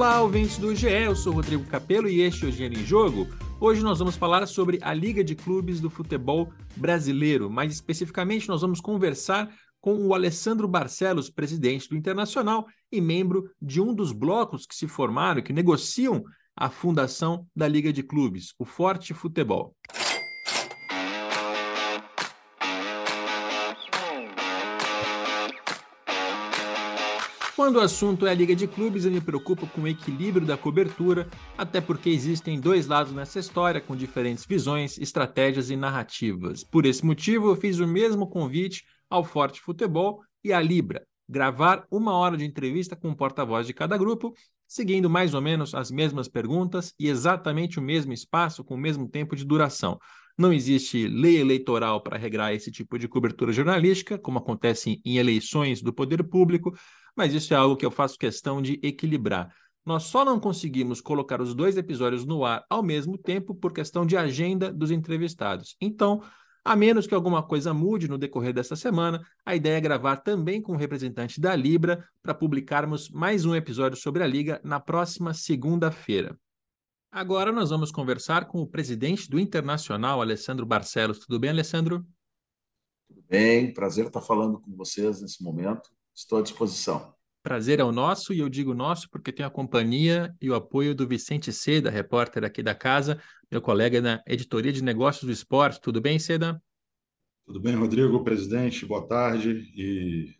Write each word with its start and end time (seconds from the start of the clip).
Olá, 0.00 0.22
ouvintes 0.22 0.56
do 0.56 0.74
GE, 0.74 0.86
eu 0.86 1.14
sou 1.14 1.30
Rodrigo 1.30 1.62
Capello 1.66 2.08
e 2.08 2.22
este 2.22 2.46
é 2.46 2.48
o 2.48 2.50
Gênio 2.50 2.80
em 2.80 2.86
Jogo. 2.86 3.28
Hoje 3.60 3.82
nós 3.82 3.98
vamos 3.98 4.16
falar 4.16 4.46
sobre 4.46 4.78
a 4.80 4.94
Liga 4.94 5.22
de 5.22 5.34
Clubes 5.34 5.78
do 5.78 5.90
Futebol 5.90 6.50
Brasileiro, 6.74 7.50
mais 7.50 7.70
especificamente 7.70 8.48
nós 8.48 8.62
vamos 8.62 8.80
conversar 8.80 9.54
com 9.78 9.96
o 10.06 10.14
Alessandro 10.14 10.66
Barcelos, 10.66 11.28
presidente 11.28 11.86
do 11.86 11.98
Internacional 11.98 12.66
e 12.90 12.98
membro 12.98 13.50
de 13.60 13.78
um 13.78 13.94
dos 13.94 14.10
blocos 14.10 14.64
que 14.64 14.74
se 14.74 14.88
formaram, 14.88 15.42
que 15.42 15.52
negociam 15.52 16.24
a 16.56 16.70
fundação 16.70 17.46
da 17.54 17.68
Liga 17.68 17.92
de 17.92 18.02
Clubes, 18.02 18.54
o 18.58 18.64
Forte 18.64 19.12
Futebol. 19.12 19.76
Quando 27.60 27.76
o 27.76 27.80
assunto 27.80 28.26
é 28.26 28.30
a 28.30 28.34
Liga 28.34 28.56
de 28.56 28.66
Clubes, 28.66 29.04
eu 29.04 29.12
me 29.12 29.20
preocupo 29.20 29.66
com 29.66 29.82
o 29.82 29.86
equilíbrio 29.86 30.46
da 30.46 30.56
cobertura, 30.56 31.28
até 31.58 31.78
porque 31.78 32.08
existem 32.08 32.58
dois 32.58 32.86
lados 32.86 33.12
nessa 33.12 33.38
história 33.38 33.82
com 33.82 33.94
diferentes 33.94 34.46
visões, 34.46 34.96
estratégias 34.96 35.68
e 35.68 35.76
narrativas. 35.76 36.64
Por 36.64 36.86
esse 36.86 37.04
motivo, 37.04 37.50
eu 37.50 37.56
fiz 37.56 37.78
o 37.78 37.86
mesmo 37.86 38.26
convite 38.26 38.86
ao 39.10 39.22
Forte 39.22 39.60
Futebol 39.60 40.22
e 40.42 40.54
à 40.54 40.62
Libra, 40.62 41.06
gravar 41.28 41.84
uma 41.90 42.14
hora 42.14 42.34
de 42.34 42.46
entrevista 42.46 42.96
com 42.96 43.10
o 43.10 43.14
porta-voz 43.14 43.66
de 43.66 43.74
cada 43.74 43.98
grupo, 43.98 44.32
seguindo 44.66 45.10
mais 45.10 45.34
ou 45.34 45.42
menos 45.42 45.74
as 45.74 45.90
mesmas 45.90 46.28
perguntas 46.28 46.94
e 46.98 47.08
exatamente 47.08 47.78
o 47.78 47.82
mesmo 47.82 48.14
espaço 48.14 48.64
com 48.64 48.74
o 48.74 48.78
mesmo 48.78 49.06
tempo 49.06 49.36
de 49.36 49.44
duração. 49.44 49.98
Não 50.38 50.50
existe 50.50 51.06
lei 51.06 51.38
eleitoral 51.38 52.02
para 52.02 52.16
regrar 52.16 52.54
esse 52.54 52.72
tipo 52.72 52.98
de 52.98 53.06
cobertura 53.06 53.52
jornalística, 53.52 54.16
como 54.16 54.38
acontece 54.38 54.98
em 55.04 55.18
eleições 55.18 55.82
do 55.82 55.92
poder 55.92 56.24
público, 56.24 56.72
mas 57.16 57.34
isso 57.34 57.52
é 57.52 57.56
algo 57.56 57.76
que 57.76 57.84
eu 57.84 57.90
faço 57.90 58.18
questão 58.18 58.60
de 58.60 58.78
equilibrar. 58.82 59.54
Nós 59.84 60.04
só 60.04 60.24
não 60.24 60.38
conseguimos 60.38 61.00
colocar 61.00 61.40
os 61.40 61.54
dois 61.54 61.76
episódios 61.76 62.24
no 62.24 62.44
ar 62.44 62.64
ao 62.68 62.82
mesmo 62.82 63.16
tempo 63.16 63.54
por 63.54 63.72
questão 63.72 64.04
de 64.04 64.16
agenda 64.16 64.72
dos 64.72 64.90
entrevistados. 64.90 65.76
Então, 65.80 66.22
a 66.64 66.76
menos 66.76 67.06
que 67.06 67.14
alguma 67.14 67.42
coisa 67.42 67.72
mude 67.72 68.06
no 68.06 68.18
decorrer 68.18 68.52
dessa 68.52 68.76
semana, 68.76 69.20
a 69.44 69.56
ideia 69.56 69.78
é 69.78 69.80
gravar 69.80 70.18
também 70.18 70.60
com 70.60 70.72
o 70.72 70.76
representante 70.76 71.40
da 71.40 71.56
Libra 71.56 72.06
para 72.22 72.34
publicarmos 72.34 73.08
mais 73.08 73.46
um 73.46 73.54
episódio 73.54 73.98
sobre 73.98 74.22
a 74.22 74.26
Liga 74.26 74.60
na 74.62 74.78
próxima 74.78 75.32
segunda-feira. 75.32 76.38
Agora 77.10 77.50
nós 77.50 77.70
vamos 77.70 77.90
conversar 77.90 78.46
com 78.46 78.60
o 78.60 78.66
presidente 78.66 79.28
do 79.28 79.40
Internacional, 79.40 80.20
Alessandro 80.20 80.66
Barcelos. 80.66 81.18
Tudo 81.18 81.40
bem, 81.40 81.50
Alessandro? 81.50 82.06
Tudo 83.08 83.24
bem, 83.28 83.72
prazer 83.72 84.06
estar 84.06 84.20
falando 84.20 84.60
com 84.60 84.76
vocês 84.76 85.20
nesse 85.22 85.42
momento. 85.42 85.90
Estou 86.20 86.38
à 86.38 86.42
disposição. 86.42 87.14
Prazer 87.42 87.80
é 87.80 87.84
o 87.84 87.90
nosso, 87.90 88.34
e 88.34 88.40
eu 88.40 88.48
digo 88.50 88.74
nosso 88.74 89.08
porque 89.08 89.32
tenho 89.32 89.48
a 89.48 89.50
companhia 89.50 90.34
e 90.38 90.50
o 90.50 90.54
apoio 90.54 90.94
do 90.94 91.08
Vicente 91.08 91.50
Seda, 91.50 91.88
repórter 91.88 92.44
aqui 92.44 92.62
da 92.62 92.74
casa, 92.74 93.18
meu 93.50 93.62
colega 93.62 94.02
na 94.02 94.22
Editoria 94.26 94.70
de 94.70 94.84
Negócios 94.84 95.24
do 95.24 95.32
Esporte. 95.32 95.80
Tudo 95.80 95.98
bem, 95.98 96.18
Seda? 96.18 96.62
Tudo 97.46 97.58
bem, 97.58 97.74
Rodrigo, 97.74 98.22
presidente, 98.22 98.84
boa 98.84 99.08
tarde. 99.08 99.72
E 99.74 100.34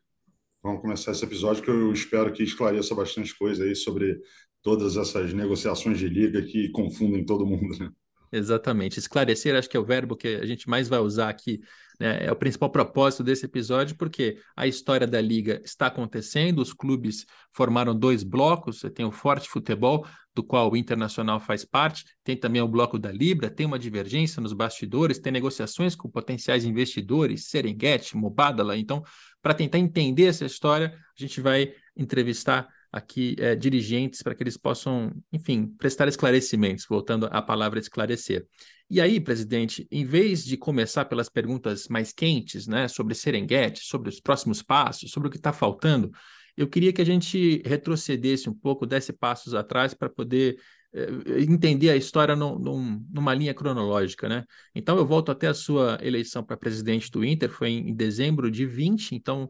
vamos 0.62 0.82
começar 0.82 1.12
esse 1.12 1.24
episódio 1.24 1.62
que 1.62 1.70
eu 1.70 1.90
espero 1.94 2.30
que 2.30 2.42
esclareça 2.42 2.94
bastante 2.94 3.34
coisa 3.38 3.64
aí 3.64 3.74
sobre 3.74 4.20
todas 4.60 4.98
essas 4.98 5.32
negociações 5.32 5.98
de 5.98 6.10
liga 6.10 6.42
que 6.42 6.68
confundem 6.72 7.24
todo 7.24 7.46
mundo, 7.46 7.78
né? 7.78 7.90
Exatamente. 8.30 8.98
Esclarecer, 8.98 9.56
acho 9.56 9.68
que 9.68 9.78
é 9.78 9.80
o 9.80 9.84
verbo 9.84 10.14
que 10.14 10.28
a 10.28 10.44
gente 10.44 10.68
mais 10.68 10.88
vai 10.88 11.00
usar 11.00 11.30
aqui. 11.30 11.58
Né? 12.00 12.24
É 12.24 12.32
o 12.32 12.36
principal 12.36 12.70
propósito 12.70 13.22
desse 13.22 13.44
episódio, 13.44 13.94
porque 13.96 14.38
a 14.56 14.66
história 14.66 15.06
da 15.06 15.20
liga 15.20 15.60
está 15.62 15.86
acontecendo, 15.86 16.60
os 16.60 16.72
clubes 16.72 17.26
formaram 17.52 17.94
dois 17.94 18.22
blocos, 18.24 18.80
tem 18.94 19.04
o 19.04 19.12
Forte 19.12 19.48
Futebol, 19.48 20.06
do 20.34 20.42
qual 20.42 20.72
o 20.72 20.76
Internacional 20.76 21.38
faz 21.38 21.64
parte, 21.64 22.04
tem 22.24 22.36
também 22.36 22.62
o 22.62 22.68
bloco 22.68 22.98
da 22.98 23.12
Libra, 23.12 23.50
tem 23.50 23.66
uma 23.66 23.78
divergência 23.78 24.40
nos 24.40 24.52
bastidores, 24.54 25.18
tem 25.18 25.32
negociações 25.32 25.94
com 25.94 26.08
potenciais 26.08 26.64
investidores, 26.64 27.48
Serengeti, 27.48 28.16
Mobadala. 28.16 28.78
Então, 28.78 29.02
para 29.42 29.52
tentar 29.52 29.78
entender 29.78 30.26
essa 30.26 30.46
história, 30.46 30.94
a 30.94 31.22
gente 31.22 31.40
vai 31.40 31.74
entrevistar 31.96 32.68
aqui 32.92 33.36
é, 33.38 33.54
dirigentes 33.54 34.22
para 34.22 34.34
que 34.34 34.42
eles 34.42 34.56
possam, 34.56 35.12
enfim, 35.32 35.66
prestar 35.78 36.08
esclarecimentos, 36.08 36.86
voltando 36.88 37.26
à 37.30 37.40
palavra 37.40 37.78
esclarecer. 37.78 38.46
E 38.88 39.00
aí, 39.00 39.20
presidente, 39.20 39.86
em 39.90 40.04
vez 40.04 40.44
de 40.44 40.56
começar 40.56 41.04
pelas 41.04 41.28
perguntas 41.28 41.86
mais 41.88 42.12
quentes, 42.12 42.66
né, 42.66 42.88
sobre 42.88 43.14
Serengeti, 43.14 43.84
sobre 43.84 44.08
os 44.08 44.20
próximos 44.20 44.62
passos, 44.62 45.10
sobre 45.10 45.28
o 45.28 45.30
que 45.30 45.36
está 45.36 45.52
faltando, 45.52 46.10
eu 46.56 46.66
queria 46.66 46.92
que 46.92 47.00
a 47.00 47.06
gente 47.06 47.62
retrocedesse 47.64 48.50
um 48.50 48.54
pouco, 48.54 48.84
desse 48.84 49.12
passos 49.12 49.54
atrás 49.54 49.94
para 49.94 50.10
poder 50.10 50.58
é, 50.92 51.40
entender 51.40 51.90
a 51.90 51.96
história 51.96 52.34
numa 52.34 53.32
linha 53.32 53.54
cronológica, 53.54 54.28
né? 54.28 54.44
Então 54.74 54.96
eu 54.96 55.06
volto 55.06 55.30
até 55.30 55.46
a 55.46 55.54
sua 55.54 55.96
eleição 56.02 56.42
para 56.42 56.56
presidente 56.56 57.10
do 57.12 57.24
Inter, 57.24 57.48
foi 57.48 57.70
em, 57.70 57.90
em 57.90 57.94
dezembro 57.94 58.50
de 58.50 58.66
20, 58.66 59.14
então 59.14 59.48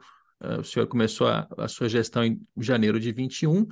o 0.59 0.65
senhor 0.65 0.87
começou 0.87 1.29
a, 1.29 1.47
a, 1.59 1.69
sua 1.69 1.89
gestão 1.89 2.25
em 2.25 2.41
janeiro 2.59 2.99
de 2.99 3.13
21. 3.13 3.67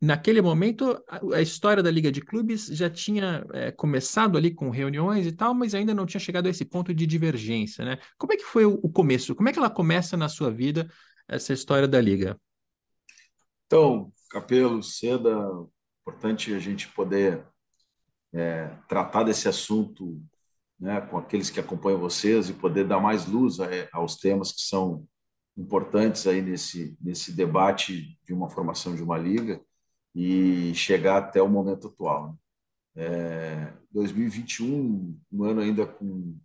Naquele 0.00 0.40
momento, 0.40 1.02
a, 1.08 1.36
a 1.36 1.42
história 1.42 1.82
da 1.82 1.90
Liga 1.90 2.10
de 2.10 2.20
Clubes 2.20 2.66
já 2.66 2.88
tinha 2.88 3.44
é, 3.52 3.70
começado 3.70 4.38
ali 4.38 4.52
com 4.54 4.70
reuniões 4.70 5.26
e 5.26 5.32
tal, 5.32 5.52
mas 5.52 5.74
ainda 5.74 5.92
não 5.92 6.06
tinha 6.06 6.20
chegado 6.20 6.46
a 6.46 6.50
esse 6.50 6.64
ponto 6.64 6.94
de 6.94 7.06
divergência, 7.06 7.84
né? 7.84 7.98
Como 8.16 8.32
é 8.32 8.36
que 8.36 8.44
foi 8.44 8.64
o, 8.64 8.78
o 8.82 8.90
começo? 8.90 9.34
Como 9.34 9.48
é 9.48 9.52
que 9.52 9.58
ela 9.58 9.70
começa 9.70 10.16
na 10.16 10.28
sua 10.28 10.50
vida, 10.50 10.88
essa 11.26 11.52
história 11.52 11.88
da 11.88 12.00
Liga? 12.00 12.40
Então, 13.66 14.12
Capelo, 14.30 14.82
Seda, 14.82 15.36
importante 16.00 16.54
a 16.54 16.58
gente 16.58 16.88
poder 16.88 17.44
é, 18.32 18.70
tratar 18.88 19.24
desse 19.24 19.48
assunto 19.48 20.22
né, 20.78 21.00
com 21.00 21.18
aqueles 21.18 21.50
que 21.50 21.60
acompanham 21.60 21.98
vocês 21.98 22.48
e 22.48 22.54
poder 22.54 22.86
dar 22.86 23.00
mais 23.00 23.26
luz 23.26 23.58
a, 23.60 23.66
aos 23.92 24.16
temas 24.16 24.52
que 24.52 24.62
são 24.62 25.06
importantes 25.58 26.26
aí 26.26 26.40
nesse, 26.40 26.96
nesse 27.00 27.32
debate 27.32 28.16
de 28.24 28.32
uma 28.32 28.48
formação 28.48 28.94
de 28.94 29.02
uma 29.02 29.18
liga 29.18 29.60
e 30.14 30.72
chegar 30.74 31.18
até 31.18 31.42
o 31.42 31.48
momento 31.48 31.88
atual. 31.88 32.28
Né? 32.94 33.04
É, 33.04 33.72
2021, 33.90 35.18
um 35.32 35.44
ano 35.44 35.60
ainda 35.60 35.84
com 35.84 36.36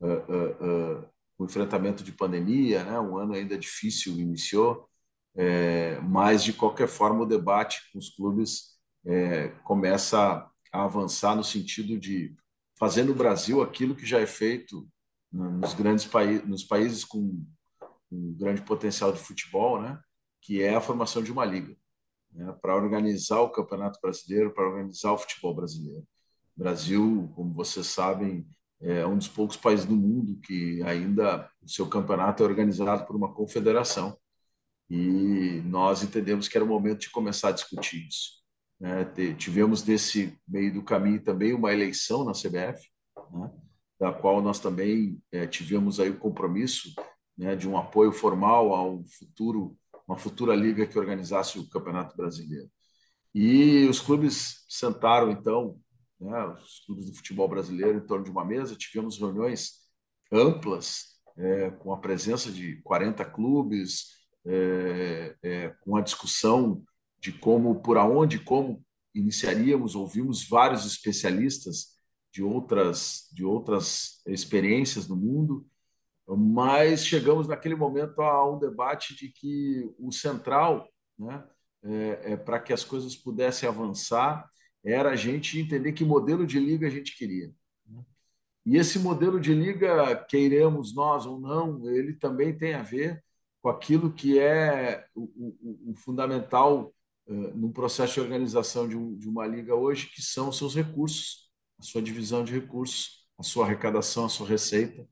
uh, 0.00 0.06
uh, 0.06 1.02
uh, 1.42 1.44
enfrentamento 1.44 2.04
de 2.04 2.12
pandemia, 2.12 2.84
né? 2.84 3.00
um 3.00 3.16
ano 3.16 3.32
ainda 3.32 3.56
difícil 3.56 4.18
iniciou, 4.18 4.86
é, 5.34 6.00
mas 6.00 6.42
de 6.44 6.52
qualquer 6.52 6.88
forma 6.88 7.22
o 7.22 7.26
debate 7.26 7.80
com 7.92 7.98
os 7.98 8.10
clubes 8.10 8.76
é, 9.06 9.48
começa 9.64 10.50
a 10.72 10.84
avançar 10.84 11.36
no 11.36 11.44
sentido 11.44 11.98
de 11.98 12.34
fazer 12.78 13.04
no 13.04 13.14
Brasil 13.14 13.62
aquilo 13.62 13.94
que 13.94 14.04
já 14.04 14.20
é 14.20 14.26
feito 14.26 14.88
nos 15.30 15.74
grandes 15.74 16.06
países, 16.06 16.46
nos 16.46 16.64
países 16.64 17.04
com 17.04 17.44
um 18.10 18.34
grande 18.34 18.62
potencial 18.62 19.12
de 19.12 19.18
futebol, 19.18 19.80
né? 19.80 20.00
que 20.40 20.62
é 20.62 20.74
a 20.74 20.80
formação 20.80 21.22
de 21.22 21.32
uma 21.32 21.44
liga, 21.44 21.76
né? 22.32 22.54
para 22.60 22.76
organizar 22.76 23.40
o 23.40 23.50
Campeonato 23.50 23.98
Brasileiro, 24.00 24.52
para 24.52 24.68
organizar 24.68 25.12
o 25.12 25.18
futebol 25.18 25.54
brasileiro. 25.54 26.06
O 26.56 26.60
Brasil, 26.60 27.30
como 27.34 27.52
vocês 27.54 27.86
sabem, 27.86 28.46
é 28.80 29.04
um 29.06 29.18
dos 29.18 29.28
poucos 29.28 29.56
países 29.56 29.84
do 29.84 29.96
mundo 29.96 30.38
que 30.40 30.82
ainda 30.82 31.50
o 31.62 31.68
seu 31.68 31.88
campeonato 31.88 32.42
é 32.42 32.46
organizado 32.46 33.06
por 33.06 33.16
uma 33.16 33.32
confederação. 33.32 34.16
E 34.88 35.60
nós 35.66 36.02
entendemos 36.02 36.48
que 36.48 36.56
era 36.56 36.64
o 36.64 36.68
momento 36.68 37.00
de 37.00 37.10
começar 37.10 37.48
a 37.48 37.52
discutir 37.52 38.06
isso. 38.06 38.38
Né? 38.80 39.04
Tivemos 39.36 39.84
nesse 39.84 40.38
meio 40.46 40.72
do 40.72 40.82
caminho 40.82 41.22
também 41.22 41.52
uma 41.52 41.72
eleição 41.72 42.24
na 42.24 42.32
CBF, 42.32 42.88
né? 43.32 43.50
da 43.98 44.12
qual 44.12 44.40
nós 44.40 44.60
também 44.60 45.20
é, 45.32 45.46
tivemos 45.46 45.98
aí 45.98 46.10
o 46.10 46.18
compromisso 46.18 46.94
né, 47.38 47.54
de 47.54 47.68
um 47.68 47.78
apoio 47.78 48.10
formal 48.12 48.74
a 48.74 48.84
um 48.84 49.04
futuro, 49.06 49.78
uma 50.06 50.18
futura 50.18 50.56
liga 50.56 50.86
que 50.86 50.98
organizasse 50.98 51.58
o 51.58 51.68
Campeonato 51.68 52.16
Brasileiro. 52.16 52.68
E 53.32 53.86
os 53.86 54.00
clubes 54.00 54.64
sentaram, 54.68 55.30
então, 55.30 55.78
né, 56.20 56.46
os 56.46 56.80
clubes 56.84 57.06
do 57.06 57.14
futebol 57.14 57.48
brasileiro, 57.48 57.98
em 57.98 58.06
torno 58.06 58.24
de 58.24 58.30
uma 58.30 58.44
mesa, 58.44 58.74
tivemos 58.74 59.18
reuniões 59.18 59.86
amplas, 60.32 61.16
é, 61.36 61.70
com 61.70 61.92
a 61.92 61.98
presença 61.98 62.50
de 62.50 62.82
40 62.82 63.24
clubes, 63.24 64.18
é, 64.44 65.36
é, 65.42 65.68
com 65.80 65.96
a 65.96 66.00
discussão 66.00 66.82
de 67.20 67.32
como, 67.32 67.80
por 67.80 67.96
aonde, 67.96 68.40
como 68.40 68.84
iniciaríamos, 69.14 69.94
ouvimos 69.94 70.48
vários 70.48 70.84
especialistas 70.84 71.96
de 72.32 72.42
outras, 72.42 73.28
de 73.32 73.44
outras 73.44 74.20
experiências 74.26 75.08
no 75.08 75.16
mundo, 75.16 75.66
mas 76.36 77.06
chegamos 77.06 77.48
naquele 77.48 77.74
momento 77.74 78.20
a 78.20 78.50
um 78.50 78.58
debate 78.58 79.14
de 79.14 79.28
que 79.28 79.90
o 79.98 80.12
central, 80.12 80.88
né, 81.18 81.44
é, 81.82 82.32
é, 82.32 82.36
para 82.36 82.58
que 82.58 82.72
as 82.72 82.84
coisas 82.84 83.16
pudessem 83.16 83.68
avançar, 83.68 84.48
era 84.84 85.10
a 85.10 85.16
gente 85.16 85.58
entender 85.58 85.92
que 85.92 86.04
modelo 86.04 86.46
de 86.46 86.58
liga 86.58 86.86
a 86.86 86.90
gente 86.90 87.16
queria. 87.16 87.52
Né. 87.86 88.04
E 88.66 88.76
esse 88.76 88.98
modelo 88.98 89.40
de 89.40 89.54
liga, 89.54 90.14
queiremos 90.28 90.94
nós 90.94 91.26
ou 91.26 91.40
não, 91.40 91.88
ele 91.90 92.14
também 92.14 92.56
tem 92.56 92.74
a 92.74 92.82
ver 92.82 93.22
com 93.62 93.68
aquilo 93.68 94.12
que 94.12 94.38
é 94.38 95.06
o, 95.14 95.22
o, 95.22 95.90
o 95.92 95.94
fundamental 95.94 96.94
num 97.28 97.70
processo 97.70 98.14
de 98.14 98.20
organização 98.20 98.88
de, 98.88 98.96
um, 98.96 99.14
de 99.16 99.28
uma 99.28 99.46
liga 99.46 99.74
hoje, 99.74 100.06
que 100.06 100.22
são 100.22 100.48
os 100.48 100.56
seus 100.56 100.74
recursos, 100.74 101.50
a 101.78 101.82
sua 101.82 102.00
divisão 102.00 102.42
de 102.42 102.52
recursos, 102.52 103.26
a 103.38 103.42
sua 103.42 103.66
arrecadação, 103.66 104.24
a 104.24 104.28
sua 104.28 104.48
receita, 104.48 105.06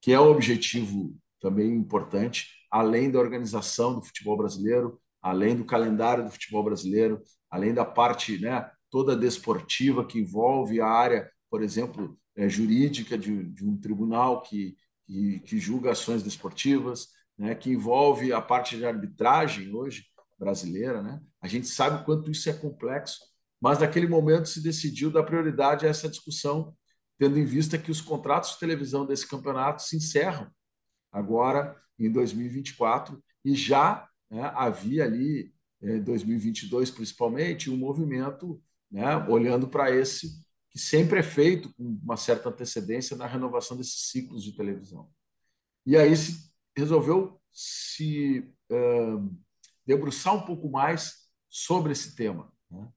que 0.00 0.12
é 0.12 0.18
o 0.18 0.30
objetivo 0.30 1.14
também 1.40 1.72
importante, 1.72 2.48
além 2.70 3.10
da 3.10 3.18
organização 3.18 3.94
do 3.94 4.02
futebol 4.02 4.36
brasileiro, 4.36 5.00
além 5.20 5.56
do 5.56 5.64
calendário 5.64 6.24
do 6.24 6.30
futebol 6.30 6.64
brasileiro, 6.64 7.20
além 7.50 7.74
da 7.74 7.84
parte 7.84 8.38
né, 8.40 8.70
toda 8.90 9.16
desportiva 9.16 10.04
que 10.04 10.18
envolve 10.18 10.80
a 10.80 10.86
área, 10.86 11.30
por 11.50 11.62
exemplo, 11.62 12.18
é, 12.36 12.48
jurídica 12.48 13.18
de, 13.18 13.44
de, 13.44 13.64
um 13.64 13.76
tribunal 13.76 14.42
que, 14.42 14.76
que, 15.06 15.40
que 15.40 15.58
julga 15.58 15.92
ações 15.92 16.22
desportivas, 16.22 17.08
né, 17.36 17.54
que 17.54 17.70
envolve 17.70 18.32
a 18.32 18.40
parte 18.40 18.76
de 18.76 18.84
arbitragem 18.84 19.74
hoje 19.74 20.04
brasileira. 20.38 21.02
Né? 21.02 21.20
A 21.42 21.48
gente 21.48 21.66
sabe 21.66 22.02
o 22.02 22.04
quanto 22.04 22.30
isso 22.30 22.48
é 22.48 22.52
complexo, 22.52 23.18
mas 23.60 23.78
naquele 23.78 24.06
momento 24.06 24.48
se 24.48 24.62
decidiu 24.62 25.10
dar 25.10 25.24
prioridade 25.24 25.86
a 25.86 25.90
essa 25.90 26.08
discussão, 26.08 26.74
tendo 27.20 27.38
em 27.38 27.44
vista 27.44 27.76
que 27.76 27.90
os 27.90 28.00
contratos 28.00 28.52
de 28.52 28.60
televisão 28.60 29.04
desse 29.04 29.28
campeonato 29.28 29.82
se 29.82 29.94
encerram 29.94 30.50
agora 31.12 31.78
em 31.98 32.10
2024 32.10 33.22
e 33.44 33.54
já 33.54 34.08
né, 34.30 34.50
havia 34.54 35.04
ali, 35.04 35.54
em 35.82 35.96
eh, 35.96 36.00
2022 36.00 36.90
principalmente, 36.90 37.68
um 37.68 37.76
movimento 37.76 38.58
né, 38.90 39.18
olhando 39.28 39.68
para 39.68 39.94
esse 39.94 40.42
que 40.70 40.78
sempre 40.78 41.18
é 41.18 41.22
feito 41.22 41.70
com 41.74 41.84
uma 42.02 42.16
certa 42.16 42.48
antecedência 42.48 43.14
na 43.18 43.26
renovação 43.26 43.76
desses 43.76 44.08
ciclos 44.08 44.42
de 44.42 44.56
televisão. 44.56 45.10
E 45.84 45.98
aí 45.98 46.16
se 46.16 46.50
resolveu 46.74 47.38
se 47.52 48.50
uh, 48.70 49.36
debruçar 49.84 50.34
um 50.34 50.46
pouco 50.46 50.70
mais 50.70 51.28
sobre 51.50 51.92
esse 51.92 52.16
tema. 52.16 52.50
Né? 52.70 52.88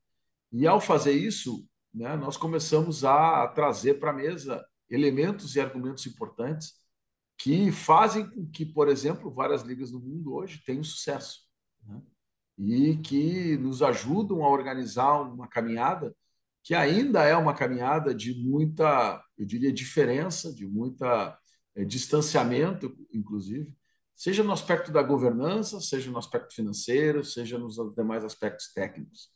E 0.54 0.66
ao 0.66 0.80
fazer 0.80 1.12
isso, 1.12 1.68
né, 1.94 2.16
nós 2.16 2.38
começamos 2.38 3.04
a 3.06 3.48
trazer 3.50 4.00
para 4.00 4.12
a 4.12 4.14
mesa 4.14 4.66
elementos 4.90 5.56
e 5.56 5.62
argumentos 5.62 6.06
importantes 6.06 6.74
que 7.38 7.72
fazem 7.72 8.30
com 8.30 8.46
que, 8.50 8.66
por 8.66 8.88
exemplo, 8.88 9.32
várias 9.32 9.64
ligas 9.64 9.92
no 9.92 10.00
mundo 10.00 10.34
hoje 10.36 10.64
tenham 10.66 10.84
sucesso. 10.84 11.42
Né? 11.86 12.02
E 12.58 12.98
que 12.98 13.58
nos 13.58 13.82
ajudam 13.82 14.44
a 14.44 14.50
organizar 14.50 15.22
uma 15.22 15.48
caminhada 15.48 16.16
que 16.64 16.74
ainda 16.74 17.24
é 17.24 17.36
uma 17.36 17.54
caminhada 17.54 18.16
de 18.16 18.34
muita, 18.34 19.22
eu 19.38 19.46
diria, 19.46 19.72
diferença, 19.74 20.54
de 20.54 20.66
muita 20.66 21.38
é, 21.76 21.84
distanciamento, 21.84 22.96
inclusive, 23.14 23.76
seja 24.16 24.44
no 24.44 24.54
aspecto 24.54 24.92
da 24.92 25.04
governança, 25.04 25.82
seja 25.82 26.10
no 26.10 26.18
aspecto 26.18 26.56
financeiro, 26.56 27.24
seja 27.24 27.58
nos 27.58 27.76
demais 27.94 28.24
aspectos 28.24 28.72
técnicos. 28.72 29.30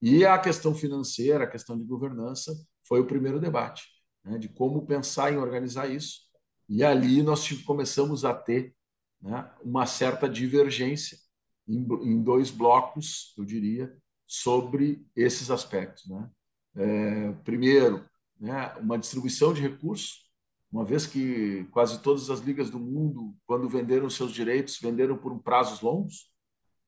E 0.00 0.24
a 0.24 0.38
questão 0.38 0.74
financeira, 0.74 1.44
a 1.44 1.50
questão 1.50 1.78
de 1.78 1.84
governança, 1.84 2.54
foi 2.86 3.00
o 3.00 3.06
primeiro 3.06 3.40
debate, 3.40 3.84
né, 4.24 4.38
de 4.38 4.48
como 4.48 4.86
pensar 4.86 5.32
em 5.32 5.36
organizar 5.36 5.90
isso. 5.90 6.20
E 6.68 6.84
ali 6.84 7.22
nós 7.22 7.50
começamos 7.62 8.24
a 8.24 8.34
ter 8.34 8.74
né, 9.20 9.50
uma 9.62 9.86
certa 9.86 10.28
divergência 10.28 11.18
em, 11.66 11.78
em, 12.02 12.22
dois 12.22 12.50
blocos, 12.50 13.34
eu 13.38 13.44
diria, 13.44 13.96
sobre 14.26 15.06
esses 15.16 15.50
aspectos. 15.50 16.06
Né? 16.06 16.30
É, 16.76 17.32
primeiro, 17.44 18.08
né, 18.38 18.74
uma 18.80 18.98
distribuição 18.98 19.54
de 19.54 19.62
recursos, 19.62 20.24
uma 20.70 20.84
vez 20.84 21.06
que 21.06 21.64
quase 21.70 22.02
todas 22.02 22.30
as 22.30 22.40
ligas 22.40 22.68
do 22.68 22.80
mundo, 22.80 23.34
quando 23.46 23.68
venderam 23.68 24.10
seus 24.10 24.32
direitos, 24.32 24.78
venderam 24.80 25.16
por 25.16 25.38
prazos 25.40 25.80
longos. 25.80 26.32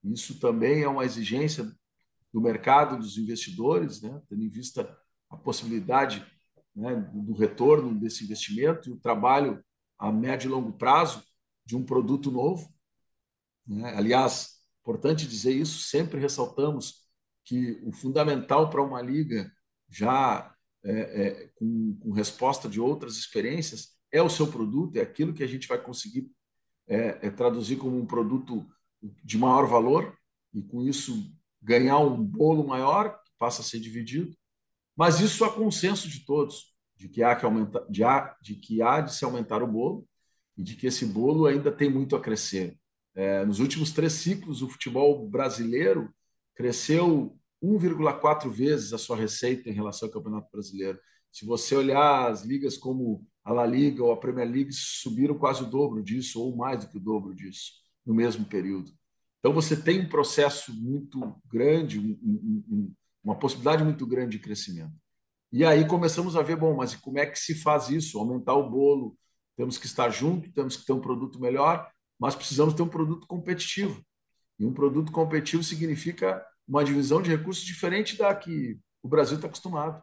Isso 0.03 0.41
também 0.41 0.83
é 0.83 0.89
uma 0.89 1.05
exigência 1.05 1.73
do 2.37 2.43
mercado, 2.43 2.99
dos 2.99 3.17
investidores, 3.17 4.03
né, 4.03 4.21
tendo 4.29 4.43
em 4.43 4.49
vista 4.51 4.95
a 5.31 5.39
possibilidade 5.39 6.23
né, 6.75 6.95
do 7.15 7.33
retorno 7.33 7.99
desse 7.99 8.25
investimento 8.25 8.91
e 8.91 8.93
o 8.93 8.99
trabalho 8.99 9.65
a 9.99 10.13
médio 10.13 10.49
e 10.49 10.51
longo 10.51 10.75
prazo 10.75 11.25
de 11.65 11.75
um 11.75 11.83
produto 11.83 12.31
novo. 12.31 12.71
Né? 13.67 13.91
Aliás, 13.97 14.61
importante 14.83 15.27
dizer 15.27 15.53
isso, 15.53 15.85
sempre 15.85 16.21
ressaltamos 16.21 17.09
que 17.43 17.81
o 17.83 17.91
fundamental 17.91 18.69
para 18.69 18.83
uma 18.83 19.01
liga 19.01 19.51
já 19.89 20.55
é, 20.85 20.93
é, 20.93 21.51
com, 21.55 21.97
com, 22.03 22.13
resposta 22.13 22.69
de 22.69 22.79
outras 22.79 23.17
experiências 23.17 23.97
é 24.13 24.21
o 24.21 24.29
seu 24.29 24.47
produto, 24.49 24.99
é 24.99 25.01
aquilo 25.01 25.33
que 25.33 25.43
a 25.43 25.49
gente 25.49 25.67
vai 25.67 25.83
conseguir 25.83 26.31
é, 26.87 27.29
é 27.29 27.31
traduzir 27.31 27.77
como 27.77 27.99
um 27.99 28.05
produto 28.05 28.69
de 29.25 29.39
maior 29.39 29.67
valor 29.67 30.15
e 30.53 30.61
com 30.61 30.83
isso 30.83 31.35
ganhar 31.67 31.99
um 31.99 32.23
bolo 32.23 32.65
maior 32.65 33.21
que 33.25 33.33
passa 33.37 33.61
a 33.61 33.65
ser 33.65 33.81
dividido. 33.81 34.37
Mas 34.97 35.19
isso 35.21 35.45
é 35.45 35.51
consenso 35.53 36.09
de 36.09 36.25
todos 36.25 36.73
de 36.97 37.09
que 37.09 37.23
há 37.23 37.35
que 37.35 37.45
aumentar, 37.45 37.85
de, 37.91 38.05
há, 38.05 38.37
de 38.41 38.55
que 38.55 38.81
há 38.81 39.01
de 39.01 39.13
se 39.13 39.25
aumentar 39.25 39.63
o 39.63 39.67
bolo 39.67 40.09
e 40.57 40.63
de 40.63 40.77
que 40.77 40.87
esse 40.87 41.05
bolo 41.05 41.45
ainda 41.45 41.71
tem 41.71 41.91
muito 41.91 42.15
a 42.15 42.21
crescer. 42.21 42.79
É, 43.15 43.45
nos 43.45 43.59
últimos 43.59 43.91
três 43.91 44.13
ciclos, 44.13 44.63
o 44.63 44.69
futebol 44.69 45.29
brasileiro 45.29 46.09
cresceu 46.55 47.37
1,4 47.63 48.49
vezes 48.51 48.93
a 48.93 48.99
sua 48.99 49.17
receita 49.17 49.69
em 49.69 49.73
relação 49.73 50.09
ao 50.09 50.13
Campeonato 50.13 50.49
Brasileiro. 50.51 50.99
Se 51.33 51.45
você 51.45 51.75
olhar 51.75 52.31
as 52.31 52.45
ligas 52.45 52.79
como 52.79 53.27
a 53.45 53.53
La 53.53 53.67
Liga 53.67 54.03
ou 54.03 54.13
a 54.13 54.17
Premier 54.17 54.49
League, 54.49 54.73
subiram 54.73 55.37
quase 55.37 55.65
o 55.65 55.67
dobro 55.67 56.03
disso, 56.03 56.41
ou 56.41 56.57
mais 56.57 56.85
do 56.85 56.91
que 56.91 56.97
o 56.97 57.01
dobro 57.01 57.35
disso, 57.35 57.73
no 58.07 58.15
mesmo 58.15 58.45
período. 58.47 58.91
Então, 59.39 59.53
você 59.53 59.77
tem 59.77 60.01
um 60.01 60.09
processo 60.09 60.73
muito 60.75 61.35
grande, 61.47 61.99
um, 61.99 62.19
um, 62.23 62.65
um, 62.69 62.95
uma 63.23 63.39
possibilidade 63.39 63.85
muito 63.85 64.07
grande 64.07 64.37
de 64.37 64.43
crescimento. 64.43 64.95
E 65.53 65.65
aí 65.65 65.87
começamos 65.87 66.37
a 66.37 66.43
ver, 66.43 66.57
bom, 66.57 66.75
mas 66.75 66.95
como 66.95 67.19
é 67.19 67.27
que 67.27 67.39
se 67.39 67.55
faz 67.55 67.89
isso? 67.89 68.19
Aumentar 68.19 68.55
o 68.55 68.69
bolo, 68.69 69.17
temos 69.57 69.79
que 69.79 69.87
estar 69.87 70.11
junto, 70.11 70.53
temos 70.53 70.77
que 70.77 70.85
ter 70.85 70.93
um 70.93 71.01
produto 71.01 71.41
melhor, 71.41 71.91
mas 72.19 72.35
precisamos 72.35 72.75
ter 72.75 72.83
um 72.83 72.89
produto 72.89 73.27
competitivo. 73.27 74.05
E 74.59 74.67
um 74.67 74.73
produto 74.73 75.13
competitivo 75.13 75.63
significa 75.63 76.45
uma 76.67 76.85
divisão 76.85 77.23
de 77.23 77.31
recursos 77.31 77.65
diferente 77.65 78.17
da 78.17 78.35
que 78.35 78.79
o 79.03 79.09
Brasil 79.09 79.37
está 79.37 79.47
acostumado, 79.47 80.03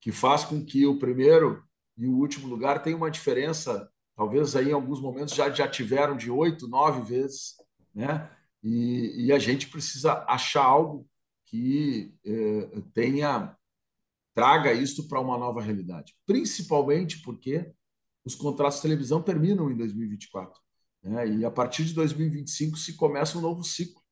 que 0.00 0.10
faz 0.10 0.44
com 0.44 0.64
que 0.64 0.86
o 0.86 0.98
primeiro 0.98 1.62
e 1.96 2.06
o 2.06 2.16
último 2.16 2.46
lugar 2.46 2.82
tenham 2.82 2.98
uma 2.98 3.10
diferença, 3.10 3.90
talvez 4.16 4.54
aí 4.56 4.70
em 4.70 4.72
alguns 4.72 5.00
momentos 5.00 5.34
já, 5.34 5.50
já 5.50 5.68
tiveram 5.68 6.16
de 6.16 6.30
oito, 6.30 6.68
nove 6.68 7.02
vezes, 7.02 7.54
né? 7.94 8.30
E, 8.62 9.26
e, 9.26 9.32
a 9.32 9.38
gente 9.38 9.68
precisa 9.68 10.24
achar 10.26 10.64
algo 10.64 11.08
que 11.46 12.12
eh, 12.24 12.82
tenha 12.92 13.56
traga 14.34 14.72
isso 14.72 15.08
para 15.08 15.20
uma 15.20 15.38
nova 15.38 15.60
realidade, 15.60 16.14
principalmente 16.26 17.22
porque 17.22 17.72
os 18.24 18.34
contratos 18.34 18.76
de 18.76 18.82
televisão 18.82 19.22
terminam 19.22 19.70
em 19.70 19.76
2024. 19.76 20.60
Né? 21.02 21.28
E 21.28 21.44
a 21.44 21.50
partir 21.50 21.84
de 21.84 21.94
2025 21.94 22.76
se 22.78 22.94
começa 22.94 23.38
um 23.38 23.40
novo 23.40 23.64
ciclo. 23.64 24.02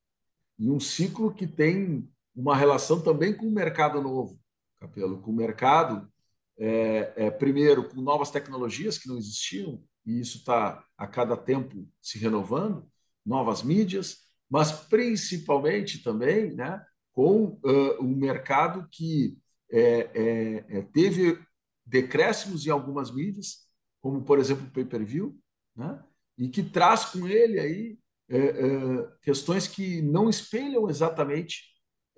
E 0.59 0.71
um 0.71 0.81
ciclo 0.81 1.33
que 1.33 1.47
tem 1.47 2.09
uma 2.35 2.57
relação 2.57 3.01
também 3.01 3.37
com 3.37 3.47
o 3.47 3.53
mercado 3.53 4.03
novo, 4.03 4.41
Capelo, 4.81 5.21
com 5.21 5.31
o 5.31 5.37
mercado, 5.37 6.11
é, 6.59 7.13
é, 7.17 7.31
primeiro, 7.31 7.89
com 7.89 8.01
novas 8.01 8.31
tecnologias 8.31 8.99
que 8.99 9.09
não 9.09 9.19
existiam, 9.19 9.83
e 10.05 10.21
isso 10.21 10.39
está 10.39 10.85
a 10.97 11.07
cada 11.07 11.37
tempo 11.37 11.87
se 12.01 12.19
renovando, 12.19 12.91
novas 13.25 13.63
mídias, 13.63 14.26
mas 14.51 14.73
principalmente 14.73 16.03
também 16.03 16.55
né, 16.55 16.85
com 17.13 17.59
uh, 17.65 18.03
um 18.03 18.15
mercado 18.15 18.87
que 18.91 19.39
é, 19.71 20.11
é, 20.15 20.79
é, 20.79 20.83
teve 20.93 21.39
decréscimos 21.85 22.67
em 22.67 22.71
algumas 22.71 23.13
mídias, 23.13 23.67
como 24.01 24.23
por 24.23 24.39
exemplo 24.39 24.67
o 24.67 24.71
pay-per-view, 24.71 25.37
né? 25.75 26.03
e 26.39 26.49
que 26.49 26.63
traz 26.63 27.07
com 27.07 27.27
ele 27.27 27.59
aí 27.59 27.99
é, 28.29 28.39
é, 28.39 29.09
questões 29.23 29.67
que 29.67 30.03
não 30.03 30.29
espelham 30.29 30.89
exatamente 30.89 31.65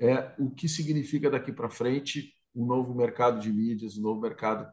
é, 0.01 0.35
o 0.39 0.51
que 0.51 0.69
significa 0.69 1.31
daqui 1.31 1.53
para 1.53 1.71
frente 1.71 2.33
um 2.55 2.67
novo 2.67 2.95
mercado 2.95 3.41
de 3.41 3.53
mídias, 3.53 3.97
um 3.97 4.03
novo 4.03 4.21
mercado 4.21 4.71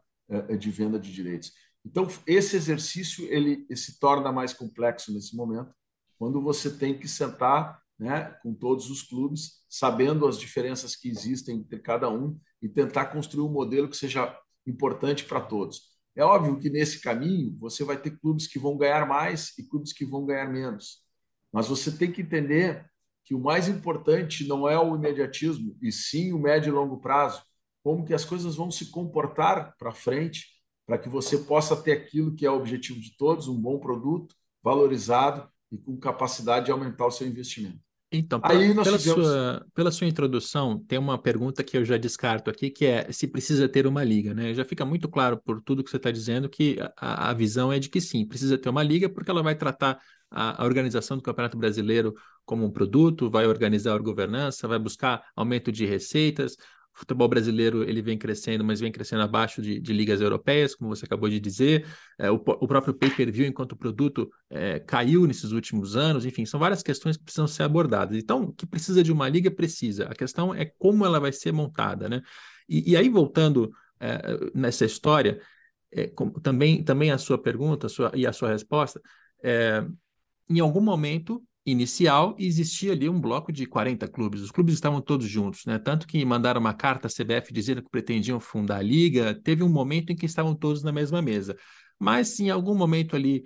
de 0.58 0.72
venda 0.72 0.98
de 0.98 1.12
direitos. 1.12 1.52
Então 1.84 2.08
esse 2.26 2.56
exercício 2.56 3.24
ele, 3.26 3.64
ele 3.68 3.76
se 3.76 4.00
torna 4.00 4.32
mais 4.32 4.52
complexo 4.52 5.14
nesse 5.14 5.36
momento, 5.36 5.72
quando 6.18 6.40
você 6.40 6.70
tem 6.70 6.98
que 6.98 7.08
sentar 7.08 7.80
né, 7.98 8.36
com 8.42 8.54
todos 8.54 8.90
os 8.90 9.02
clubes, 9.02 9.64
sabendo 9.68 10.26
as 10.26 10.38
diferenças 10.38 10.94
que 10.94 11.08
existem 11.08 11.58
entre 11.58 11.78
cada 11.78 12.10
um 12.10 12.38
e 12.60 12.68
tentar 12.68 13.06
construir 13.06 13.44
um 13.44 13.52
modelo 13.52 13.88
que 13.88 13.96
seja 13.96 14.38
importante 14.66 15.24
para 15.24 15.40
todos. 15.40 15.96
É 16.14 16.24
óbvio 16.24 16.58
que 16.58 16.70
nesse 16.70 17.00
caminho 17.00 17.56
você 17.58 17.84
vai 17.84 17.96
ter 17.98 18.18
clubes 18.18 18.46
que 18.46 18.58
vão 18.58 18.76
ganhar 18.76 19.06
mais 19.06 19.56
e 19.58 19.62
clubes 19.62 19.92
que 19.92 20.04
vão 20.04 20.24
ganhar 20.24 20.50
menos. 20.50 21.02
Mas 21.52 21.68
você 21.68 21.90
tem 21.90 22.10
que 22.10 22.22
entender 22.22 22.86
que 23.24 23.34
o 23.34 23.40
mais 23.40 23.68
importante 23.68 24.46
não 24.46 24.68
é 24.68 24.78
o 24.78 24.94
imediatismo, 24.94 25.76
e 25.82 25.90
sim 25.90 26.32
o 26.32 26.38
médio 26.38 26.70
e 26.70 26.72
longo 26.72 26.98
prazo. 27.00 27.42
Como 27.82 28.04
que 28.04 28.14
as 28.14 28.24
coisas 28.24 28.56
vão 28.56 28.70
se 28.70 28.90
comportar 28.90 29.74
para 29.78 29.92
frente, 29.92 30.46
para 30.86 30.96
que 30.96 31.08
você 31.08 31.38
possa 31.38 31.76
ter 31.76 31.92
aquilo 31.92 32.34
que 32.34 32.46
é 32.46 32.50
o 32.50 32.56
objetivo 32.56 33.00
de 33.00 33.16
todos, 33.16 33.48
um 33.48 33.60
bom 33.60 33.78
produto, 33.78 34.34
valorizado 34.62 35.48
e 35.70 35.78
com 35.78 35.96
capacidade 35.96 36.66
de 36.66 36.72
aumentar 36.72 37.06
o 37.06 37.10
seu 37.10 37.26
investimento. 37.26 37.80
Então, 38.10 38.40
pela, 38.40 38.58
tivemos... 38.60 39.02
sua, 39.02 39.66
pela 39.74 39.90
sua 39.90 40.06
introdução, 40.06 40.78
tem 40.78 40.98
uma 40.98 41.20
pergunta 41.20 41.64
que 41.64 41.76
eu 41.76 41.84
já 41.84 41.96
descarto 41.96 42.48
aqui, 42.48 42.70
que 42.70 42.86
é 42.86 43.10
se 43.10 43.26
precisa 43.26 43.68
ter 43.68 43.86
uma 43.86 44.04
liga, 44.04 44.32
né? 44.32 44.54
Já 44.54 44.64
fica 44.64 44.84
muito 44.84 45.08
claro 45.08 45.40
por 45.44 45.60
tudo 45.60 45.82
que 45.82 45.90
você 45.90 45.96
está 45.96 46.10
dizendo 46.10 46.48
que 46.48 46.78
a, 46.96 47.30
a, 47.30 47.34
visão 47.34 47.72
é 47.72 47.80
de 47.80 47.88
que 47.88 48.00
sim, 48.00 48.24
precisa 48.24 48.56
ter 48.56 48.68
uma 48.68 48.82
liga, 48.82 49.08
porque 49.08 49.30
ela 49.30 49.42
vai 49.42 49.56
tratar 49.56 49.98
a, 50.30 50.62
a, 50.62 50.64
organização 50.64 51.16
do 51.16 51.22
Campeonato 51.22 51.58
Brasileiro 51.58 52.14
como 52.44 52.64
um 52.64 52.70
produto, 52.70 53.28
vai 53.28 53.44
organizar 53.44 53.94
a 53.94 53.98
governança, 53.98 54.68
vai 54.68 54.78
buscar 54.78 55.24
aumento 55.34 55.72
de 55.72 55.84
receitas, 55.84 56.56
o 56.96 57.00
futebol 57.00 57.28
brasileiro 57.28 57.82
ele 57.82 58.00
vem 58.00 58.16
crescendo, 58.16 58.64
mas 58.64 58.80
vem 58.80 58.90
crescendo 58.90 59.22
abaixo 59.22 59.60
de, 59.60 59.78
de 59.78 59.92
ligas 59.92 60.22
europeias, 60.22 60.74
como 60.74 60.88
você 60.88 61.04
acabou 61.04 61.28
de 61.28 61.38
dizer. 61.38 61.86
É, 62.18 62.30
o, 62.30 62.36
o, 62.36 62.66
próprio 62.66 62.94
pay-per-view, 62.94 63.46
enquanto 63.46 63.76
produto, 63.76 64.30
é, 64.48 64.80
caiu 64.80 65.26
nesses 65.26 65.52
últimos 65.52 65.94
anos. 65.94 66.24
Enfim, 66.24 66.46
são 66.46 66.58
várias 66.58 66.82
questões 66.82 67.18
que 67.18 67.24
precisam 67.24 67.46
ser 67.46 67.64
abordadas. 67.64 68.16
Então, 68.16 68.50
que 68.50 68.66
precisa 68.66 69.02
de 69.02 69.12
uma 69.12 69.28
liga, 69.28 69.50
precisa. 69.50 70.06
A 70.06 70.14
questão 70.14 70.54
é 70.54 70.64
como 70.64 71.04
ela 71.04 71.20
vai 71.20 71.32
ser 71.32 71.52
montada, 71.52 72.08
né? 72.08 72.22
E, 72.66 72.92
e 72.92 72.96
aí, 72.96 73.10
voltando 73.10 73.70
é, 74.00 74.18
nessa 74.54 74.86
história, 74.86 75.38
é, 75.92 76.06
com, 76.06 76.30
também, 76.30 76.82
também 76.82 77.10
a 77.10 77.18
sua 77.18 77.36
pergunta 77.36 77.88
a 77.88 77.90
sua, 77.90 78.10
e 78.14 78.26
a 78.26 78.32
sua 78.32 78.48
resposta, 78.48 79.02
é, 79.42 79.86
em 80.48 80.60
algum 80.60 80.80
momento 80.80 81.42
inicial 81.66 82.36
existia 82.38 82.92
ali 82.92 83.08
um 83.08 83.20
bloco 83.20 83.52
de 83.52 83.66
40 83.66 84.06
clubes. 84.06 84.40
Os 84.40 84.52
clubes 84.52 84.74
estavam 84.74 85.00
todos 85.00 85.28
juntos, 85.28 85.66
né? 85.66 85.78
Tanto 85.78 86.06
que 86.06 86.24
mandaram 86.24 86.60
uma 86.60 86.72
carta 86.72 87.08
à 87.08 87.10
CBF 87.10 87.52
dizendo 87.52 87.82
que 87.82 87.90
pretendiam 87.90 88.38
fundar 88.38 88.78
a 88.78 88.82
liga. 88.82 89.34
Teve 89.34 89.64
um 89.64 89.68
momento 89.68 90.10
em 90.12 90.16
que 90.16 90.24
estavam 90.24 90.54
todos 90.54 90.82
na 90.82 90.92
mesma 90.92 91.20
mesa. 91.20 91.56
Mas 91.98 92.38
em 92.38 92.50
algum 92.50 92.74
momento 92.74 93.16
ali 93.16 93.42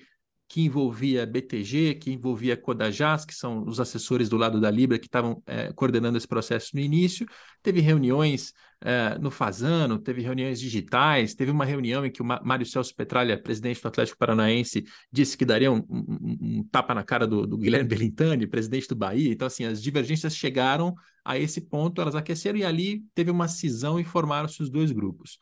que 0.50 0.62
envolvia 0.62 1.25
BTG, 1.25 1.95
que 1.95 2.11
envolvia 2.11 2.57
Codajás, 2.57 3.25
que 3.25 3.33
são 3.33 3.64
os 3.64 3.78
assessores 3.78 4.28
do 4.28 4.37
lado 4.37 4.61
da 4.61 4.69
Libra 4.69 4.99
que 4.99 5.07
estavam 5.07 5.40
é, 5.47 5.73
coordenando 5.73 6.19
esse 6.19 6.26
processo 6.26 6.71
no 6.75 6.80
início. 6.80 7.25
Teve 7.62 7.80
reuniões 7.80 8.52
é, 8.80 9.16
no 9.21 9.30
Fazano, 9.30 9.97
teve 9.97 10.23
reuniões 10.23 10.59
digitais, 10.59 11.37
teve 11.37 11.52
uma 11.52 11.64
reunião 11.64 12.04
em 12.04 12.11
que 12.11 12.21
o 12.21 12.25
Mário 12.25 12.66
Celso 12.66 12.92
Petralha, 12.97 13.40
presidente 13.40 13.80
do 13.80 13.87
Atlético 13.87 14.19
Paranaense, 14.19 14.85
disse 15.12 15.38
que 15.38 15.45
daria 15.45 15.71
um, 15.71 15.87
um, 15.88 16.38
um 16.59 16.64
tapa 16.64 16.97
na 16.97 17.04
cara 17.04 17.28
do, 17.28 17.47
do 17.47 17.57
Guilherme 17.57 17.87
Belintani, 17.88 18.45
presidente 18.45 18.88
do 18.88 18.97
Bahia. 18.97 19.30
Então, 19.30 19.47
assim, 19.47 19.64
as 19.64 19.80
divergências 19.80 20.35
chegaram 20.35 20.97
a 21.25 21.38
esse 21.38 21.61
ponto, 21.61 22.02
elas 22.02 22.16
aqueceram 22.16 22.59
e 22.59 22.64
ali 22.64 23.04
teve 23.14 23.30
uma 23.30 23.47
cisão 23.47 24.00
e 24.00 24.04
formaram-se 24.04 24.61
os 24.61 24.69
dois 24.69 24.90
grupos. 24.90 25.38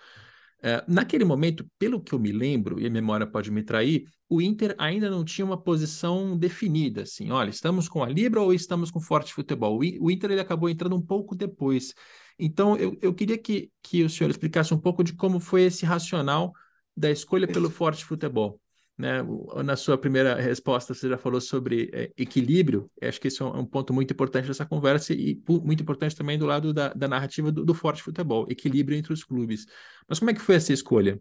É, 0.60 0.84
naquele 0.88 1.24
momento, 1.24 1.64
pelo 1.78 2.00
que 2.00 2.12
eu 2.12 2.18
me 2.18 2.32
lembro, 2.32 2.80
e 2.80 2.86
a 2.86 2.90
memória 2.90 3.26
pode 3.26 3.50
me 3.50 3.62
trair, 3.62 4.08
o 4.28 4.42
Inter 4.42 4.74
ainda 4.76 5.08
não 5.08 5.24
tinha 5.24 5.44
uma 5.44 5.56
posição 5.60 6.36
definida, 6.36 7.02
assim, 7.02 7.30
olha, 7.30 7.48
estamos 7.48 7.88
com 7.88 8.02
a 8.02 8.08
Libra 8.08 8.40
ou 8.40 8.52
estamos 8.52 8.90
com 8.90 9.00
Forte 9.00 9.32
Futebol? 9.32 9.78
O 9.78 10.10
Inter 10.10 10.32
ele 10.32 10.40
acabou 10.40 10.68
entrando 10.68 10.96
um 10.96 11.02
pouco 11.02 11.34
depois. 11.34 11.94
Então, 12.38 12.76
eu, 12.76 12.96
eu 13.00 13.14
queria 13.14 13.38
que, 13.38 13.70
que 13.82 14.02
o 14.02 14.10
senhor 14.10 14.30
explicasse 14.30 14.74
um 14.74 14.78
pouco 14.78 15.02
de 15.02 15.14
como 15.14 15.40
foi 15.40 15.62
esse 15.62 15.86
racional 15.86 16.52
da 16.96 17.10
escolha 17.10 17.46
pelo 17.46 17.70
Forte 17.70 18.04
Futebol. 18.04 18.60
Né? 18.98 19.18
Na 19.64 19.76
sua 19.76 19.96
primeira 19.96 20.34
resposta, 20.34 20.92
você 20.92 21.08
já 21.08 21.16
falou 21.16 21.40
sobre 21.40 21.88
é, 21.92 22.10
equilíbrio. 22.16 22.90
Acho 23.00 23.20
que 23.20 23.28
isso 23.28 23.44
é 23.44 23.46
um 23.46 23.64
ponto 23.64 23.94
muito 23.94 24.12
importante 24.12 24.48
dessa 24.48 24.66
conversa 24.66 25.14
e 25.14 25.40
muito 25.48 25.84
importante 25.84 26.16
também 26.16 26.36
do 26.36 26.46
lado 26.46 26.74
da, 26.74 26.92
da 26.92 27.06
narrativa 27.06 27.52
do, 27.52 27.64
do, 27.64 27.74
forte 27.74 28.02
futebol, 28.02 28.44
equilíbrio 28.50 28.98
entre 28.98 29.12
os 29.12 29.22
clubes. 29.22 29.66
Mas 30.08 30.18
como 30.18 30.32
é 30.32 30.34
que 30.34 30.40
foi 30.40 30.56
essa 30.56 30.72
escolha? 30.72 31.20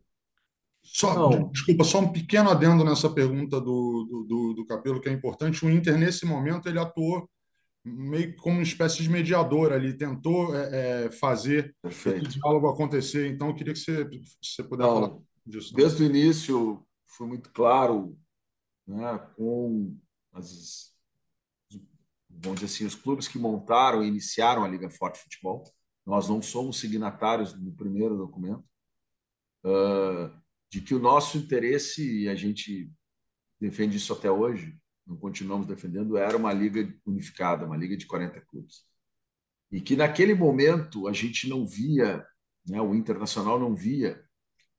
Só, 0.82 1.30
desculpa, 1.52 1.84
só 1.84 2.00
um 2.00 2.12
pequeno 2.12 2.50
adendo 2.50 2.84
nessa 2.84 3.10
pergunta 3.10 3.62
do, 3.62 4.26
do, 4.28 4.54
do, 4.56 4.66
Capelo, 4.66 5.00
que 5.00 5.10
é 5.10 5.12
importante. 5.12 5.64
O 5.64 5.70
Inter, 5.70 5.98
nesse 6.00 6.26
momento, 6.26 6.68
ele 6.68 6.80
atuou 6.80 7.30
meio 7.86 8.36
como 8.38 8.56
uma 8.56 8.64
espécie 8.64 9.04
de 9.04 9.10
mediador 9.10 9.72
ali, 9.72 9.94
tentou 9.96 10.56
é, 10.56 11.06
é, 11.06 11.12
fazer 11.12 11.76
o 11.84 12.28
diálogo 12.28 12.70
acontecer. 12.70 13.28
Então, 13.28 13.50
eu 13.50 13.54
queria 13.54 13.74
que 13.74 13.80
você, 13.80 14.10
você 14.42 14.64
pudesse 14.64 14.90
falar 14.90 15.18
disso. 15.46 15.74
Desde 15.76 16.04
o 16.04 16.06
início, 16.06 16.87
foi 17.18 17.26
muito 17.26 17.50
claro 17.52 18.16
né, 18.86 19.18
com 19.36 19.98
as, 20.32 20.94
vamos 22.30 22.62
dizer 22.62 22.74
assim, 22.74 22.86
os 22.86 22.94
clubes 22.94 23.28
que 23.28 23.40
montaram 23.40 24.04
e 24.04 24.08
iniciaram 24.08 24.64
a 24.64 24.68
Liga 24.68 24.90
Forte 24.90 25.20
Futebol. 25.20 25.64
Nós 26.06 26.30
não 26.30 26.42
somos 26.42 26.80
signatários 26.80 27.52
do 27.54 27.72
primeiro 27.72 28.16
documento, 28.16 28.64
uh, 29.66 30.32
de 30.70 30.80
que 30.80 30.94
o 30.94 31.00
nosso 31.00 31.38
interesse, 31.38 32.24
e 32.24 32.30
a 32.30 32.36
gente 32.36 32.90
defende 33.60 33.98
isso 33.98 34.14
até 34.14 34.30
hoje, 34.30 34.78
não 35.06 35.18
continuamos 35.18 35.66
defendendo, 35.66 36.18
era 36.18 36.38
uma 36.38 36.54
liga 36.54 36.94
unificada, 37.06 37.66
uma 37.66 37.78
liga 37.78 37.98
de 37.98 38.06
40 38.06 38.40
clubes. 38.42 38.86
E 39.72 39.82
que 39.82 39.96
naquele 39.96 40.36
momento 40.36 41.08
a 41.08 41.14
gente 41.14 41.50
não 41.50 41.66
via, 41.66 42.26
né, 42.68 42.80
o 42.80 42.94
Internacional 42.94 43.60
não 43.60 43.76
via 43.76 44.27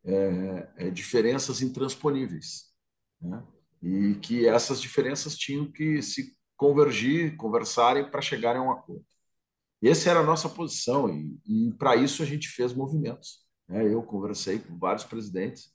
é, 0.05 0.69
é, 0.77 0.91
diferenças 0.91 1.61
intransponíveis. 1.61 2.73
Né? 3.21 3.43
E 3.83 4.15
que 4.17 4.47
essas 4.47 4.81
diferenças 4.81 5.37
tinham 5.37 5.71
que 5.71 6.03
se 6.03 6.37
convergir, 6.57 7.37
conversarem 7.37 8.11
para 8.11 8.21
chegarem 8.21 8.61
a 8.61 8.65
um 8.65 8.71
acordo. 8.71 9.05
Essa 9.83 10.11
era 10.11 10.21
a 10.21 10.25
nossa 10.25 10.49
posição, 10.49 11.09
e, 11.09 11.39
e 11.47 11.73
para 11.75 11.95
isso 11.95 12.23
a 12.23 12.27
gente 12.27 12.49
fez 12.49 12.73
movimentos. 12.73 13.47
Né? 13.69 13.87
Eu 13.87 14.03
conversei 14.03 14.59
com 14.59 14.77
vários 14.77 15.05
presidentes, 15.05 15.73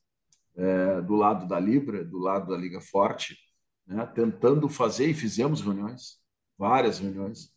é, 0.56 1.02
do 1.02 1.16
lado 1.16 1.48
da 1.48 1.60
Libra, 1.60 2.04
do 2.04 2.20
lado 2.20 2.52
da 2.52 2.58
Liga 2.58 2.82
Forte, 2.82 3.38
né? 3.88 4.06
tentando 4.08 4.68
fazer, 4.68 5.08
e 5.08 5.14
fizemos 5.14 5.62
reuniões, 5.62 6.18
várias 6.58 7.00
reuniões, 7.00 7.54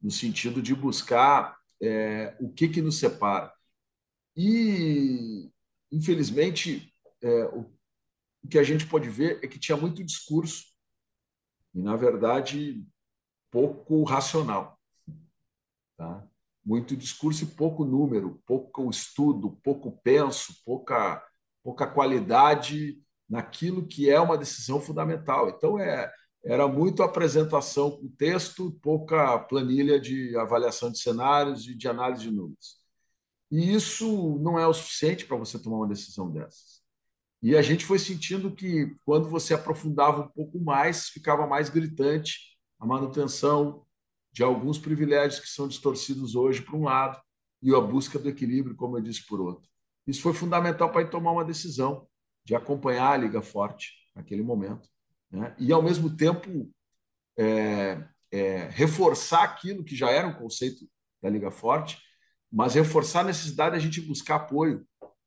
no 0.00 0.10
sentido 0.10 0.62
de 0.62 0.74
buscar 0.74 1.58
é, 1.82 2.36
o 2.40 2.48
que, 2.52 2.68
que 2.68 2.80
nos 2.80 2.98
separa. 2.98 3.52
E 4.36 5.50
infelizmente, 5.90 6.92
é, 7.22 7.44
o, 7.46 7.66
o 8.42 8.48
que 8.48 8.58
a 8.58 8.62
gente 8.62 8.86
pode 8.86 9.08
ver 9.08 9.40
é 9.42 9.48
que 9.48 9.58
tinha 9.58 9.76
muito 9.76 10.04
discurso 10.04 10.64
e, 11.74 11.80
na 11.80 11.96
verdade, 11.96 12.84
pouco 13.50 14.02
racional. 14.04 14.78
Tá? 15.96 16.26
Muito 16.64 16.96
discurso 16.96 17.44
e 17.44 17.46
pouco 17.46 17.84
número, 17.84 18.42
pouco 18.46 18.88
estudo, 18.90 19.58
pouco 19.62 19.98
penso, 20.02 20.54
pouca, 20.64 21.22
pouca 21.62 21.86
qualidade 21.86 23.02
naquilo 23.28 23.86
que 23.86 24.08
é 24.08 24.20
uma 24.20 24.38
decisão 24.38 24.80
fundamental. 24.80 25.48
Então, 25.50 25.78
é, 25.78 26.10
era 26.44 26.66
muito 26.68 27.02
apresentação 27.02 27.90
com 27.90 28.08
texto, 28.08 28.72
pouca 28.82 29.38
planilha 29.38 30.00
de 30.00 30.36
avaliação 30.36 30.90
de 30.90 30.98
cenários 30.98 31.66
e 31.66 31.74
de 31.74 31.88
análise 31.88 32.22
de 32.22 32.30
números. 32.30 32.77
E 33.50 33.74
isso 33.74 34.38
não 34.40 34.58
é 34.58 34.66
o 34.66 34.74
suficiente 34.74 35.24
para 35.24 35.36
você 35.36 35.58
tomar 35.58 35.78
uma 35.78 35.88
decisão 35.88 36.30
dessas. 36.30 36.82
E 37.42 37.56
a 37.56 37.62
gente 37.62 37.84
foi 37.84 37.98
sentindo 37.98 38.54
que, 38.54 38.94
quando 39.04 39.28
você 39.28 39.54
aprofundava 39.54 40.22
um 40.22 40.28
pouco 40.28 40.58
mais, 40.58 41.08
ficava 41.08 41.46
mais 41.46 41.70
gritante 41.70 42.58
a 42.78 42.86
manutenção 42.86 43.86
de 44.32 44.42
alguns 44.42 44.78
privilégios 44.78 45.40
que 45.40 45.48
são 45.48 45.68
distorcidos 45.68 46.34
hoje 46.34 46.62
por 46.62 46.74
um 46.74 46.84
lado 46.84 47.20
e 47.62 47.74
a 47.74 47.80
busca 47.80 48.18
do 48.18 48.28
equilíbrio, 48.28 48.76
como 48.76 48.96
eu 48.98 49.02
disse, 49.02 49.24
por 49.26 49.40
outro. 49.40 49.68
Isso 50.06 50.22
foi 50.22 50.32
fundamental 50.32 50.90
para 50.90 51.06
tomar 51.06 51.32
uma 51.32 51.44
decisão 51.44 52.06
de 52.44 52.54
acompanhar 52.54 53.12
a 53.12 53.16
Liga 53.16 53.42
Forte 53.42 53.92
naquele 54.14 54.42
momento 54.42 54.88
né? 55.30 55.54
e, 55.58 55.72
ao 55.72 55.82
mesmo 55.82 56.16
tempo, 56.16 56.70
é, 57.36 58.04
é, 58.32 58.68
reforçar 58.70 59.44
aquilo 59.44 59.84
que 59.84 59.94
já 59.94 60.10
era 60.10 60.26
um 60.26 60.34
conceito 60.34 60.88
da 61.22 61.28
Liga 61.28 61.50
Forte, 61.50 62.00
mas 62.50 62.74
reforçar 62.74 63.20
a 63.20 63.24
necessidade 63.24 63.72
de 63.72 63.76
a 63.76 63.84
gente 63.84 64.00
buscar 64.00 64.36
apoio 64.36 64.86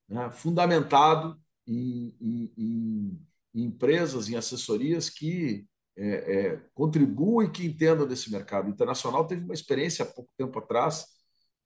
né, 0.09 0.31
fundamentado 0.31 1.39
em, 1.67 2.15
em, 2.19 2.53
em, 2.57 3.27
em, 3.53 3.65
empresas, 3.65 4.29
em 4.29 4.35
assessorias 4.35 5.09
que 5.09 5.65
é, 5.95 6.07
é, 6.07 6.61
contribuem 6.73 7.51
que 7.51 7.65
entendam 7.65 8.07
desse 8.07 8.31
mercado. 8.31 8.67
O 8.67 8.71
Internacional 8.71 9.25
teve 9.27 9.43
uma 9.43 9.53
experiência 9.53 10.03
há 10.03 10.07
pouco 10.07 10.33
tempo 10.37 10.57
atrás 10.57 11.05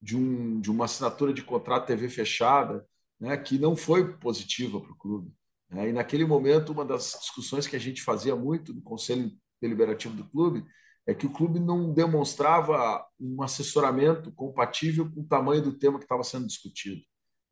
de, 0.01 0.17
um, 0.17 0.59
de 0.59 0.69
uma 0.69 0.85
assinatura 0.85 1.33
de 1.33 1.43
contrato 1.43 1.87
TV 1.87 2.09
fechada 2.09 2.85
né, 3.19 3.35
que 3.37 3.57
não 3.57 3.75
foi 3.75 4.17
positiva 4.17 4.79
para 4.79 4.91
o 4.91 4.97
clube. 4.97 5.31
Né? 5.69 5.89
E 5.89 5.93
naquele 5.93 6.25
momento, 6.25 6.71
uma 6.71 6.85
das 6.85 7.17
discussões 7.19 7.65
que 7.65 7.75
a 7.75 7.79
gente 7.79 8.01
fazia 8.01 8.35
muito 8.35 8.73
no 8.73 8.81
Conselho 8.81 9.31
Deliberativo 9.61 10.15
do 10.15 10.29
clube 10.29 10.65
é 11.07 11.13
que 11.13 11.25
o 11.25 11.31
clube 11.31 11.59
não 11.59 11.93
demonstrava 11.93 13.05
um 13.19 13.41
assessoramento 13.43 14.31
compatível 14.31 15.09
com 15.11 15.21
o 15.21 15.27
tamanho 15.27 15.61
do 15.61 15.77
tema 15.77 15.99
que 15.99 16.05
estava 16.05 16.23
sendo 16.23 16.47
discutido. 16.47 17.01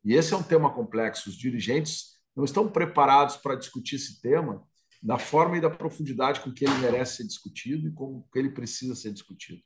E 0.04 0.14
esse 0.14 0.34
é 0.34 0.36
um 0.36 0.42
tema 0.42 0.72
complexo. 0.72 1.30
Os 1.30 1.36
dirigentes 1.36 2.18
não 2.34 2.44
estão 2.44 2.68
preparados 2.68 3.36
para 3.36 3.54
discutir 3.54 3.96
esse 3.96 4.20
tema 4.20 4.66
da 5.02 5.18
forma 5.18 5.56
e 5.56 5.60
da 5.60 5.70
profundidade 5.70 6.40
com 6.40 6.52
que 6.52 6.64
ele 6.64 6.74
merece 6.78 7.18
ser 7.18 7.26
discutido 7.26 7.88
e 7.88 7.92
com 7.92 8.22
que 8.32 8.38
ele 8.38 8.50
precisa 8.50 8.94
ser 8.94 9.12
discutido. 9.12 9.62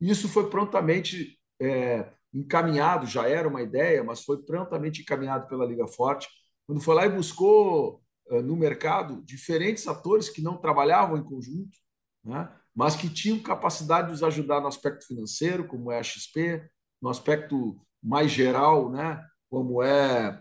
E 0.00 0.10
isso 0.10 0.28
foi 0.28 0.48
prontamente 0.48 1.38
é, 1.60 2.12
encaminhado, 2.32 3.06
já 3.06 3.28
era 3.28 3.48
uma 3.48 3.62
ideia, 3.62 4.04
mas 4.04 4.22
foi 4.22 4.42
prontamente 4.42 5.02
encaminhado 5.02 5.48
pela 5.48 5.66
Liga 5.66 5.86
Forte, 5.86 6.28
quando 6.66 6.80
foi 6.80 6.94
lá 6.94 7.06
e 7.06 7.10
buscou 7.10 8.02
é, 8.30 8.40
no 8.40 8.56
mercado 8.56 9.22
diferentes 9.24 9.86
atores 9.88 10.28
que 10.28 10.42
não 10.42 10.56
trabalhavam 10.56 11.16
em 11.16 11.24
conjunto, 11.24 11.76
né? 12.24 12.50
Mas 12.74 12.96
que 12.96 13.08
tinham 13.08 13.38
capacidade 13.38 14.06
de 14.06 14.12
nos 14.12 14.22
ajudar 14.22 14.60
no 14.60 14.66
aspecto 14.66 15.06
financeiro, 15.06 15.66
como 15.66 15.90
é 15.90 15.98
a 15.98 16.02
XP, 16.02 16.68
no 17.00 17.08
aspecto 17.08 17.78
mais 18.02 18.30
geral, 18.30 18.90
né, 18.90 19.22
como 19.50 19.82
é, 19.82 20.40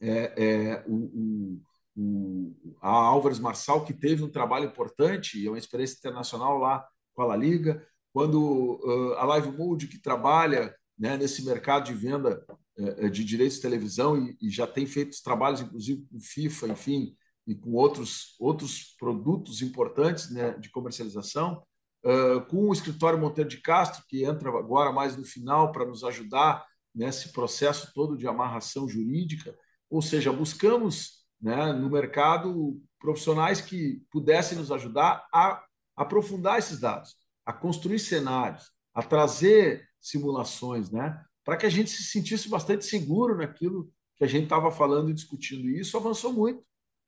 é, 0.00 0.32
é 0.36 0.84
o, 0.86 0.94
o, 0.94 1.62
o, 1.96 2.76
a 2.80 2.88
Álvares 2.88 3.38
Marçal, 3.38 3.84
que 3.84 3.92
teve 3.92 4.22
um 4.22 4.30
trabalho 4.30 4.66
importante 4.66 5.38
e 5.38 5.46
é 5.46 5.50
uma 5.50 5.58
experiência 5.58 5.98
internacional 5.98 6.58
lá 6.58 6.86
com 7.12 7.22
a 7.22 7.26
La 7.26 7.36
Liga, 7.36 7.86
quando 8.12 8.80
uh, 8.82 9.14
a 9.14 9.24
Live 9.24 9.50
Mode, 9.56 9.88
que 9.88 9.98
trabalha 9.98 10.74
né, 10.98 11.16
nesse 11.16 11.44
mercado 11.44 11.86
de 11.86 11.94
venda 11.94 12.44
uh, 12.78 13.10
de 13.10 13.24
direitos 13.24 13.56
de 13.56 13.62
televisão 13.62 14.16
e, 14.16 14.36
e, 14.40 14.50
já 14.50 14.66
tem 14.66 14.86
feito 14.86 15.22
trabalhos, 15.22 15.60
inclusive 15.60 16.06
com 16.10 16.20
FIFA, 16.20 16.68
enfim, 16.68 17.16
e 17.46 17.54
com 17.54 17.72
outros, 17.72 18.34
outros 18.38 18.94
produtos 18.98 19.62
importantes 19.62 20.30
né, 20.30 20.52
de 20.58 20.70
comercialização, 20.70 21.62
uh, 22.04 22.40
com 22.46 22.68
o 22.68 22.72
escritório 22.72 23.18
Monteiro 23.18 23.48
de 23.48 23.60
Castro, 23.60 24.02
que 24.08 24.24
entra 24.24 24.48
agora 24.50 24.92
mais 24.92 25.16
no 25.16 25.24
final 25.24 25.72
para 25.72 25.84
nos 25.84 26.04
ajudar 26.04 26.64
nesse 26.94 27.32
processo 27.32 27.92
todo 27.92 28.16
de 28.16 28.26
amarração 28.26 28.88
jurídica, 28.88 29.54
ou 29.90 30.00
seja, 30.00 30.32
buscamos 30.32 31.24
né, 31.40 31.72
no 31.72 31.90
mercado 31.90 32.80
profissionais 32.98 33.60
que 33.60 34.02
pudessem 34.10 34.56
nos 34.56 34.70
ajudar 34.70 35.26
a 35.32 35.62
aprofundar 35.96 36.58
esses 36.58 36.80
dados, 36.80 37.14
a 37.44 37.52
construir 37.52 37.98
cenários, 37.98 38.70
a 38.94 39.02
trazer 39.02 39.86
simulações, 40.00 40.90
né, 40.90 41.22
para 41.44 41.56
que 41.56 41.66
a 41.66 41.70
gente 41.70 41.90
se 41.90 42.04
sentisse 42.04 42.48
bastante 42.48 42.84
seguro 42.84 43.36
naquilo 43.36 43.92
que 44.16 44.24
a 44.24 44.26
gente 44.26 44.44
estava 44.44 44.70
falando 44.70 45.10
e 45.10 45.14
discutindo. 45.14 45.68
E 45.68 45.80
isso 45.80 45.96
avançou 45.96 46.32
muito. 46.32 46.64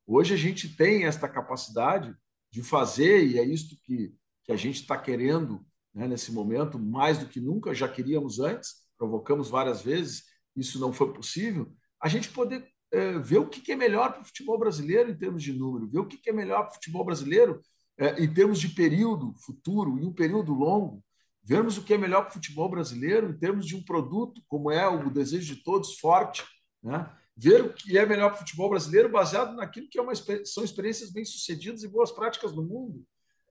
Hoje 0.09 0.33
a 0.33 0.37
gente 0.37 0.73
tem 0.73 1.03
esta 1.03 1.27
capacidade 1.27 2.15
de 2.49 2.63
fazer, 2.63 3.27
e 3.27 3.37
é 3.37 3.43
isto 3.43 3.75
que, 3.83 4.15
que 4.45 4.53
a 4.53 4.55
gente 4.55 4.81
está 4.81 4.97
querendo 4.97 5.65
né, 5.93 6.07
nesse 6.07 6.31
momento, 6.31 6.79
mais 6.79 7.17
do 7.17 7.27
que 7.27 7.41
nunca, 7.41 7.73
já 7.73 7.89
queríamos 7.89 8.39
antes, 8.39 8.87
provocamos 8.97 9.49
várias 9.49 9.81
vezes, 9.81 10.23
isso 10.55 10.79
não 10.79 10.93
foi 10.93 11.13
possível, 11.13 11.69
a 12.01 12.07
gente 12.07 12.29
poder 12.29 12.65
é, 12.89 13.19
ver 13.19 13.39
o 13.39 13.49
que 13.49 13.69
é 13.69 13.75
melhor 13.75 14.13
para 14.13 14.21
o 14.21 14.25
futebol 14.25 14.57
brasileiro 14.57 15.11
em 15.11 15.17
termos 15.17 15.43
de 15.43 15.51
número, 15.51 15.89
ver 15.89 15.99
o 15.99 16.07
que 16.07 16.29
é 16.29 16.33
melhor 16.33 16.61
para 16.63 16.71
o 16.71 16.75
futebol 16.75 17.03
brasileiro 17.03 17.61
é, 17.97 18.23
em 18.23 18.33
termos 18.33 18.59
de 18.59 18.69
período 18.69 19.33
futuro, 19.39 19.99
em 19.99 20.05
um 20.05 20.13
período 20.13 20.53
longo, 20.53 21.03
vermos 21.43 21.77
o 21.77 21.83
que 21.83 21.93
é 21.93 21.97
melhor 21.97 22.21
para 22.21 22.29
o 22.29 22.33
futebol 22.33 22.69
brasileiro 22.69 23.29
em 23.29 23.37
termos 23.37 23.65
de 23.65 23.75
um 23.75 23.83
produto, 23.83 24.41
como 24.47 24.71
é 24.71 24.87
o 24.87 25.09
desejo 25.09 25.53
de 25.53 25.63
todos, 25.63 25.99
forte, 25.99 26.45
né? 26.81 27.11
Ver 27.37 27.61
o 27.61 27.71
que 27.71 27.95
é 27.97 28.05
melhor 28.05 28.29
para 28.29 28.37
o 28.37 28.39
futebol 28.39 28.69
brasileiro 28.69 29.09
baseado 29.09 29.55
naquilo 29.55 29.87
que 29.87 29.99
é 29.99 30.01
uma, 30.01 30.13
são 30.43 30.63
experiências 30.63 31.11
bem-sucedidas 31.11 31.83
e 31.83 31.87
boas 31.87 32.11
práticas 32.11 32.51
no 32.51 32.63
mundo. 32.63 33.05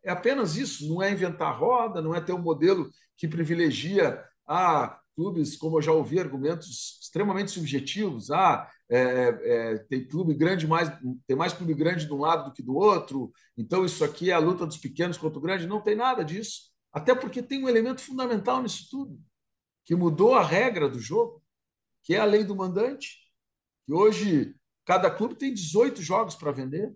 É 0.05 0.11
apenas 0.11 0.57
isso, 0.57 0.89
não 0.89 1.01
é 1.01 1.13
inventar 1.13 1.57
roda, 1.57 2.03
não 2.03 2.15
é 2.15 2.21
ter 2.21 2.33
um 2.33 2.43
modelo 2.43 2.91
que 3.17 3.29
privilegia 3.29 4.23
ah, 4.47 4.99
clubes, 5.15 5.57
como 5.57 5.79
eu 5.79 5.83
já 5.83 5.93
ouvi, 5.93 6.19
argumentos 6.19 6.99
extremamente 7.01 7.53
subjetivos. 7.53 8.31
Ah, 8.31 8.69
é, 8.89 8.99
é, 8.99 9.79
tem 9.89 10.07
clube 10.07 10.35
grande 10.35 10.67
mais, 10.67 10.91
tem 11.27 11.37
mais 11.37 11.53
clube 11.53 11.75
grande 11.75 12.07
de 12.07 12.13
um 12.13 12.19
lado 12.19 12.47
do 12.47 12.53
que 12.53 12.63
do 12.63 12.75
outro, 12.75 13.33
então 13.57 13.85
isso 13.85 14.05
aqui 14.05 14.31
é 14.31 14.35
a 14.35 14.39
luta 14.39 14.67
dos 14.67 14.79
pequenos 14.79 15.17
contra 15.17 15.39
o 15.39 15.43
grande. 15.43 15.67
Não 15.67 15.81
tem 15.81 15.95
nada 15.95 16.25
disso. 16.25 16.73
Até 16.93 17.15
porque 17.15 17.43
tem 17.43 17.63
um 17.65 17.69
elemento 17.69 18.01
fundamental 18.01 18.63
nisso 18.63 18.89
tudo, 18.91 19.21
que 19.85 19.95
mudou 19.95 20.35
a 20.35 20.43
regra 20.43 20.89
do 20.89 20.99
jogo, 20.99 21.43
que 22.03 22.15
é 22.15 22.19
a 22.19 22.25
lei 22.25 22.43
do 22.43 22.57
mandante 22.57 23.26
que 23.87 23.93
hoje 23.93 24.55
cada 24.85 25.11
clube 25.11 25.37
tem 25.37 25.55
18 25.55 26.03
jogos 26.03 26.35
para 26.35 26.51
vender 26.51 26.95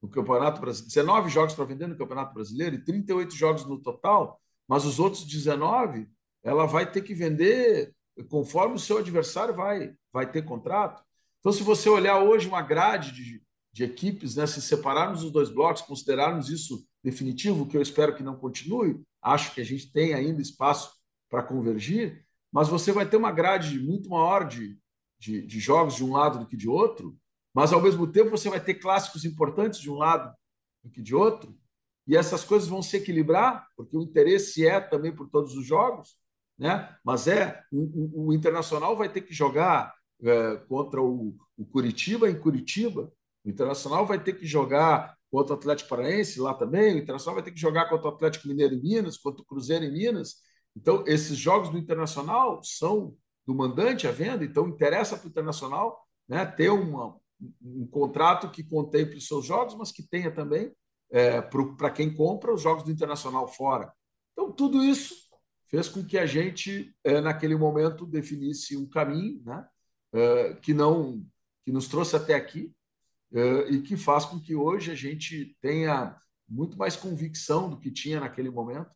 no 0.00 0.08
Campeonato 0.08 0.60
Brasileiro, 0.60 0.88
19 0.88 1.30
jogos 1.30 1.54
para 1.54 1.64
vender 1.64 1.86
no 1.86 1.96
Campeonato 1.96 2.32
Brasileiro 2.32 2.76
e 2.76 2.84
38 2.84 3.34
jogos 3.34 3.64
no 3.64 3.80
total, 3.80 4.40
mas 4.68 4.84
os 4.84 5.00
outros 5.00 5.24
19 5.24 6.08
ela 6.42 6.66
vai 6.66 6.90
ter 6.90 7.02
que 7.02 7.14
vender 7.14 7.94
conforme 8.28 8.76
o 8.76 8.78
seu 8.78 8.98
adversário 8.98 9.54
vai, 9.54 9.94
vai 10.12 10.30
ter 10.30 10.42
contrato. 10.42 11.02
Então, 11.40 11.52
se 11.52 11.62
você 11.62 11.88
olhar 11.88 12.22
hoje 12.22 12.46
uma 12.46 12.62
grade 12.62 13.12
de, 13.12 13.42
de 13.72 13.84
equipes, 13.84 14.36
né, 14.36 14.46
se 14.46 14.62
separarmos 14.62 15.24
os 15.24 15.30
dois 15.30 15.50
blocos, 15.50 15.82
considerarmos 15.82 16.48
isso 16.48 16.86
definitivo, 17.02 17.66
que 17.66 17.76
eu 17.76 17.82
espero 17.82 18.14
que 18.14 18.22
não 18.22 18.36
continue, 18.36 19.02
acho 19.20 19.52
que 19.52 19.60
a 19.60 19.64
gente 19.64 19.92
tem 19.92 20.14
ainda 20.14 20.40
espaço 20.40 20.92
para 21.28 21.42
convergir, 21.42 22.24
mas 22.52 22.68
você 22.68 22.92
vai 22.92 23.08
ter 23.08 23.16
uma 23.16 23.32
grade 23.32 23.80
muito 23.80 24.08
maior 24.08 24.46
de, 24.46 24.78
de, 25.24 25.40
de 25.46 25.58
jogos 25.58 25.96
de 25.96 26.04
um 26.04 26.12
lado 26.12 26.38
do 26.38 26.46
que 26.46 26.56
de 26.56 26.68
outro, 26.68 27.16
mas 27.54 27.72
ao 27.72 27.80
mesmo 27.80 28.06
tempo 28.06 28.30
você 28.30 28.50
vai 28.50 28.60
ter 28.62 28.74
clássicos 28.74 29.24
importantes 29.24 29.80
de 29.80 29.90
um 29.90 29.94
lado 29.94 30.34
do 30.82 30.90
que 30.90 31.00
de 31.00 31.14
outro, 31.14 31.56
e 32.06 32.14
essas 32.14 32.44
coisas 32.44 32.68
vão 32.68 32.82
se 32.82 32.98
equilibrar, 32.98 33.66
porque 33.74 33.96
o 33.96 34.02
interesse 34.02 34.66
é 34.66 34.78
também 34.78 35.14
por 35.14 35.30
todos 35.30 35.56
os 35.56 35.64
jogos, 35.64 36.18
né? 36.58 36.94
Mas 37.02 37.26
é 37.26 37.62
o, 37.72 38.26
o, 38.26 38.28
o 38.28 38.34
Internacional 38.34 38.94
vai 38.94 39.08
ter 39.08 39.22
que 39.22 39.32
jogar 39.32 39.94
é, 40.22 40.56
contra 40.68 41.00
o, 41.00 41.34
o, 41.56 41.64
Curitiba 41.64 42.28
em 42.28 42.38
Curitiba, 42.38 43.10
o 43.42 43.48
Internacional 43.48 44.06
vai 44.06 44.22
ter 44.22 44.34
que 44.34 44.46
jogar 44.46 45.16
contra 45.30 45.54
o 45.54 45.56
Atlético 45.56 45.88
Paranaense 45.88 46.38
lá 46.38 46.52
também, 46.52 46.94
o 46.94 46.98
Internacional 46.98 47.36
vai 47.36 47.44
ter 47.44 47.52
que 47.52 47.60
jogar 47.60 47.88
contra 47.88 48.10
o 48.10 48.14
Atlético 48.14 48.46
Mineiro 48.46 48.74
em 48.74 48.82
Minas, 48.82 49.16
contra 49.16 49.40
o 49.40 49.46
Cruzeiro 49.46 49.84
em 49.84 49.92
Minas. 49.92 50.34
Então, 50.76 51.02
esses 51.06 51.38
jogos 51.38 51.70
do 51.70 51.78
Internacional 51.78 52.62
são 52.62 53.16
do 53.46 53.54
mandante 53.54 54.06
à 54.06 54.10
venda, 54.10 54.44
então 54.44 54.68
interessa 54.68 55.16
para 55.16 55.26
o 55.26 55.30
internacional 55.30 56.02
né, 56.28 56.44
ter 56.46 56.70
uma, 56.70 57.16
um 57.62 57.86
contrato 57.86 58.50
que 58.50 58.64
contemple 58.64 59.16
os 59.16 59.26
seus 59.26 59.44
jogos, 59.44 59.74
mas 59.74 59.92
que 59.92 60.02
tenha 60.02 60.30
também 60.30 60.72
é, 61.10 61.40
para 61.42 61.90
quem 61.90 62.12
compra 62.12 62.52
os 62.52 62.62
jogos 62.62 62.84
do 62.84 62.90
internacional 62.90 63.46
fora. 63.46 63.92
Então, 64.32 64.50
tudo 64.50 64.82
isso 64.82 65.14
fez 65.68 65.88
com 65.88 66.04
que 66.04 66.18
a 66.18 66.26
gente, 66.26 66.94
é, 67.04 67.20
naquele 67.20 67.56
momento, 67.56 68.06
definisse 68.06 68.76
um 68.76 68.88
caminho 68.88 69.42
né, 69.44 69.66
é, 70.12 70.54
que, 70.54 70.72
não, 70.72 71.24
que 71.64 71.72
nos 71.72 71.88
trouxe 71.88 72.16
até 72.16 72.34
aqui 72.34 72.72
é, 73.32 73.70
e 73.70 73.82
que 73.82 73.96
faz 73.96 74.24
com 74.24 74.40
que 74.40 74.54
hoje 74.54 74.90
a 74.90 74.94
gente 74.94 75.56
tenha 75.60 76.16
muito 76.48 76.76
mais 76.76 76.96
convicção 76.96 77.68
do 77.68 77.78
que 77.78 77.90
tinha 77.90 78.20
naquele 78.20 78.50
momento, 78.50 78.90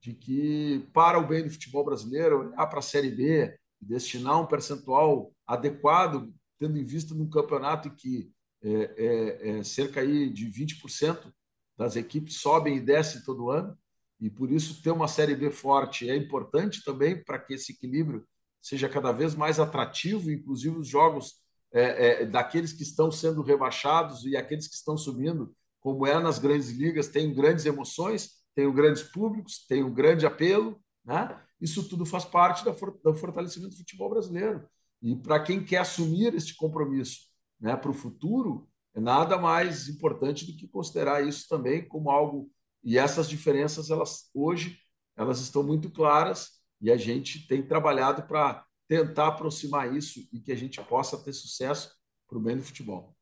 de 0.00 0.14
que, 0.14 0.88
para 0.92 1.18
o 1.18 1.26
bem 1.26 1.44
do 1.44 1.50
futebol 1.50 1.84
brasileiro, 1.84 2.48
olhar 2.48 2.66
para 2.66 2.78
a 2.78 2.82
Série 2.82 3.10
B, 3.10 3.56
destinar 3.86 4.40
um 4.40 4.46
percentual 4.46 5.32
adequado, 5.46 6.32
tendo 6.58 6.78
em 6.78 6.84
vista 6.84 7.14
num 7.14 7.28
campeonato 7.28 7.90
que 7.90 8.30
é, 8.62 8.70
é, 8.70 9.58
é 9.58 9.62
cerca 9.62 10.00
aí 10.00 10.28
de 10.30 10.46
20% 10.46 11.32
das 11.76 11.94
equipes 11.94 12.36
sobem 12.36 12.76
e 12.76 12.80
descem 12.80 13.22
todo 13.22 13.50
ano, 13.50 13.76
e 14.20 14.30
por 14.30 14.50
isso 14.50 14.82
ter 14.82 14.90
uma 14.90 15.08
Série 15.08 15.34
B 15.34 15.50
forte 15.50 16.08
é 16.08 16.16
importante 16.16 16.82
também 16.82 17.22
para 17.22 17.38
que 17.38 17.54
esse 17.54 17.72
equilíbrio 17.72 18.26
seja 18.62 18.88
cada 18.88 19.12
vez 19.12 19.34
mais 19.34 19.60
atrativo, 19.60 20.30
inclusive 20.30 20.76
os 20.76 20.88
jogos 20.88 21.34
é, 21.72 22.22
é, 22.22 22.26
daqueles 22.26 22.72
que 22.72 22.82
estão 22.82 23.12
sendo 23.12 23.42
rebaixados 23.42 24.24
e 24.24 24.36
aqueles 24.36 24.66
que 24.66 24.74
estão 24.74 24.96
subindo, 24.96 25.54
como 25.80 26.06
é 26.06 26.18
nas 26.18 26.38
grandes 26.38 26.70
ligas, 26.70 27.08
tem 27.08 27.32
grandes 27.32 27.66
emoções, 27.66 28.30
tem 28.54 28.72
grandes 28.72 29.02
públicos, 29.02 29.64
tem 29.68 29.84
um 29.84 29.92
grande 29.92 30.24
apelo, 30.26 30.80
né? 31.04 31.40
Isso 31.60 31.88
tudo 31.88 32.04
faz 32.04 32.24
parte 32.24 32.64
do 32.64 33.14
fortalecimento 33.14 33.70
do 33.70 33.78
futebol 33.78 34.10
brasileiro. 34.10 34.68
E 35.02 35.14
para 35.14 35.40
quem 35.40 35.64
quer 35.64 35.78
assumir 35.78 36.34
este 36.34 36.54
compromisso 36.54 37.20
né, 37.60 37.76
para 37.76 37.90
o 37.90 37.94
futuro, 37.94 38.68
é 38.94 39.00
nada 39.00 39.38
mais 39.38 39.88
importante 39.88 40.46
do 40.46 40.56
que 40.56 40.68
considerar 40.68 41.26
isso 41.26 41.46
também 41.48 41.86
como 41.86 42.10
algo. 42.10 42.50
E 42.82 42.96
essas 42.98 43.28
diferenças, 43.28 43.90
elas 43.90 44.30
hoje, 44.34 44.78
elas 45.16 45.40
estão 45.40 45.62
muito 45.62 45.90
claras 45.90 46.50
e 46.80 46.90
a 46.90 46.96
gente 46.96 47.46
tem 47.46 47.62
trabalhado 47.66 48.22
para 48.22 48.64
tentar 48.88 49.28
aproximar 49.28 49.94
isso 49.94 50.20
e 50.32 50.40
que 50.40 50.52
a 50.52 50.56
gente 50.56 50.80
possa 50.82 51.22
ter 51.22 51.32
sucesso 51.32 51.90
para 52.28 52.38
o 52.38 52.40
bem 52.40 52.56
do 52.56 52.62
futebol. 52.62 53.16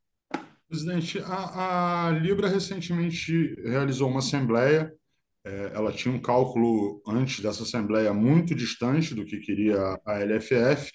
Presidente, 0.68 1.18
a, 1.20 2.07
a 2.07 2.11
Libra 2.11 2.49
recentemente 2.49 3.55
realizou 3.62 4.09
uma 4.09 4.18
assembleia 4.18 4.92
ela 5.74 5.92
tinha 5.92 6.14
um 6.14 6.20
cálculo 6.20 7.02
antes 7.07 7.40
dessa 7.40 7.64
Assembleia 7.64 8.12
muito 8.14 8.54
distante 8.54 9.14
do 9.14 9.26
que 9.26 9.40
queria 9.40 9.98
a 10.07 10.18
LFF, 10.20 10.90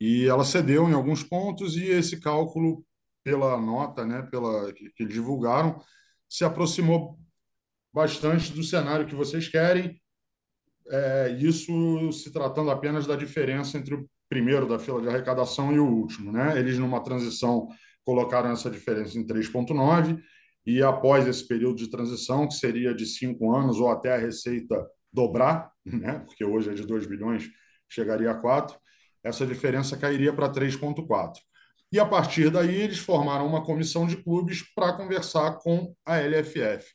e 0.00 0.26
ela 0.26 0.44
cedeu 0.44 0.88
em 0.88 0.92
alguns 0.92 1.22
pontos, 1.22 1.76
e 1.76 1.84
esse 1.84 2.20
cálculo, 2.20 2.84
pela 3.22 3.56
nota 3.60 4.04
né, 4.04 4.22
pela, 4.22 4.72
que, 4.72 4.90
que 4.90 5.06
divulgaram, 5.06 5.80
se 6.28 6.44
aproximou 6.44 7.18
bastante 7.92 8.52
do 8.52 8.64
cenário 8.64 9.06
que 9.06 9.14
vocês 9.14 9.46
querem, 9.48 10.00
é, 10.90 11.36
isso 11.40 12.12
se 12.12 12.32
tratando 12.32 12.70
apenas 12.70 13.06
da 13.06 13.16
diferença 13.16 13.78
entre 13.78 13.94
o 13.94 14.08
primeiro 14.28 14.66
da 14.66 14.78
fila 14.78 15.00
de 15.00 15.08
arrecadação 15.08 15.72
e 15.72 15.78
o 15.78 15.86
último. 15.86 16.32
Né? 16.32 16.58
Eles, 16.58 16.78
numa 16.78 17.02
transição, 17.02 17.68
colocaram 18.04 18.50
essa 18.50 18.70
diferença 18.70 19.18
em 19.18 19.24
3,9 19.24 20.20
e 20.66 20.82
após 20.82 21.26
esse 21.26 21.46
período 21.46 21.76
de 21.76 21.90
transição, 21.90 22.48
que 22.48 22.54
seria 22.54 22.94
de 22.94 23.06
cinco 23.06 23.54
anos 23.54 23.78
ou 23.78 23.90
até 23.90 24.14
a 24.14 24.18
receita 24.18 24.86
dobrar, 25.12 25.70
né? 25.84 26.20
porque 26.26 26.44
hoje 26.44 26.70
é 26.70 26.74
de 26.74 26.86
2 26.86 27.06
bilhões, 27.06 27.48
chegaria 27.88 28.30
a 28.30 28.34
4, 28.34 28.76
essa 29.22 29.46
diferença 29.46 29.96
cairia 29.96 30.32
para 30.32 30.50
3,4. 30.50 31.34
E 31.92 32.00
a 32.00 32.06
partir 32.06 32.50
daí, 32.50 32.74
eles 32.74 32.98
formaram 32.98 33.46
uma 33.46 33.64
comissão 33.64 34.06
de 34.06 34.16
clubes 34.16 34.62
para 34.74 34.94
conversar 34.94 35.58
com 35.58 35.94
a 36.04 36.18
LFF. 36.18 36.92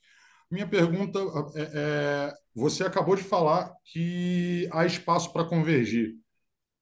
Minha 0.52 0.68
pergunta 0.68 1.20
é, 1.56 1.72
é: 1.74 2.34
você 2.54 2.84
acabou 2.84 3.16
de 3.16 3.24
falar 3.24 3.72
que 3.86 4.68
há 4.72 4.86
espaço 4.86 5.32
para 5.32 5.46
convergir. 5.46 6.16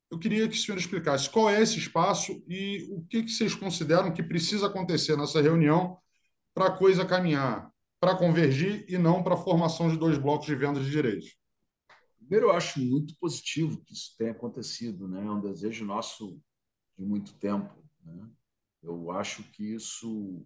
Eu 0.10 0.18
queria 0.18 0.48
que 0.48 0.56
o 0.56 0.60
senhor 0.60 0.78
explicasse 0.78 1.30
qual 1.30 1.50
é 1.50 1.62
esse 1.62 1.78
espaço 1.78 2.42
e 2.48 2.88
o 2.92 3.06
que, 3.08 3.24
que 3.24 3.30
vocês 3.30 3.54
consideram 3.54 4.12
que 4.12 4.24
precisa 4.24 4.68
acontecer 4.68 5.18
nessa 5.18 5.42
reunião 5.42 5.98
para 6.58 6.70
a 6.70 6.76
coisa 6.76 7.06
caminhar, 7.06 7.72
para 8.00 8.18
convergir 8.18 8.84
e 8.90 8.98
não 8.98 9.22
para 9.22 9.36
a 9.36 9.38
formação 9.38 9.92
de 9.92 9.96
dois 9.96 10.18
blocos 10.18 10.48
de 10.48 10.56
vendas 10.56 10.84
de 10.84 10.90
direitos. 10.90 11.38
Primeiro, 12.18 12.48
eu 12.48 12.52
acho 12.52 12.80
muito 12.80 13.16
positivo 13.20 13.80
que 13.86 13.94
isso 13.94 14.16
tenha 14.18 14.32
acontecido, 14.32 15.08
né? 15.08 15.24
É 15.24 15.30
um 15.30 15.40
desejo 15.40 15.86
nosso 15.86 16.42
de 16.98 17.06
muito 17.06 17.36
tempo. 17.36 17.72
Né? 18.04 18.28
Eu 18.82 19.12
acho 19.12 19.44
que 19.52 19.76
isso 19.76 20.44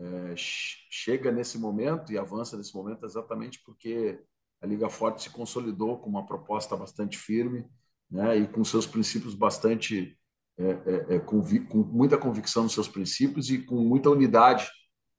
é, 0.00 0.32
chega 0.36 1.30
nesse 1.30 1.58
momento 1.58 2.10
e 2.10 2.16
avança 2.16 2.56
nesse 2.56 2.74
momento 2.74 3.04
exatamente 3.04 3.60
porque 3.62 4.24
a 4.58 4.66
Liga 4.66 4.88
Forte 4.88 5.24
se 5.24 5.28
consolidou 5.28 5.98
com 5.98 6.08
uma 6.08 6.24
proposta 6.24 6.74
bastante 6.74 7.18
firme 7.18 7.66
né? 8.10 8.38
e 8.38 8.48
com 8.48 8.64
seus 8.64 8.86
princípios 8.86 9.34
bastante 9.34 10.18
é, 10.56 10.64
é, 10.64 11.16
é 11.16 11.18
com, 11.18 11.42
com 11.68 11.78
muita 11.84 12.16
convicção 12.16 12.62
nos 12.62 12.72
seus 12.72 12.88
princípios 12.88 13.50
e 13.50 13.58
com 13.58 13.76
muita 13.84 14.08
unidade 14.08 14.66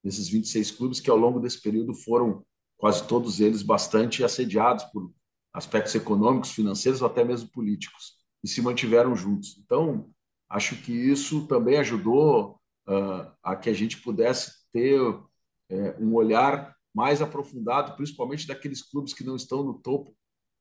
nesses 0.04 0.28
26 0.28 0.72
clubes 0.72 1.00
que 1.00 1.10
ao 1.10 1.18
longo 1.18 1.39
desse 1.39 1.62
período 1.62 1.94
foram 1.94 2.44
quase 2.78 3.08
todos 3.08 3.39
eles 3.39 3.63
bastante 3.63 4.24
assediados 4.24 4.84
por 4.86 5.12
aspectos 5.54 5.96
econômicos, 5.96 6.52
financeiros 6.52 7.02
ou 7.02 7.08
até 7.08 7.24
mesmo 7.24 7.50
políticos, 7.50 8.18
e 8.44 8.48
se 8.48 8.62
mantiveram 8.62 9.16
juntos. 9.16 9.58
Então, 9.63 10.10
acho 10.50 10.76
que 10.82 10.92
isso 10.92 11.48
também 11.48 11.78
ajudou 11.78 12.60
uh, 12.88 13.32
a 13.42 13.56
que 13.56 13.70
a 13.70 13.74
gente 13.74 14.02
pudesse 14.02 14.52
ter 14.74 15.00
uh, 15.00 15.24
um 16.00 16.13
olhar 16.13 16.76
mais 16.94 17.22
aprofundado, 17.22 17.96
principalmente 17.96 18.48
daqueles 18.48 18.82
clubes 18.82 19.13
que 19.13 19.24
não 19.24 19.36
estão 19.36 19.63
no 19.63 19.76
topo 19.76 20.16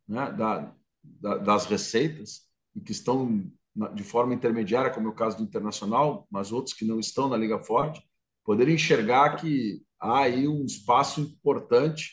né, 0.06 0.30
da, 0.32 0.74
da, 1.02 1.38
das 1.38 1.66
receitas 1.66 2.42
e 2.74 2.80
que 2.80 2.92
estão 2.92 3.50
de 3.94 4.04
forma 4.04 4.34
intermediária, 4.34 4.90
como 4.90 5.08
é 5.08 5.10
o 5.10 5.14
caso 5.14 5.38
do 5.38 5.42
Internacional, 5.42 6.26
mas 6.30 6.52
outros 6.52 6.74
que 6.74 6.84
não 6.84 7.00
estão 7.00 7.28
na 7.28 7.36
Liga 7.36 7.58
Forte, 7.58 8.06
poder 8.44 8.68
enxergar 8.68 9.36
que 9.36 9.82
há 10.00 10.20
aí 10.20 10.48
um 10.48 10.64
espaço 10.64 11.20
importante 11.20 12.12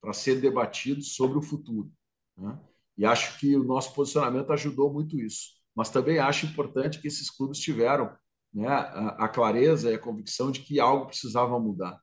para 0.00 0.12
ser 0.12 0.40
debatido 0.40 1.02
sobre 1.02 1.38
o 1.38 1.42
futuro. 1.42 1.90
Né? 2.36 2.58
E 2.98 3.06
acho 3.06 3.38
que 3.38 3.56
o 3.56 3.64
nosso 3.64 3.94
posicionamento 3.94 4.52
ajudou 4.52 4.92
muito 4.92 5.18
isso. 5.18 5.50
Mas 5.74 5.90
também 5.90 6.18
acho 6.18 6.46
importante 6.46 7.00
que 7.00 7.08
esses 7.08 7.30
clubes 7.30 7.58
tiveram 7.58 8.14
né, 8.52 8.68
a, 8.68 9.24
a 9.24 9.28
clareza 9.28 9.90
e 9.90 9.94
a 9.94 9.98
convicção 9.98 10.50
de 10.50 10.60
que 10.60 10.78
algo 10.78 11.06
precisava 11.06 11.58
mudar. 11.58 11.98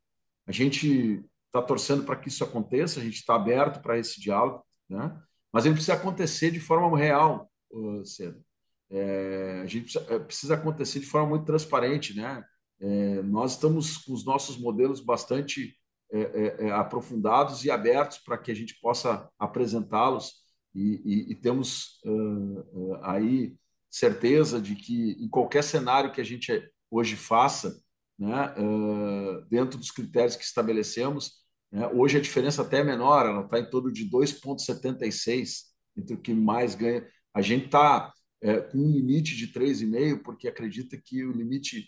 A 0.47 0.51
gente 0.51 1.23
está 1.45 1.61
torcendo 1.61 2.03
para 2.03 2.15
que 2.15 2.29
isso 2.29 2.43
aconteça, 2.43 2.99
a 2.99 3.03
gente 3.03 3.15
está 3.15 3.35
aberto 3.35 3.81
para 3.81 3.97
esse 3.97 4.19
diálogo, 4.19 4.65
né? 4.89 5.21
mas 5.51 5.65
ele 5.65 5.75
precisa 5.75 5.93
acontecer 5.93 6.51
de 6.51 6.59
forma 6.59 6.97
real, 6.97 7.51
cedo. 8.05 8.43
É, 8.89 9.61
a 9.61 9.67
gente 9.67 9.83
precisa, 9.83 10.13
é, 10.13 10.19
precisa, 10.19 10.53
acontecer 10.55 10.99
de 10.99 11.05
forma 11.05 11.29
muito 11.29 11.45
transparente. 11.45 12.15
Né? 12.15 12.43
É, 12.81 13.21
nós 13.23 13.53
estamos 13.53 13.97
com 13.97 14.13
os 14.13 14.23
nossos 14.25 14.57
modelos 14.57 15.01
bastante 15.01 15.75
é, 16.11 16.21
é, 16.21 16.65
é, 16.65 16.71
aprofundados 16.71 17.63
e 17.63 17.69
abertos 17.69 18.17
para 18.17 18.35
que 18.35 18.51
a 18.51 18.55
gente 18.55 18.79
possa 18.81 19.29
apresentá-los 19.37 20.39
e, 20.73 21.01
e, 21.05 21.31
e, 21.31 21.35
temos 21.35 21.99
uh, 22.03 22.59
uh, 22.73 22.99
aí 23.03 23.55
certeza 23.89 24.59
de 24.59 24.75
que 24.75 25.11
em 25.19 25.27
qualquer 25.27 25.63
cenário 25.63 26.11
que 26.11 26.21
a 26.21 26.23
gente 26.23 26.51
hoje 26.89 27.15
faça, 27.15 27.79
né, 28.17 28.53
uh, 28.57 29.45
dentro 29.49 29.77
dos 29.77 29.91
critérios 29.91 30.35
que 30.35 30.43
estabelecemos, 30.43 31.43
né, 31.71 31.87
hoje 31.87 32.17
a 32.17 32.21
diferença 32.21 32.63
até 32.63 32.79
é 32.79 32.83
menor, 32.83 33.27
ela 33.27 33.45
está 33.45 33.59
em 33.59 33.69
torno 33.69 33.91
de 33.91 34.09
2,76 34.09 35.65
entre 35.95 36.15
o 36.15 36.21
que 36.21 36.33
mais 36.33 36.73
ganha. 36.73 37.07
A 37.33 37.41
gente 37.41 37.65
está 37.65 38.11
com 38.71 38.77
um 38.77 38.91
limite 38.91 39.35
de 39.35 39.51
3,5, 39.51 40.23
porque 40.23 40.47
acredita 40.47 40.97
que 40.97 41.25
o 41.25 41.31
limite 41.33 41.85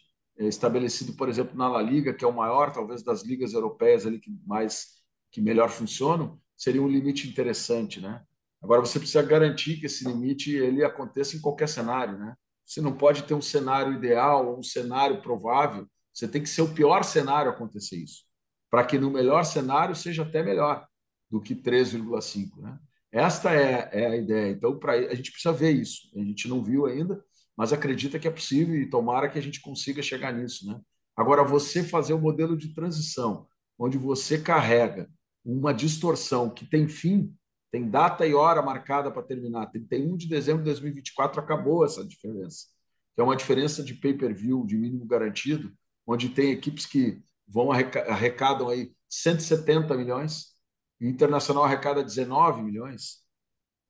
estabelecido, 0.47 1.13
por 1.13 1.29
exemplo, 1.29 1.57
na 1.57 1.67
La 1.67 1.81
Liga, 1.81 2.13
que 2.13 2.23
é 2.23 2.27
o 2.27 2.33
maior, 2.33 2.71
talvez, 2.71 3.03
das 3.03 3.23
ligas 3.23 3.53
europeias 3.53 4.05
ali 4.05 4.19
que 4.19 4.31
mais 4.45 5.01
que 5.31 5.41
melhor 5.41 5.69
funcionam, 5.69 6.39
seria 6.57 6.81
um 6.81 6.87
limite 6.87 7.27
interessante, 7.27 8.01
né? 8.01 8.21
Agora 8.61 8.81
você 8.81 8.99
precisa 8.99 9.23
garantir 9.23 9.79
que 9.79 9.85
esse 9.87 10.05
limite 10.07 10.51
ele 10.55 10.83
aconteça 10.83 11.35
em 11.35 11.41
qualquer 11.41 11.67
cenário, 11.67 12.17
né? 12.17 12.35
Você 12.65 12.79
não 12.81 12.95
pode 12.95 13.23
ter 13.23 13.33
um 13.33 13.41
cenário 13.41 13.93
ideal 13.93 14.57
um 14.57 14.63
cenário 14.63 15.21
provável. 15.21 15.87
Você 16.13 16.27
tem 16.27 16.41
que 16.41 16.49
ser 16.49 16.61
o 16.61 16.73
pior 16.73 17.03
cenário 17.03 17.51
acontecer 17.51 17.97
isso, 17.97 18.23
para 18.69 18.85
que 18.85 18.97
no 18.97 19.09
melhor 19.09 19.43
cenário 19.43 19.95
seja 19.95 20.23
até 20.23 20.43
melhor 20.43 20.85
do 21.29 21.41
que 21.41 21.55
3,5, 21.55 22.61
né? 22.61 22.77
Esta 23.11 23.53
é, 23.53 23.89
é 23.91 24.07
a 24.07 24.15
ideia. 24.15 24.51
Então, 24.51 24.77
para 24.77 24.93
a 24.93 25.15
gente 25.15 25.31
precisa 25.31 25.53
ver 25.53 25.71
isso. 25.71 26.09
A 26.15 26.19
gente 26.19 26.47
não 26.47 26.63
viu 26.63 26.85
ainda, 26.85 27.21
mas 27.57 27.73
acredita 27.73 28.19
que 28.19 28.27
é 28.27 28.31
possível 28.31 28.75
e 28.75 28.89
tomara 28.89 29.29
que 29.29 29.37
a 29.37 29.41
gente 29.41 29.61
consiga 29.61 30.01
chegar 30.01 30.31
nisso. 30.33 30.67
Né? 30.67 30.79
Agora, 31.15 31.43
você 31.43 31.83
fazer 31.83 32.13
o 32.13 32.17
um 32.17 32.21
modelo 32.21 32.57
de 32.57 32.73
transição, 32.73 33.47
onde 33.77 33.97
você 33.97 34.39
carrega 34.39 35.09
uma 35.43 35.73
distorção 35.73 36.49
que 36.49 36.65
tem 36.65 36.87
fim, 36.87 37.35
tem 37.71 37.89
data 37.89 38.25
e 38.25 38.33
hora 38.33 38.61
marcada 38.61 39.09
para 39.09 39.23
terminar, 39.23 39.67
31 39.67 40.17
de 40.17 40.27
dezembro 40.27 40.59
de 40.59 40.65
2024 40.65 41.39
acabou 41.39 41.85
essa 41.85 42.05
diferença, 42.05 42.67
que 43.15 43.21
é 43.21 43.23
uma 43.23 43.35
diferença 43.35 43.81
de 43.83 43.93
pay-per-view, 43.93 44.65
de 44.65 44.77
mínimo 44.77 45.05
garantido, 45.05 45.73
onde 46.05 46.29
tem 46.29 46.51
equipes 46.51 46.85
que 46.85 47.21
vão 47.47 47.71
arrecadam 47.71 48.69
aí 48.69 48.93
170 49.09 49.95
milhões, 49.95 50.51
e 50.99 51.07
o 51.07 51.09
Internacional 51.09 51.63
arrecada 51.63 52.03
19 52.03 52.61
milhões. 52.61 53.21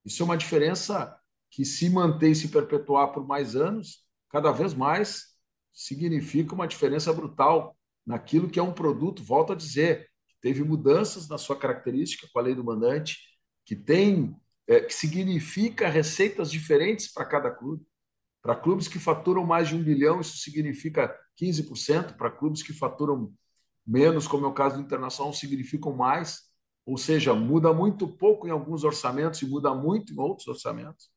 Isso 0.06 0.24
é 0.24 0.26
uma 0.26 0.38
diferença 0.38 1.16
que 1.52 1.66
se 1.66 1.90
manter 1.90 2.32
e 2.32 2.36
se 2.36 2.48
perpetuar 2.48 3.12
por 3.12 3.28
mais 3.28 3.56
anos, 3.56 4.06
cada 4.30 4.52
vez 4.52 4.74
mais 4.74 5.26
significa 5.74 6.56
uma 6.56 6.68
diferença 6.68 7.12
brutal 7.12 7.78
naquilo 8.08 8.50
que 8.50 8.58
é 8.58 8.64
um 8.64 8.74
produto, 8.74 9.22
volto 9.22 9.52
a 9.52 9.56
dizer, 9.56 10.10
teve 10.42 10.64
mudanças 10.64 11.28
na 11.28 11.38
sua 11.38 11.56
característica 11.58 12.28
com 12.32 12.40
a 12.40 12.42
lei 12.42 12.56
do 12.56 12.64
mandante, 12.64 13.20
que 13.66 13.76
tem 13.76 14.36
é, 14.68 14.80
que 14.80 14.94
significa 14.94 15.90
receitas 15.90 16.50
diferentes 16.50 17.12
para 17.12 17.26
cada 17.26 17.52
clube. 17.52 17.86
Para 18.42 18.56
clubes 18.56 18.88
que 18.88 18.98
faturam 18.98 19.46
mais 19.46 19.68
de 19.68 19.76
um 19.76 19.84
bilhão, 19.84 20.22
isso 20.22 20.38
significa 20.38 21.16
15%. 21.40 22.16
Para 22.16 22.32
clubes 22.32 22.64
que 22.64 22.74
faturam 22.74 23.34
menos, 23.86 24.28
como 24.28 24.46
é 24.46 24.50
o 24.50 24.54
caso 24.54 24.78
do 24.78 24.82
Internacional, 24.82 25.34
significam 25.34 25.94
mais. 25.94 26.50
Ou 26.86 26.98
seja, 26.98 27.34
muda 27.34 27.74
muito 27.74 28.08
pouco 28.08 28.48
em 28.48 28.52
alguns 28.52 28.84
orçamentos 28.84 29.42
e 29.42 29.46
muda 29.46 29.76
muito 29.76 30.14
em 30.14 30.20
outros 30.20 30.48
orçamentos 30.48 31.10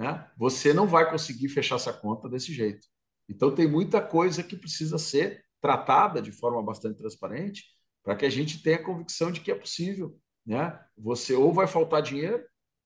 né, 0.00 0.26
você 0.34 0.72
não 0.72 0.86
vai 0.86 1.10
conseguir 1.10 1.50
fechar 1.50 1.74
essa 1.74 1.92
conta 1.92 2.26
desse 2.26 2.54
jeito. 2.54 2.86
Então, 3.28 3.54
tem 3.54 3.68
muita 3.68 4.00
coisa 4.00 4.42
que 4.42 4.56
precisa 4.56 4.96
ser 4.96 5.44
tratada 5.60 6.22
de 6.22 6.32
forma 6.32 6.62
bastante 6.62 6.96
transparente 6.96 7.64
para 8.02 8.16
que 8.16 8.24
a 8.24 8.30
gente 8.30 8.62
tenha 8.62 8.76
a 8.76 8.82
convicção 8.82 9.30
de 9.30 9.42
que 9.42 9.50
é 9.50 9.54
possível. 9.54 10.18
Né? 10.46 10.74
Você 10.96 11.34
ou 11.34 11.52
vai 11.52 11.66
faltar 11.66 12.00
dinheiro, 12.00 12.42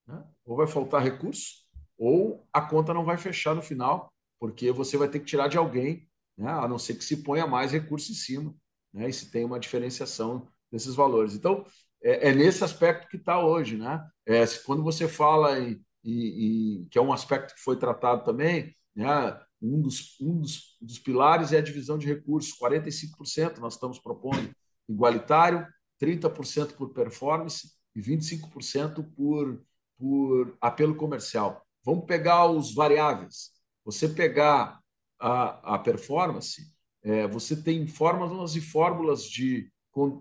né? 0.08 0.24
ou 0.44 0.56
vai 0.56 0.66
faltar 0.66 1.04
recurso, 1.04 1.62
ou 1.96 2.48
a 2.52 2.60
conta 2.60 2.92
não 2.92 3.04
vai 3.04 3.16
fechar 3.16 3.54
no 3.54 3.62
final, 3.62 4.12
porque 4.40 4.72
você 4.72 4.96
vai 4.96 5.06
ter 5.08 5.20
que 5.20 5.26
tirar 5.26 5.46
de 5.46 5.56
alguém, 5.56 6.08
né? 6.36 6.50
a 6.50 6.66
não 6.66 6.80
ser 6.80 6.96
que 6.96 7.04
se 7.04 7.22
ponha 7.22 7.46
mais 7.46 7.70
recurso 7.70 8.10
em 8.10 8.16
cima, 8.16 8.52
né? 8.92 9.08
e 9.08 9.12
se 9.12 9.30
tem 9.30 9.44
uma 9.44 9.60
diferenciação 9.60 10.48
desses 10.68 10.96
valores. 10.96 11.32
Então, 11.36 11.64
é, 12.02 12.30
é 12.30 12.34
nesse 12.34 12.64
aspecto 12.64 13.06
que 13.06 13.18
está 13.18 13.38
hoje. 13.38 13.76
Né? 13.76 14.04
É, 14.26 14.44
quando 14.66 14.82
você 14.82 15.06
fala 15.06 15.60
em 15.60 15.80
e, 16.04 16.82
e, 16.82 16.86
que 16.86 16.98
é 16.98 17.02
um 17.02 17.12
aspecto 17.12 17.54
que 17.54 17.60
foi 17.60 17.76
tratado 17.76 18.24
também, 18.24 18.76
né? 18.94 19.38
um, 19.60 19.80
dos, 19.80 20.20
um 20.20 20.38
dos, 20.40 20.76
dos 20.80 20.98
pilares 20.98 21.52
é 21.52 21.58
a 21.58 21.62
divisão 21.62 21.96
de 21.96 22.06
recursos, 22.06 22.56
45% 22.58 23.58
nós 23.58 23.74
estamos 23.74 23.98
propondo 23.98 24.54
igualitário, 24.88 25.66
30% 26.00 26.74
por 26.74 26.92
performance 26.92 27.72
e 27.94 28.00
25% 28.00 29.04
por, 29.14 29.62
por 29.96 30.56
apelo 30.60 30.94
comercial. 30.94 31.64
Vamos 31.82 32.04
pegar 32.04 32.46
os 32.46 32.74
variáveis. 32.74 33.50
Você 33.84 34.08
pegar 34.08 34.80
a, 35.20 35.74
a 35.74 35.78
performance, 35.78 36.72
é, 37.02 37.26
você 37.28 37.56
tem 37.56 37.86
fórmulas 37.86 38.56
e 38.56 38.60
fórmulas 38.60 39.24
de, 39.24 39.70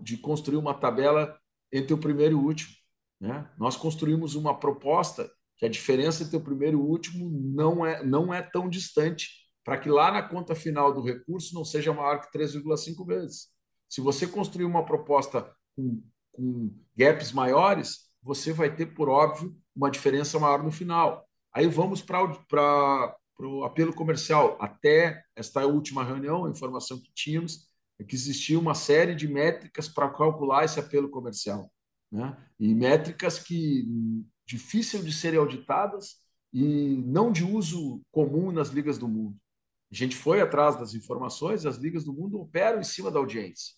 de 0.02 0.16
construir 0.18 0.56
uma 0.56 0.74
tabela 0.74 1.38
entre 1.72 1.92
o 1.92 1.98
primeiro 1.98 2.32
e 2.32 2.34
o 2.36 2.44
último. 2.44 2.72
Né? 3.20 3.50
Nós 3.58 3.76
construímos 3.76 4.34
uma 4.34 4.58
proposta 4.58 5.30
que 5.56 5.66
a 5.66 5.68
diferença 5.68 6.22
entre 6.22 6.36
o 6.36 6.42
primeiro 6.42 6.78
e 6.78 6.80
o 6.80 6.84
último 6.84 7.30
não 7.30 7.84
é, 7.84 8.04
não 8.04 8.32
é 8.32 8.42
tão 8.42 8.68
distante, 8.68 9.28
para 9.64 9.78
que 9.78 9.88
lá 9.88 10.12
na 10.12 10.22
conta 10.22 10.54
final 10.54 10.92
do 10.92 11.02
recurso 11.02 11.54
não 11.54 11.64
seja 11.64 11.92
maior 11.92 12.20
que 12.20 12.36
3,5 12.36 13.06
vezes. 13.06 13.48
Se 13.88 14.00
você 14.00 14.26
construir 14.26 14.64
uma 14.64 14.84
proposta 14.84 15.50
com, 15.74 16.02
com 16.32 16.70
gaps 16.96 17.32
maiores, 17.32 18.10
você 18.22 18.52
vai 18.52 18.74
ter, 18.74 18.86
por 18.86 19.08
óbvio, 19.08 19.56
uma 19.74 19.90
diferença 19.90 20.38
maior 20.38 20.62
no 20.62 20.70
final. 20.70 21.26
Aí 21.52 21.66
vamos 21.66 22.02
para 22.02 23.16
o 23.38 23.64
apelo 23.64 23.94
comercial. 23.94 24.56
Até 24.60 25.22
esta 25.36 25.64
última 25.66 26.04
reunião, 26.04 26.44
a 26.44 26.50
informação 26.50 27.00
que 27.00 27.12
tínhamos 27.14 27.68
é 27.98 28.04
que 28.04 28.14
existia 28.14 28.58
uma 28.58 28.74
série 28.74 29.14
de 29.14 29.28
métricas 29.28 29.88
para 29.88 30.10
calcular 30.10 30.64
esse 30.64 30.80
apelo 30.80 31.08
comercial. 31.08 31.70
Né? 32.10 32.36
E 32.58 32.74
métricas 32.74 33.38
que 33.38 33.86
difícil 34.46 35.02
de 35.02 35.12
serem 35.12 35.38
auditadas 35.38 36.16
e 36.52 37.02
não 37.06 37.32
de 37.32 37.44
uso 37.44 38.00
comum 38.12 38.52
nas 38.52 38.68
ligas 38.68 38.98
do 38.98 39.08
mundo. 39.08 39.36
A 39.90 39.94
gente 39.94 40.16
foi 40.16 40.40
atrás 40.40 40.76
das 40.76 40.94
informações, 40.94 41.66
as 41.66 41.76
ligas 41.76 42.04
do 42.04 42.12
mundo 42.12 42.40
operam 42.40 42.80
em 42.80 42.84
cima 42.84 43.10
da 43.10 43.18
audiência. 43.18 43.74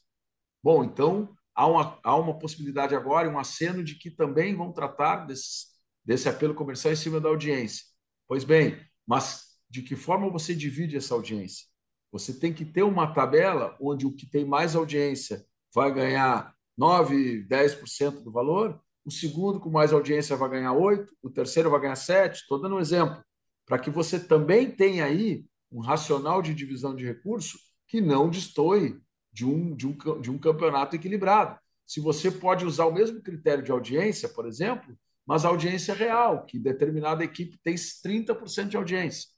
Bom, 0.63 0.85
então 0.85 1.35
há 1.55 1.67
uma, 1.67 1.99
há 2.03 2.17
uma 2.17 2.39
possibilidade 2.39 2.95
agora, 2.95 3.29
um 3.31 3.39
aceno 3.39 3.83
de 3.83 3.95
que 3.95 4.11
também 4.11 4.55
vão 4.55 4.73
tratar 4.73 5.27
desse, 5.27 5.67
desse 6.05 6.29
apelo 6.29 6.55
comercial 6.55 6.93
em 6.93 6.97
cima 6.97 7.21
da 7.21 7.29
audiência. 7.29 7.85
Pois 8.29 8.45
bem, 8.45 8.81
mas 9.07 9.59
de 9.69 9.83
que 9.83 9.97
forma 9.97 10.31
você 10.31 10.55
divide 10.55 10.97
essa 10.97 11.15
audiência? 11.15 11.67
Você 12.13 12.33
tem 12.33 12.53
que 12.53 12.65
ter 12.65 12.83
uma 12.83 13.13
tabela 13.13 13.77
onde 13.81 14.07
o 14.07 14.13
que 14.13 14.27
tem 14.27 14.45
mais 14.45 14.75
audiência 14.75 15.45
vai 15.75 15.93
ganhar 15.93 16.55
9, 16.77 17.47
10% 17.47 18.23
do 18.23 18.33
valor, 18.33 18.81
o 19.07 19.11
segundo 19.11 19.61
com 19.61 19.71
mais 19.71 19.93
audiência 19.93 20.37
vai 20.37 20.51
ganhar 20.51 20.73
8, 20.73 21.17
o 21.23 21.31
terceiro 21.31 21.71
vai 21.71 21.81
ganhar 21.81 21.97
7, 21.97 22.41
estou 22.41 22.61
dando 22.61 22.75
um 22.75 22.81
exemplo, 22.81 23.23
para 23.65 23.79
que 23.79 23.89
você 23.89 24.19
também 24.19 24.71
tenha 24.71 25.05
aí 25.05 25.47
um 25.71 25.81
racional 25.81 26.43
de 26.43 26.53
divisão 26.53 26.95
de 26.95 27.07
recurso 27.07 27.59
que 27.87 28.01
não 28.01 28.29
destoie 28.29 29.01
de 29.33 29.47
um, 29.47 29.75
de 29.75 29.87
um, 29.87 30.21
de 30.21 30.31
um 30.31 30.39
campeonato 30.39 30.97
equilibrado. 30.97 31.59
Se 31.87 32.01
você 32.01 32.31
pode 32.31 32.67
usar 32.67 32.87
o 32.87 32.93
mesmo 32.93 33.23
critério 33.23 33.63
de 33.63 33.71
audiência, 33.71 34.29
por 34.29 34.47
exemplo, 34.47 34.97
mas 35.25 35.45
a 35.45 35.49
audiência 35.49 35.95
real, 35.95 36.45
que 36.45 36.59
determinada 36.59 37.23
equipe 37.23 37.59
tem 37.63 37.75
30% 37.75 38.69
de 38.69 38.77
audiência 38.77 39.37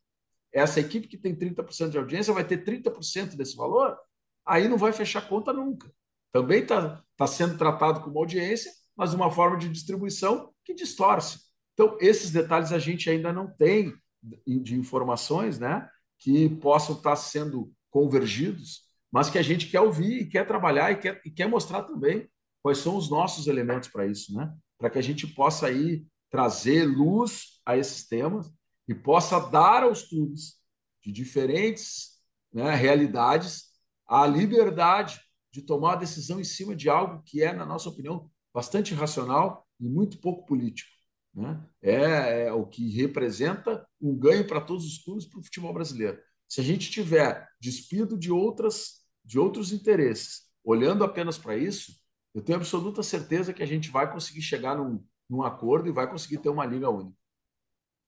essa 0.52 0.80
equipe 0.80 1.08
que 1.08 1.16
tem 1.16 1.34
30% 1.34 1.90
de 1.90 1.98
audiência 1.98 2.32
vai 2.32 2.44
ter 2.44 2.64
30% 2.64 3.36
desse 3.36 3.56
valor, 3.56 3.98
aí 4.44 4.68
não 4.68 4.78
vai 4.78 4.92
fechar 4.92 5.28
conta 5.28 5.52
nunca. 5.52 5.90
Também 6.32 6.62
está 6.62 7.02
tá 7.16 7.26
sendo 7.26 7.56
tratado 7.56 8.00
como 8.00 8.18
audiência, 8.18 8.72
mas 8.98 9.14
uma 9.14 9.30
forma 9.30 9.56
de 9.56 9.68
distribuição 9.68 10.52
que 10.64 10.74
distorce. 10.74 11.38
Então, 11.72 11.96
esses 12.00 12.32
detalhes 12.32 12.72
a 12.72 12.78
gente 12.80 13.08
ainda 13.08 13.32
não 13.32 13.46
tem 13.46 13.94
de 14.44 14.74
informações 14.74 15.60
né, 15.60 15.88
que 16.18 16.48
possam 16.56 16.96
estar 16.96 17.14
sendo 17.14 17.72
convergidos, 17.88 18.82
mas 19.12 19.30
que 19.30 19.38
a 19.38 19.42
gente 19.42 19.68
quer 19.68 19.80
ouvir 19.80 20.22
e 20.22 20.26
quer 20.26 20.44
trabalhar 20.44 20.90
e 20.90 20.96
quer, 20.96 21.22
e 21.24 21.30
quer 21.30 21.48
mostrar 21.48 21.84
também 21.84 22.28
quais 22.60 22.78
são 22.78 22.96
os 22.96 23.08
nossos 23.08 23.46
elementos 23.46 23.88
para 23.88 24.06
isso, 24.06 24.34
né? 24.34 24.52
para 24.76 24.90
que 24.90 24.98
a 24.98 25.02
gente 25.02 25.26
possa 25.28 25.68
aí 25.68 26.04
trazer 26.28 26.84
luz 26.84 27.60
a 27.64 27.76
esses 27.76 28.06
temas 28.06 28.52
e 28.88 28.94
possa 28.94 29.38
dar 29.38 29.84
aos 29.84 30.02
clubes 30.02 30.56
de 31.02 31.12
diferentes 31.12 32.18
né, 32.52 32.74
realidades 32.74 33.68
a 34.06 34.26
liberdade 34.26 35.20
de 35.52 35.62
tomar 35.62 35.92
a 35.92 35.96
decisão 35.96 36.40
em 36.40 36.44
cima 36.44 36.74
de 36.74 36.88
algo 36.88 37.22
que 37.24 37.42
é, 37.42 37.52
na 37.52 37.64
nossa 37.64 37.88
opinião, 37.88 38.30
bastante 38.58 38.92
racional 38.92 39.64
e 39.78 39.88
muito 39.88 40.18
pouco 40.18 40.44
político. 40.44 40.90
Né? 41.32 41.64
É, 41.80 42.46
é 42.46 42.52
o 42.52 42.66
que 42.66 42.90
representa 42.90 43.86
um 44.00 44.16
ganho 44.16 44.44
para 44.48 44.60
todos 44.60 44.84
os 44.84 44.98
clubes 44.98 45.26
para 45.26 45.38
o 45.38 45.44
futebol 45.44 45.72
brasileiro. 45.72 46.18
Se 46.48 46.60
a 46.60 46.64
gente 46.64 46.90
tiver 46.90 47.48
despido 47.60 48.18
de 48.18 48.32
outras 48.32 49.06
de 49.24 49.38
outros 49.38 49.72
interesses, 49.72 50.46
olhando 50.64 51.04
apenas 51.04 51.38
para 51.38 51.56
isso, 51.56 51.92
eu 52.34 52.42
tenho 52.42 52.58
absoluta 52.58 53.02
certeza 53.02 53.52
que 53.52 53.62
a 53.62 53.66
gente 53.66 53.90
vai 53.90 54.10
conseguir 54.10 54.42
chegar 54.42 54.74
num, 54.76 55.04
num 55.30 55.42
acordo 55.42 55.88
e 55.88 55.92
vai 55.92 56.10
conseguir 56.10 56.38
ter 56.38 56.48
uma 56.48 56.66
liga 56.66 56.90
única. 56.90 57.16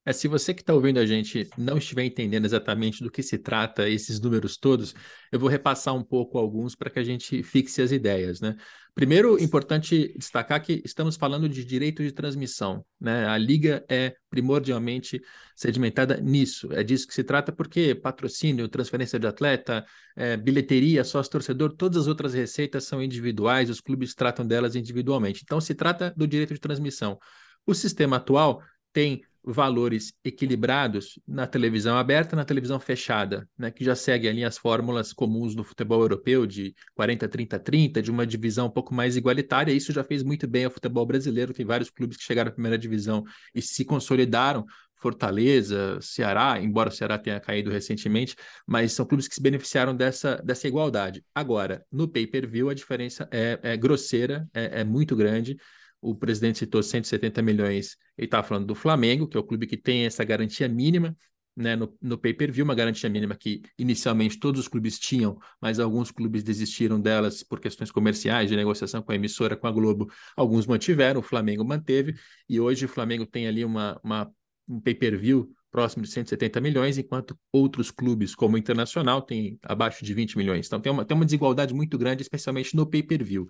É, 0.04 0.14
se 0.14 0.26
você 0.28 0.54
que 0.54 0.62
está 0.62 0.72
ouvindo 0.72 0.98
a 0.98 1.04
gente 1.04 1.46
não 1.58 1.76
estiver 1.76 2.04
entendendo 2.04 2.46
exatamente 2.46 3.04
do 3.04 3.10
que 3.10 3.22
se 3.22 3.36
trata 3.36 3.86
esses 3.86 4.18
números 4.18 4.56
todos, 4.56 4.94
eu 5.30 5.38
vou 5.38 5.48
repassar 5.48 5.94
um 5.94 6.02
pouco 6.02 6.38
alguns 6.38 6.74
para 6.74 6.88
que 6.88 6.98
a 6.98 7.04
gente 7.04 7.42
fixe 7.42 7.82
as 7.82 7.92
ideias, 7.92 8.40
né? 8.40 8.56
Primeiro, 8.94 9.40
importante 9.40 10.12
destacar 10.16 10.62
que 10.62 10.82
estamos 10.86 11.16
falando 11.16 11.48
de 11.48 11.64
direito 11.64 12.02
de 12.02 12.12
transmissão, 12.12 12.84
né? 12.98 13.26
A 13.26 13.36
liga 13.36 13.84
é 13.90 14.14
primordialmente 14.30 15.20
sedimentada 15.54 16.16
nisso, 16.18 16.72
é 16.72 16.82
disso 16.82 17.06
que 17.06 17.14
se 17.14 17.22
trata, 17.22 17.52
porque 17.52 17.94
patrocínio, 17.94 18.68
transferência 18.68 19.18
de 19.18 19.26
atleta, 19.26 19.84
é, 20.16 20.34
bilheteria, 20.34 21.04
sócio-torcedor, 21.04 21.76
todas 21.76 21.98
as 22.02 22.06
outras 22.06 22.32
receitas 22.32 22.84
são 22.84 23.02
individuais, 23.02 23.68
os 23.68 23.82
clubes 23.82 24.14
tratam 24.14 24.46
delas 24.46 24.74
individualmente. 24.74 25.42
Então, 25.44 25.60
se 25.60 25.74
trata 25.74 26.12
do 26.16 26.26
direito 26.26 26.54
de 26.54 26.60
transmissão. 26.60 27.18
O 27.66 27.74
sistema 27.74 28.16
atual 28.16 28.62
tem 28.92 29.22
valores 29.44 30.12
equilibrados 30.24 31.18
na 31.26 31.46
televisão 31.46 31.96
aberta 31.96 32.36
na 32.36 32.44
televisão 32.44 32.78
fechada, 32.78 33.48
né, 33.58 33.70
que 33.70 33.84
já 33.84 33.94
segue 33.94 34.28
ali 34.28 34.44
as 34.44 34.58
fórmulas 34.58 35.12
comuns 35.12 35.54
no 35.54 35.64
futebol 35.64 36.00
europeu 36.00 36.46
de 36.46 36.74
40, 36.94 37.28
30, 37.28 37.58
30, 37.58 38.02
de 38.02 38.10
uma 38.10 38.26
divisão 38.26 38.66
um 38.66 38.70
pouco 38.70 38.94
mais 38.94 39.16
igualitária. 39.16 39.72
Isso 39.72 39.92
já 39.92 40.04
fez 40.04 40.22
muito 40.22 40.46
bem 40.46 40.64
ao 40.64 40.70
futebol 40.70 41.06
brasileiro. 41.06 41.54
Tem 41.54 41.64
vários 41.64 41.90
clubes 41.90 42.16
que 42.16 42.24
chegaram 42.24 42.50
à 42.50 42.52
primeira 42.52 42.78
divisão 42.78 43.24
e 43.54 43.62
se 43.62 43.84
consolidaram. 43.84 44.64
Fortaleza, 45.00 45.98
Ceará, 46.02 46.60
embora 46.60 46.90
o 46.90 46.92
Ceará 46.92 47.16
tenha 47.16 47.40
caído 47.40 47.70
recentemente, 47.70 48.36
mas 48.66 48.92
são 48.92 49.06
clubes 49.06 49.26
que 49.26 49.34
se 49.34 49.40
beneficiaram 49.40 49.96
dessa, 49.96 50.36
dessa 50.44 50.68
igualdade. 50.68 51.24
Agora, 51.34 51.82
no 51.90 52.06
pay-per-view, 52.06 52.68
a 52.68 52.74
diferença 52.74 53.26
é, 53.32 53.58
é 53.62 53.76
grosseira, 53.78 54.46
é, 54.52 54.80
é 54.80 54.84
muito 54.84 55.16
grande 55.16 55.56
o 56.00 56.14
presidente 56.14 56.58
citou 56.58 56.82
170 56.82 57.42
milhões, 57.42 57.96
ele 58.16 58.26
estava 58.26 58.46
falando 58.46 58.66
do 58.66 58.74
Flamengo, 58.74 59.28
que 59.28 59.36
é 59.36 59.40
o 59.40 59.44
clube 59.44 59.66
que 59.66 59.76
tem 59.76 60.06
essa 60.06 60.24
garantia 60.24 60.68
mínima 60.68 61.16
né, 61.56 61.76
no, 61.76 61.94
no 62.00 62.16
pay-per-view, 62.16 62.64
uma 62.64 62.74
garantia 62.74 63.08
mínima 63.08 63.34
que 63.34 63.62
inicialmente 63.78 64.38
todos 64.38 64.60
os 64.60 64.68
clubes 64.68 64.98
tinham, 64.98 65.38
mas 65.60 65.78
alguns 65.78 66.10
clubes 66.10 66.42
desistiram 66.42 67.00
delas 67.00 67.42
por 67.42 67.60
questões 67.60 67.90
comerciais, 67.90 68.48
de 68.48 68.56
negociação 68.56 69.02
com 69.02 69.12
a 69.12 69.14
emissora, 69.14 69.56
com 69.56 69.66
a 69.66 69.70
Globo. 69.70 70.10
Alguns 70.36 70.66
mantiveram, 70.66 71.20
o 71.20 71.22
Flamengo 71.22 71.64
manteve, 71.64 72.14
e 72.48 72.58
hoje 72.60 72.86
o 72.86 72.88
Flamengo 72.88 73.26
tem 73.26 73.46
ali 73.46 73.64
uma, 73.64 74.00
uma 74.02 74.30
um 74.68 74.80
pay-per-view 74.80 75.50
próximo 75.70 76.02
de 76.02 76.10
170 76.10 76.60
milhões, 76.60 76.98
enquanto 76.98 77.38
outros 77.52 77.90
clubes, 77.90 78.34
como 78.34 78.56
o 78.56 78.58
Internacional, 78.58 79.22
têm 79.22 79.58
abaixo 79.62 80.04
de 80.04 80.14
20 80.14 80.36
milhões. 80.36 80.66
Então 80.66 80.80
tem 80.80 80.90
uma, 80.90 81.04
tem 81.04 81.16
uma 81.16 81.24
desigualdade 81.24 81.74
muito 81.74 81.96
grande, 81.98 82.22
especialmente 82.22 82.74
no 82.74 82.86
pay-per-view. 82.86 83.46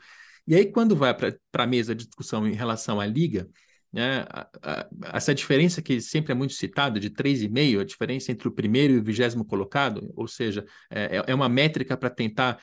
E 0.51 0.55
aí, 0.57 0.67
quando 0.67 0.97
vai 0.97 1.15
para 1.17 1.63
a 1.63 1.67
mesa 1.67 1.95
de 1.95 2.05
discussão 2.07 2.45
em 2.45 2.55
relação 2.55 3.01
à 3.01 3.07
liga, 3.07 3.49
né, 3.93 4.27
a, 4.29 4.51
a, 4.61 5.17
essa 5.17 5.33
diferença 5.33 5.81
que 5.81 6.01
sempre 6.01 6.33
é 6.33 6.35
muito 6.35 6.55
citada, 6.55 6.99
de 6.99 7.09
3,5, 7.09 7.81
a 7.81 7.85
diferença 7.85 8.33
entre 8.33 8.49
o 8.49 8.51
primeiro 8.51 8.95
e 8.95 8.99
o 8.99 9.05
vigésimo 9.05 9.45
colocado, 9.45 10.13
ou 10.17 10.27
seja, 10.27 10.67
é, 10.91 11.19
é, 11.19 11.25
é 11.29 11.35
uma 11.37 11.49
métrica 11.49 11.97
para 11.97 12.11
tentar 12.11 12.61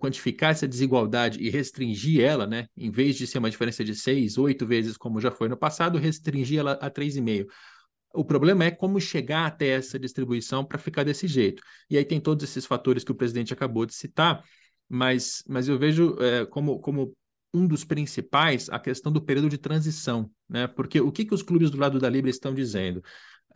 quantificar 0.00 0.50
essa 0.50 0.66
desigualdade 0.66 1.40
e 1.40 1.48
restringir 1.48 2.24
ela, 2.24 2.44
né, 2.44 2.66
em 2.76 2.90
vez 2.90 3.14
de 3.14 3.24
ser 3.24 3.38
uma 3.38 3.50
diferença 3.50 3.84
de 3.84 3.94
6, 3.94 4.36
8 4.36 4.66
vezes, 4.66 4.96
como 4.96 5.20
já 5.20 5.30
foi 5.30 5.48
no 5.48 5.56
passado, 5.56 5.96
restringir 5.96 6.58
ela 6.58 6.72
a 6.72 6.90
3,5. 6.90 7.46
O 8.12 8.24
problema 8.24 8.64
é 8.64 8.72
como 8.72 9.00
chegar 9.00 9.46
até 9.46 9.68
essa 9.68 9.96
distribuição 9.96 10.64
para 10.64 10.76
ficar 10.76 11.04
desse 11.04 11.28
jeito. 11.28 11.62
E 11.88 11.96
aí 11.96 12.04
tem 12.04 12.20
todos 12.20 12.42
esses 12.42 12.66
fatores 12.66 13.04
que 13.04 13.12
o 13.12 13.14
presidente 13.14 13.52
acabou 13.52 13.86
de 13.86 13.94
citar, 13.94 14.42
mas, 14.88 15.44
mas 15.46 15.68
eu 15.68 15.78
vejo 15.78 16.16
é, 16.20 16.44
como, 16.44 16.80
como 16.80 17.14
um 17.52 17.66
dos 17.66 17.84
principais 17.84 18.68
a 18.70 18.78
questão 18.78 19.10
do 19.10 19.22
período 19.22 19.48
de 19.48 19.58
transição, 19.58 20.30
né? 20.48 20.66
Porque 20.66 21.00
o 21.00 21.10
que, 21.10 21.24
que 21.24 21.34
os 21.34 21.42
clubes 21.42 21.70
do 21.70 21.78
lado 21.78 21.98
da 21.98 22.08
Libra 22.08 22.30
estão 22.30 22.54
dizendo? 22.54 23.02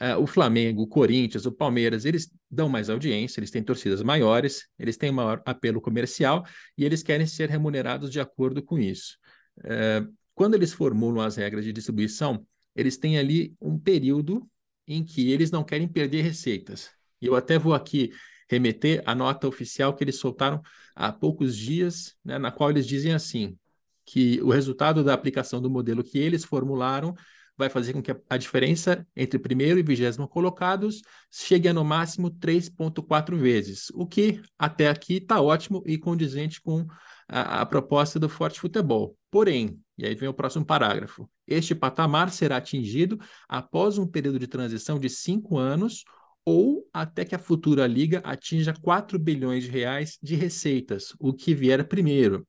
É, 0.01 0.17
o 0.17 0.27
Flamengo, 0.27 0.83
o 0.83 0.87
Corinthians, 0.87 1.47
o 1.47 1.53
Palmeiras, 1.53 2.05
eles 2.05 2.31
dão 2.51 2.69
mais 2.69 2.89
audiência, 2.89 3.39
eles 3.39 3.51
têm 3.51 3.63
torcidas 3.63 4.03
maiores, 4.03 4.67
eles 4.79 4.97
têm 4.97 5.13
maior 5.13 5.43
apelo 5.45 5.81
comercial 5.81 6.45
e 6.77 6.85
eles 6.85 7.03
querem 7.03 7.27
ser 7.27 7.51
remunerados 7.51 8.11
de 8.11 8.19
acordo 8.19 8.63
com 8.63 8.79
isso. 8.79 9.17
É, 9.65 10.05
quando 10.35 10.55
eles 10.55 10.73
formulam 10.73 11.25
as 11.25 11.37
regras 11.37 11.65
de 11.65 11.73
distribuição, 11.73 12.45
eles 12.75 12.97
têm 12.97 13.19
ali 13.19 13.55
um 13.61 13.79
período 13.79 14.49
em 14.87 15.05
que 15.05 15.31
eles 15.31 15.51
não 15.51 15.63
querem 15.63 15.87
perder 15.87 16.23
receitas. 16.23 16.91
E 17.21 17.27
eu 17.27 17.37
até 17.37 17.59
vou 17.59 17.75
aqui 17.75 18.11
remeter 18.51 19.03
à 19.07 19.15
nota 19.15 19.47
oficial 19.47 19.95
que 19.95 20.03
eles 20.03 20.17
soltaram 20.17 20.61
há 20.95 21.13
poucos 21.13 21.57
dias, 21.57 22.15
né, 22.25 22.39
na 22.39 22.51
qual 22.51 22.71
eles 22.71 22.87
dizem 22.87 23.13
assim, 23.13 23.57
que 24.05 24.41
o 24.43 24.51
resultado 24.51 25.05
da 25.05 25.15
aplicação 25.15 25.61
do 25.61 25.71
modelo 25.71 26.03
que 26.03 26.19
eles 26.19 26.45
formularam 26.45 27.15
vai 27.57 27.69
fazer 27.69 27.93
com 27.93 28.03
que 28.03 28.15
a, 28.29 28.37
diferença 28.37 29.07
entre 29.15 29.38
primeiro 29.38 29.79
e 29.79 29.83
vigésimo 29.83 30.27
colocados 30.27 31.03
chegue 31.31 31.69
a 31.69 31.73
no 31.73 31.85
máximo 31.85 32.31
3,4 32.31 33.37
vezes, 33.37 33.91
o 33.95 34.07
que 34.07 34.41
até 34.59 34.88
aqui 34.88 35.15
está 35.15 35.41
ótimo 35.41 35.83
e 35.87 35.99
condizente 35.99 36.61
com 36.61 36.87
a, 37.29 37.61
a, 37.61 37.67
proposta 37.67 38.19
do 38.19 38.29
Forte 38.29 38.59
Futebol. 38.59 39.17
Porém, 39.31 39.79
e 39.97 40.07
aí 40.07 40.15
vem 40.15 40.29
o 40.29 40.35
próximo 40.35 40.65
parágrafo, 40.65 41.31
este 41.47 41.75
patamar 41.75 42.31
será 42.31 42.57
atingido 42.57 43.19
após 43.49 43.99
um 43.99 44.07
período 44.07 44.38
de 44.38 44.47
transição 44.47 44.99
de 44.99 45.09
cinco 45.09 45.59
anos 45.59 46.05
ou 46.45 46.88
até 46.93 47.25
que 47.25 47.35
a 47.35 47.38
futura 47.38 47.87
liga 47.87 48.19
atinja 48.25 48.75
4 48.75 49.19
bilhões 49.19 49.65
de 49.65 49.71
reais 49.71 50.19
de 50.21 50.35
receitas, 50.35 51.15
o 51.21 51.33
que 51.33 51.55
vier 51.55 51.87
primeiro. 51.87 52.47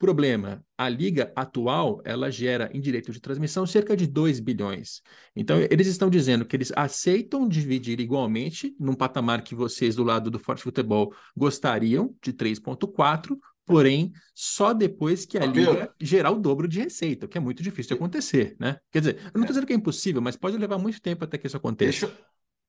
Problema, 0.00 0.64
a 0.78 0.88
liga 0.88 1.30
atual, 1.36 2.00
ela 2.06 2.30
gera 2.30 2.70
em 2.72 2.80
direito 2.80 3.12
de 3.12 3.20
transmissão 3.20 3.66
cerca 3.66 3.94
de 3.94 4.06
2 4.06 4.40
bilhões. 4.40 5.02
Então, 5.36 5.58
eles 5.70 5.86
estão 5.86 6.08
dizendo 6.08 6.46
que 6.46 6.56
eles 6.56 6.72
aceitam 6.74 7.46
dividir 7.46 8.00
igualmente, 8.00 8.74
num 8.80 8.94
patamar 8.94 9.42
que 9.42 9.54
vocês 9.54 9.94
do 9.94 10.02
lado 10.02 10.30
do 10.30 10.38
Forte 10.38 10.62
Futebol 10.62 11.14
gostariam, 11.36 12.16
de 12.22 12.32
3,4, 12.32 13.38
porém, 13.66 14.10
só 14.34 14.72
depois 14.72 15.26
que 15.26 15.36
a 15.36 15.44
liga 15.44 15.94
gerar 16.00 16.30
o 16.30 16.40
dobro 16.40 16.66
de 16.66 16.80
receita, 16.80 17.26
o 17.26 17.28
que 17.28 17.36
é 17.36 17.40
muito 17.40 17.62
difícil 17.62 17.88
de 17.88 17.94
acontecer, 18.02 18.56
né? 18.58 18.78
Quer 18.90 19.00
dizer, 19.00 19.16
eu 19.16 19.22
não 19.34 19.42
estou 19.42 19.44
é. 19.44 19.48
dizendo 19.48 19.66
que 19.66 19.74
é 19.74 19.76
impossível, 19.76 20.22
mas 20.22 20.34
pode 20.34 20.56
levar 20.56 20.78
muito 20.78 20.98
tempo 21.02 21.24
até 21.24 21.36
que 21.36 21.46
isso 21.46 21.58
aconteça. 21.58 22.06
Deixa, 22.06 22.18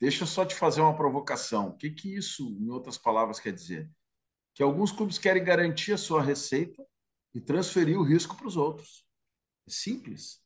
deixa 0.02 0.24
eu 0.24 0.28
só 0.28 0.44
te 0.44 0.54
fazer 0.54 0.82
uma 0.82 0.98
provocação. 0.98 1.70
O 1.70 1.78
que, 1.78 1.92
que 1.92 2.14
isso, 2.14 2.58
em 2.60 2.70
outras 2.70 2.98
palavras, 2.98 3.40
quer 3.40 3.54
dizer? 3.54 3.90
Que 4.54 4.62
alguns 4.62 4.92
clubes 4.92 5.18
querem 5.18 5.42
garantir 5.42 5.94
a 5.94 5.98
sua 5.98 6.22
receita 6.22 6.84
e 7.34 7.40
transferir 7.40 8.00
o 8.00 8.04
risco 8.04 8.36
para 8.36 8.48
os 8.48 8.58
outros. 8.58 9.06
É 9.68 9.72
simples. 9.72 10.42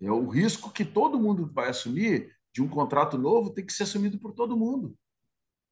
É 0.00 0.10
o 0.10 0.28
risco 0.28 0.72
que 0.72 0.84
todo 0.84 1.20
mundo 1.20 1.50
vai 1.52 1.68
assumir 1.68 2.34
de 2.52 2.62
um 2.62 2.68
contrato 2.68 3.16
novo 3.16 3.52
tem 3.52 3.64
que 3.64 3.72
ser 3.72 3.84
assumido 3.84 4.18
por 4.18 4.32
todo 4.32 4.56
mundo. 4.56 4.96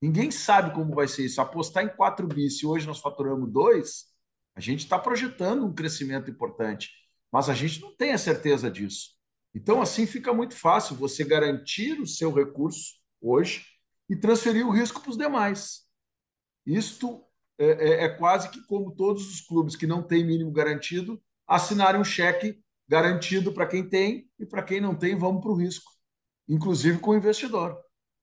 Ninguém 0.01 0.31
sabe 0.31 0.73
como 0.75 0.95
vai 0.95 1.09
ser 1.09 1.25
isso. 1.25 1.41
Apostar 1.41 1.85
em 1.85 1.97
4 1.97 2.27
bi, 2.27 2.49
se 2.51 2.65
hoje 2.65 2.87
nós 2.87 3.01
faturamos 3.01 3.51
2, 3.51 4.07
a 4.55 4.61
gente 4.61 4.81
está 4.81 4.99
projetando 4.99 5.67
um 5.67 5.75
crescimento 5.75 6.31
importante, 6.31 6.91
mas 7.33 7.49
a 7.49 7.55
gente 7.55 7.81
não 7.81 7.95
tem 7.97 8.13
a 8.13 8.19
certeza 8.19 8.71
disso. 8.71 9.17
Então, 9.55 9.83
assim 9.83 10.07
fica 10.07 10.33
muito 10.33 10.55
fácil 10.55 10.95
você 10.95 11.25
garantir 11.25 12.01
o 12.01 12.07
seu 12.07 12.33
recurso 12.33 12.95
hoje 13.21 13.67
e 14.09 14.15
transferir 14.15 14.67
o 14.67 14.71
risco 14.71 15.01
para 15.01 15.11
os 15.11 15.17
demais. 15.17 15.85
Isto 16.65 17.25
é, 17.59 17.67
é, 17.67 18.05
é, 18.05 18.09
quase 18.09 18.51
que 18.51 18.65
como 18.67 18.95
todos 18.95 19.29
os 19.29 19.41
clubes 19.41 19.75
que 19.75 19.87
não 19.87 20.03
têm 20.03 20.25
mínimo 20.25 20.53
garantido 20.53 21.21
assinarem 21.47 22.01
um 22.01 22.05
cheque 22.05 22.63
garantido 22.87 23.53
para 23.53 23.67
quem 23.67 23.87
tem 23.89 24.31
e 24.39 24.47
para 24.47 24.63
quem 24.63 24.81
não 24.81 24.95
tem, 24.95 25.17
vamos 25.17 25.43
para 25.43 25.51
o 25.51 25.57
risco, 25.57 25.91
inclusive 26.49 26.99
com 26.99 27.11
o 27.11 27.17
investidor. 27.17 27.79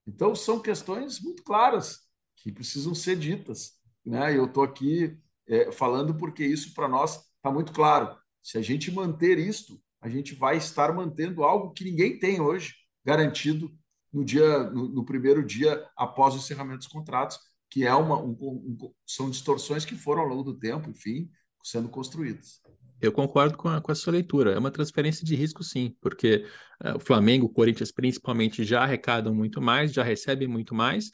Então, 0.07 0.33
são 0.35 0.59
questões 0.59 1.19
muito 1.19 1.43
claras 1.43 1.99
que 2.37 2.51
precisam 2.51 2.95
ser 2.95 3.17
ditas. 3.17 3.73
Né? 4.05 4.37
Eu 4.37 4.45
estou 4.45 4.63
aqui 4.63 5.19
é, 5.47 5.71
falando 5.71 6.15
porque 6.15 6.45
isso 6.45 6.73
para 6.73 6.87
nós 6.87 7.19
está 7.35 7.51
muito 7.51 7.71
claro. 7.73 8.15
Se 8.41 8.57
a 8.57 8.61
gente 8.61 8.91
manter 8.91 9.37
isto, 9.37 9.81
a 10.01 10.09
gente 10.09 10.35
vai 10.35 10.57
estar 10.57 10.93
mantendo 10.93 11.43
algo 11.43 11.71
que 11.71 11.83
ninguém 11.83 12.19
tem 12.19 12.39
hoje 12.39 12.73
garantido 13.03 13.71
no 14.13 14.23
dia 14.23 14.63
no, 14.69 14.87
no 14.87 15.03
primeiro 15.03 15.43
dia 15.43 15.85
após 15.97 16.33
o 16.33 16.37
encerramento 16.37 16.79
dos 16.79 16.87
contratos, 16.87 17.39
que 17.69 17.85
é 17.85 17.93
uma, 17.93 18.17
um, 18.17 18.31
um, 18.41 18.93
são 19.05 19.29
distorções 19.29 19.85
que 19.85 19.95
foram 19.95 20.21
ao 20.21 20.27
longo 20.27 20.43
do 20.43 20.57
tempo, 20.57 20.89
enfim, 20.89 21.29
sendo 21.63 21.89
construídas. 21.89 22.61
Eu 23.01 23.11
concordo 23.11 23.57
com 23.57 23.67
a, 23.67 23.81
com 23.81 23.91
a 23.91 23.95
sua 23.95 24.13
leitura. 24.13 24.53
É 24.53 24.59
uma 24.59 24.71
transferência 24.71 25.25
de 25.25 25.35
risco, 25.35 25.63
sim, 25.63 25.95
porque 25.99 26.45
uh, 26.83 26.95
o 26.95 26.99
Flamengo, 26.99 27.45
o 27.45 27.49
Corinthians, 27.49 27.91
principalmente, 27.91 28.63
já 28.63 28.83
arrecadam 28.83 29.33
muito 29.33 29.61
mais, 29.61 29.91
já 29.91 30.03
recebem 30.03 30.47
muito 30.47 30.73
mais. 30.73 31.11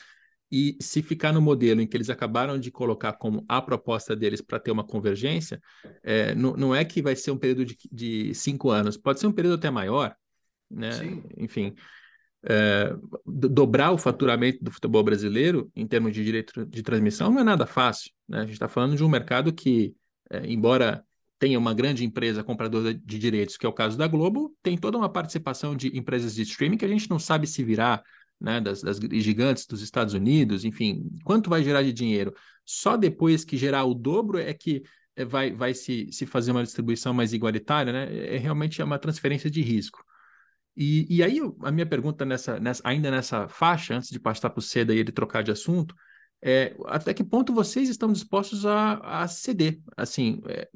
E 0.52 0.78
se 0.82 1.02
ficar 1.02 1.32
no 1.32 1.42
modelo 1.42 1.82
em 1.82 1.88
que 1.88 1.96
eles 1.96 2.10
acabaram 2.10 2.60
de 2.60 2.70
colocar 2.70 3.14
como 3.14 3.44
a 3.48 3.62
proposta 3.62 4.16
deles 4.16 4.42
para 4.42 4.60
ter 4.60 4.70
uma 4.70 4.86
convergência, 4.86 5.62
é, 6.04 6.36
não, 6.36 6.54
não 6.54 6.76
é 6.76 6.84
que 6.84 7.02
vai 7.02 7.16
ser 7.16 7.32
um 7.32 7.38
período 7.38 7.66
de, 7.66 7.78
de 7.90 8.36
cinco 8.36 8.70
anos, 8.70 8.98
pode 8.98 9.20
ser 9.20 9.28
um 9.28 9.32
período 9.32 9.56
até 9.56 9.72
maior, 9.72 10.14
né? 10.70 10.92
Sim. 10.92 11.24
Enfim 11.38 11.74
é, 12.44 12.96
dobrar 13.26 13.92
o 13.92 13.98
faturamento 13.98 14.64
do 14.64 14.72
futebol 14.72 15.04
brasileiro 15.04 15.72
em 15.76 15.86
termos 15.86 16.12
de 16.14 16.24
direito 16.24 16.66
de 16.66 16.82
transmissão 16.82 17.32
não 17.32 17.40
é 17.40 17.44
nada 17.44 17.66
fácil. 17.66 18.12
Né? 18.28 18.40
A 18.40 18.42
gente 18.42 18.54
está 18.54 18.68
falando 18.68 18.96
de 18.96 19.04
um 19.04 19.10
mercado 19.10 19.54
que, 19.54 19.96
é, 20.30 20.46
embora 20.48 21.04
tenha 21.38 21.58
uma 21.58 21.74
grande 21.74 22.06
empresa 22.06 22.44
compradora 22.44 22.94
de 22.94 23.20
direitos, 23.20 23.58
que 23.58 23.66
é 23.66 23.70
o 23.70 23.74
caso 23.74 23.98
da 23.98 24.08
Globo, 24.08 24.56
tem 24.62 24.78
toda 24.78 24.98
uma 24.98 25.10
participação 25.10 25.76
de 25.76 25.96
empresas 25.98 26.36
de 26.36 26.44
streaming 26.44 26.78
que 26.78 26.86
a 26.86 26.88
gente 26.88 27.10
não 27.10 27.18
sabe 27.18 27.48
se 27.48 27.64
virar, 27.64 28.04
né, 28.40 28.60
das, 28.60 28.82
das 28.82 28.98
gigantes 28.98 29.66
dos 29.68 29.82
Estados 29.82 30.14
Unidos, 30.14 30.66
enfim, 30.66 31.10
quanto 31.24 31.50
vai 31.50 31.64
gerar 31.64 31.84
de 31.84 31.94
dinheiro. 31.94 32.34
Só 32.66 32.98
depois 32.98 33.44
que 33.44 33.58
gerar 33.58 33.86
o 33.86 33.94
dobro 33.94 34.40
é 34.40 34.54
que 34.54 34.84
é, 35.16 35.26
vai, 35.26 35.52
vai 35.52 35.74
se, 35.74 36.08
se 36.12 36.26
fazer 36.26 36.52
uma 36.52 36.64
distribuição 36.64 37.14
mais 37.14 37.34
igualitária, 37.34 37.92
né? 37.92 38.36
É 38.36 38.38
realmente 38.38 38.82
uma 38.82 38.98
transferência 38.98 39.50
de 39.50 39.62
risco. 39.62 40.04
E, 40.76 41.18
e 41.18 41.24
aí, 41.24 41.40
a 41.62 41.72
minha 41.72 41.86
pergunta 41.86 42.26
nessa, 42.26 42.60
nessa, 42.60 42.82
ainda 42.86 43.12
nessa 43.12 43.48
faixa, 43.48 43.96
antes 43.96 44.10
de 44.10 44.20
passar 44.20 44.50
para 44.50 44.60
o 44.60 44.62
Seda 44.62 44.94
e 44.94 45.00
ele 45.00 45.12
trocar 45.12 45.44
de 45.44 45.52
assunto, 45.52 45.96
é 46.42 46.76
até 46.86 47.14
que 47.14 47.24
ponto 47.24 47.54
vocês 47.54 47.90
estão 47.90 48.12
dispostos 48.12 48.66
a, 48.66 49.22
a 49.24 49.28
ceder? 49.28 49.80
Assim, 49.96 50.42
é, 50.48 50.68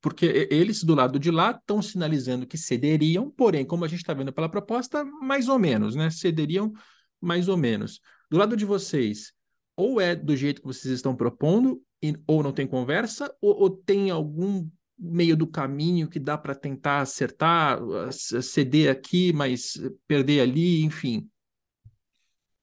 porque 0.00 0.48
eles 0.50 0.82
do 0.82 0.94
lado 0.94 1.18
de 1.18 1.30
lá 1.30 1.50
estão 1.50 1.82
sinalizando 1.82 2.46
que 2.46 2.56
cederiam, 2.56 3.30
porém, 3.30 3.64
como 3.64 3.84
a 3.84 3.88
gente 3.88 4.00
está 4.00 4.14
vendo 4.14 4.32
pela 4.32 4.48
proposta, 4.48 5.04
mais 5.04 5.48
ou 5.48 5.58
menos, 5.58 5.94
né? 5.94 6.10
Cederiam 6.10 6.72
mais 7.20 7.48
ou 7.48 7.56
menos. 7.56 8.00
Do 8.30 8.38
lado 8.38 8.56
de 8.56 8.64
vocês, 8.64 9.32
ou 9.76 10.00
é 10.00 10.14
do 10.16 10.34
jeito 10.36 10.62
que 10.62 10.66
vocês 10.66 10.94
estão 10.94 11.14
propondo, 11.14 11.82
ou 12.26 12.42
não 12.42 12.52
tem 12.52 12.66
conversa, 12.66 13.34
ou, 13.42 13.54
ou 13.60 13.70
tem 13.70 14.10
algum 14.10 14.66
meio 15.00 15.34
do 15.34 15.46
caminho 15.46 16.08
que 16.08 16.18
dá 16.18 16.36
para 16.36 16.54
tentar 16.54 17.00
acertar, 17.00 17.80
ceder 18.12 18.90
aqui, 18.90 19.32
mas 19.32 19.80
perder 20.06 20.40
ali, 20.40 20.82
enfim? 20.82 21.30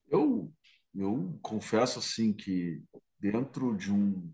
Eu, 0.08 0.54
eu 0.94 1.38
confesso 1.42 1.98
assim 1.98 2.32
que 2.32 2.84
dentro 3.20 3.76
de 3.76 3.92
um, 3.92 4.32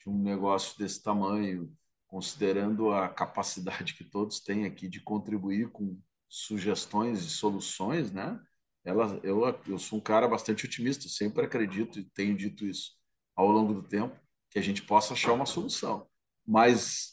de 0.00 0.08
um 0.08 0.18
negócio 0.18 0.76
desse 0.76 1.00
tamanho, 1.00 1.72
considerando 2.08 2.90
a 2.90 3.08
capacidade 3.08 3.94
que 3.94 4.04
todos 4.04 4.40
têm 4.40 4.66
aqui 4.66 4.88
de 4.88 5.00
contribuir 5.00 5.70
com 5.70 5.96
sugestões 6.28 7.20
e 7.24 7.30
soluções, 7.30 8.10
né? 8.10 8.40
Ela, 8.84 9.20
eu, 9.22 9.42
eu 9.68 9.78
sou 9.78 9.98
um 10.00 10.02
cara 10.02 10.26
bastante 10.26 10.66
otimista, 10.66 11.08
sempre 11.08 11.44
acredito 11.44 12.00
e 12.00 12.04
tenho 12.04 12.36
dito 12.36 12.66
isso 12.66 12.96
ao 13.36 13.48
longo 13.48 13.72
do 13.72 13.82
tempo, 13.82 14.18
que 14.50 14.58
a 14.58 14.62
gente 14.62 14.82
possa 14.82 15.14
achar 15.14 15.32
uma 15.32 15.46
solução. 15.46 16.06
Mas 16.46 17.12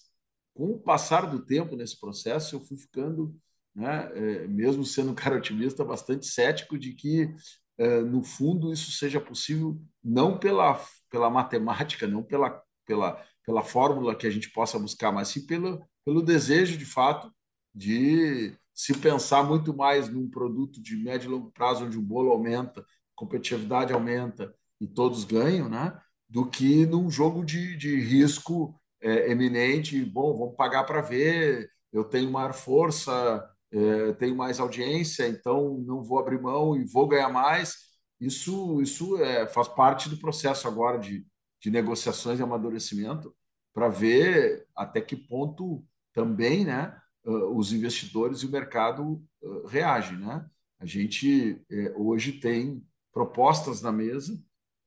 com 0.53 0.71
o 0.71 0.79
passar 0.79 1.25
do 1.25 1.39
tempo 1.39 1.75
nesse 1.75 1.99
processo, 1.99 2.55
eu 2.55 2.59
fui 2.59 2.77
ficando, 2.77 3.35
né, 3.73 4.11
é, 4.13 4.47
mesmo 4.47 4.83
sendo 4.83 5.11
um 5.11 5.15
cara 5.15 5.35
otimista, 5.37 5.85
bastante 5.85 6.25
cético 6.25 6.77
de 6.77 6.93
que, 6.93 7.33
é, 7.77 8.01
no 8.01 8.23
fundo, 8.23 8.73
isso 8.73 8.91
seja 8.91 9.21
possível 9.21 9.81
não 10.03 10.37
pela, 10.37 10.79
pela 11.09 11.29
matemática, 11.29 12.07
não 12.07 12.23
pela, 12.23 12.61
pela, 12.85 13.23
pela 13.45 13.63
fórmula 13.63 14.15
que 14.15 14.27
a 14.27 14.29
gente 14.29 14.51
possa 14.51 14.77
buscar, 14.77 15.11
mas 15.11 15.29
sim 15.29 15.45
pelo, 15.45 15.81
pelo 16.03 16.21
desejo, 16.21 16.77
de 16.77 16.85
fato, 16.85 17.33
de 17.73 18.53
se 18.73 18.97
pensar 18.97 19.43
muito 19.43 19.75
mais 19.75 20.09
num 20.09 20.29
produto 20.29 20.81
de 20.81 20.95
médio 20.97 21.27
e 21.27 21.31
longo 21.31 21.51
prazo, 21.51 21.85
onde 21.85 21.97
o 21.97 22.01
bolo 22.01 22.31
aumenta, 22.31 22.85
competitividade 23.15 23.93
aumenta 23.93 24.53
e 24.79 24.87
todos 24.87 25.23
ganham, 25.23 25.69
né? 25.69 25.97
do 26.29 26.45
que 26.45 26.85
num 26.85 27.09
jogo 27.09 27.43
de, 27.43 27.75
de 27.75 27.99
risco 27.99 28.78
é, 29.01 29.31
eminente, 29.31 30.03
bom, 30.03 30.37
vamos 30.37 30.55
pagar 30.55 30.83
para 30.83 31.01
ver, 31.01 31.71
eu 31.91 32.03
tenho 32.03 32.31
maior 32.31 32.53
força, 32.53 33.49
é, 33.71 34.13
tenho 34.13 34.35
mais 34.35 34.59
audiência, 34.59 35.27
então 35.27 35.77
não 35.79 36.03
vou 36.03 36.19
abrir 36.19 36.41
mão 36.41 36.75
e 36.75 36.83
vou 36.83 37.07
ganhar 37.07 37.29
mais. 37.29 37.89
Isso, 38.19 38.81
isso 38.81 39.17
é, 39.17 39.47
faz 39.47 39.67
parte 39.67 40.09
do 40.09 40.17
processo 40.17 40.67
agora 40.67 40.97
de, 40.99 41.25
de 41.61 41.71
negociações 41.71 42.39
e 42.39 42.43
amadurecimento 42.43 43.33
para 43.73 43.87
ver 43.87 44.67
até 44.75 44.99
que 44.99 45.15
ponto 45.15 45.85
também 46.13 46.65
né, 46.65 46.99
os 47.23 47.71
investidores 47.71 48.39
e 48.39 48.45
o 48.45 48.51
mercado 48.51 49.23
reagem. 49.67 50.17
Né? 50.17 50.45
A 50.79 50.85
gente 50.85 51.61
é, 51.69 51.93
hoje 51.95 52.33
tem 52.33 52.83
propostas 53.13 53.81
na 53.81 53.91
mesa 53.91 54.37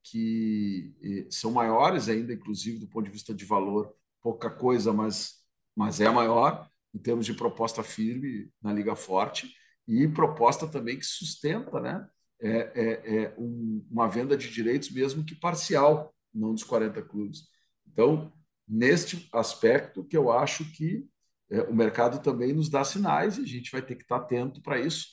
que 0.05 1.27
são 1.31 1.53
maiores 1.53 2.09
ainda, 2.09 2.33
inclusive 2.33 2.79
do 2.79 2.89
ponto 2.89 3.05
de 3.05 3.13
vista 3.13 3.33
de 3.33 3.45
valor, 3.45 3.95
pouca 4.23 4.51
coisa, 4.51 4.93
mas, 4.93 5.35
mas 5.77 6.01
é 6.01 6.09
maior 6.11 6.69
em 6.95 6.99
termos 6.99 7.27
de 7.27 7.35
proposta 7.35 7.83
firme 7.83 8.51
na 8.63 8.73
Liga 8.73 8.95
Forte 8.95 9.53
e 9.87 10.07
proposta 10.07 10.67
também 10.69 10.99
que 10.99 11.07
sustenta 11.07 11.81
né, 11.81 12.07
é, 12.41 12.51
é, 12.75 13.17
é 13.17 13.35
um, 13.39 13.87
uma 13.91 14.09
venda 14.09 14.37
de 14.37 14.51
direitos, 14.51 14.91
mesmo 14.91 15.25
que 15.25 15.35
parcial, 15.35 16.15
não 16.33 16.55
dos 16.55 16.65
40 16.65 17.03
clubes. 17.03 17.45
Então, 17.87 18.33
neste 18.67 19.29
aspecto 19.33 20.05
que 20.05 20.17
eu 20.17 20.31
acho 20.31 20.65
que 20.73 21.07
é, 21.51 21.63
o 21.63 21.75
mercado 21.75 22.23
também 22.23 22.53
nos 22.53 22.69
dá 22.69 22.85
sinais 22.85 23.39
e 23.39 23.43
a 23.43 23.47
gente 23.47 23.71
vai 23.71 23.83
ter 23.83 23.97
que 23.97 24.03
estar 24.03 24.17
atento 24.17 24.63
para 24.63 24.79
isso, 24.79 25.07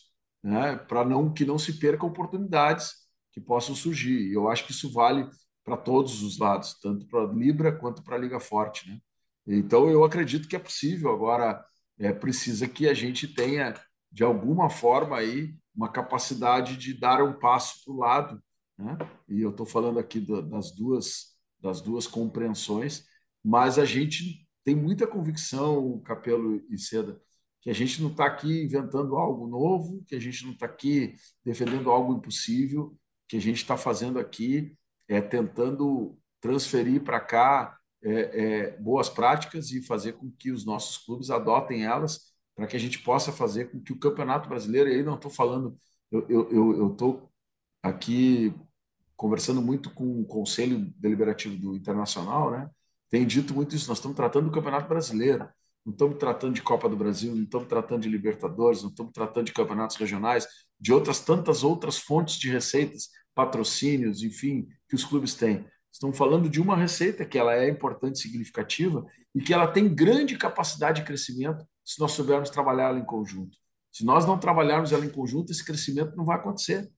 né, 0.43 0.75
para 0.75 1.03
não 1.03 1.33
que 1.33 1.45
não 1.45 1.59
se 1.59 1.73
percam 1.79 2.07
oportunidades 2.07 2.93
que 3.31 3.41
possam 3.41 3.75
surgir. 3.75 4.29
E 4.29 4.33
eu 4.33 4.49
acho 4.49 4.65
que 4.65 4.71
isso 4.71 4.91
vale 4.91 5.29
para 5.63 5.77
todos 5.77 6.23
os 6.23 6.37
lados, 6.39 6.79
tanto 6.81 7.05
para 7.07 7.23
a 7.23 7.33
Libra 7.33 7.71
quanto 7.71 8.03
para 8.03 8.15
a 8.15 8.19
Liga 8.19 8.39
Forte. 8.39 8.89
Né? 8.89 8.99
Então, 9.47 9.89
eu 9.89 10.03
acredito 10.03 10.47
que 10.47 10.55
é 10.55 10.59
possível. 10.59 11.11
Agora, 11.11 11.63
é, 11.97 12.13
precisa 12.13 12.67
que 12.67 12.87
a 12.87 12.93
gente 12.93 13.27
tenha, 13.27 13.73
de 14.11 14.23
alguma 14.23 14.69
forma, 14.69 15.17
aí, 15.17 15.55
uma 15.75 15.89
capacidade 15.89 16.77
de 16.77 16.93
dar 16.93 17.23
um 17.23 17.39
passo 17.39 17.83
para 17.83 17.93
o 17.93 17.97
lado. 17.97 18.43
Né? 18.77 18.97
E 19.27 19.41
eu 19.41 19.49
estou 19.49 19.65
falando 19.65 19.99
aqui 19.99 20.19
do, 20.19 20.41
das, 20.41 20.71
duas, 20.71 21.35
das 21.59 21.81
duas 21.81 22.07
compreensões, 22.07 23.05
mas 23.43 23.79
a 23.79 23.85
gente 23.85 24.47
tenho 24.63 24.77
muita 24.77 25.07
convicção, 25.07 25.99
Capelo 26.01 26.61
e 26.69 26.77
Seda, 26.77 27.19
que 27.61 27.69
a 27.69 27.73
gente 27.73 28.01
não 28.01 28.11
está 28.11 28.25
aqui 28.25 28.63
inventando 28.63 29.15
algo 29.15 29.47
novo, 29.47 30.03
que 30.07 30.15
a 30.15 30.19
gente 30.19 30.45
não 30.45 30.53
está 30.53 30.65
aqui 30.65 31.15
defendendo 31.43 31.89
algo 31.89 32.13
impossível, 32.13 32.97
que 33.27 33.37
a 33.37 33.41
gente 33.41 33.57
está 33.57 33.77
fazendo 33.77 34.17
aqui 34.19 34.75
é 35.07 35.19
tentando 35.19 36.17
transferir 36.39 37.03
para 37.03 37.19
cá 37.19 37.78
é, 38.03 38.11
é, 38.11 38.77
boas 38.77 39.09
práticas 39.09 39.71
e 39.71 39.81
fazer 39.81 40.13
com 40.13 40.31
que 40.31 40.51
os 40.51 40.65
nossos 40.65 40.97
clubes 40.97 41.29
adotem 41.29 41.85
elas 41.85 42.29
para 42.55 42.67
que 42.67 42.75
a 42.75 42.79
gente 42.79 42.99
possa 42.99 43.31
fazer 43.31 43.71
com 43.71 43.79
que 43.79 43.93
o 43.93 43.99
Campeonato 43.99 44.49
Brasileiro, 44.49 44.89
e 44.89 44.95
aí 44.95 45.03
não 45.03 45.15
estou 45.15 45.31
falando, 45.31 45.77
eu 46.11 46.91
estou 46.91 47.31
aqui 47.81 48.53
conversando 49.15 49.61
muito 49.61 49.89
com 49.93 50.21
o 50.21 50.25
Conselho 50.25 50.93
Deliberativo 50.97 51.55
do 51.55 51.75
Internacional, 51.75 52.51
né? 52.51 52.69
tem 53.09 53.25
dito 53.25 53.53
muito 53.53 53.75
isso, 53.75 53.87
nós 53.87 53.97
estamos 53.97 54.15
tratando 54.15 54.45
do 54.45 54.51
Campeonato 54.51 54.87
Brasileiro, 54.87 55.47
não 55.85 55.93
estamos 55.93 56.17
tratando 56.17 56.53
de 56.53 56.61
Copa 56.61 56.87
do 56.89 56.95
Brasil, 56.95 57.33
não 57.33 57.43
estamos 57.43 57.67
tratando 57.67 58.01
de 58.01 58.09
Libertadores, 58.09 58.83
não 58.83 58.89
estamos 58.89 59.11
tratando 59.13 59.45
de 59.45 59.53
campeonatos 59.53 59.95
regionais, 59.95 60.45
de 60.79 60.93
outras 60.93 61.19
tantas 61.21 61.63
outras 61.63 61.97
fontes 61.97 62.37
de 62.37 62.49
receitas, 62.49 63.09
patrocínios, 63.33 64.21
enfim, 64.21 64.67
que 64.87 64.95
os 64.95 65.03
clubes 65.03 65.33
têm. 65.33 65.65
Estamos 65.91 66.17
falando 66.17 66.49
de 66.49 66.61
uma 66.61 66.75
receita 66.75 67.25
que 67.25 67.37
ela 67.37 67.55
é 67.55 67.69
importante, 67.69 68.19
significativa 68.19 69.05
e 69.33 69.41
que 69.41 69.53
ela 69.53 69.67
tem 69.67 69.93
grande 69.93 70.37
capacidade 70.37 71.01
de 71.01 71.07
crescimento 71.07 71.65
se 71.83 71.99
nós 71.99 72.11
soubermos 72.11 72.49
trabalhar 72.49 72.89
ela 72.89 72.99
em 72.99 73.05
conjunto. 73.05 73.57
Se 73.91 74.05
nós 74.05 74.25
não 74.25 74.37
trabalharmos 74.37 74.91
ela 74.91 75.05
em 75.05 75.09
conjunto, 75.09 75.51
esse 75.51 75.65
crescimento 75.65 76.15
não 76.15 76.23
vai 76.23 76.37
acontecer. 76.37 76.89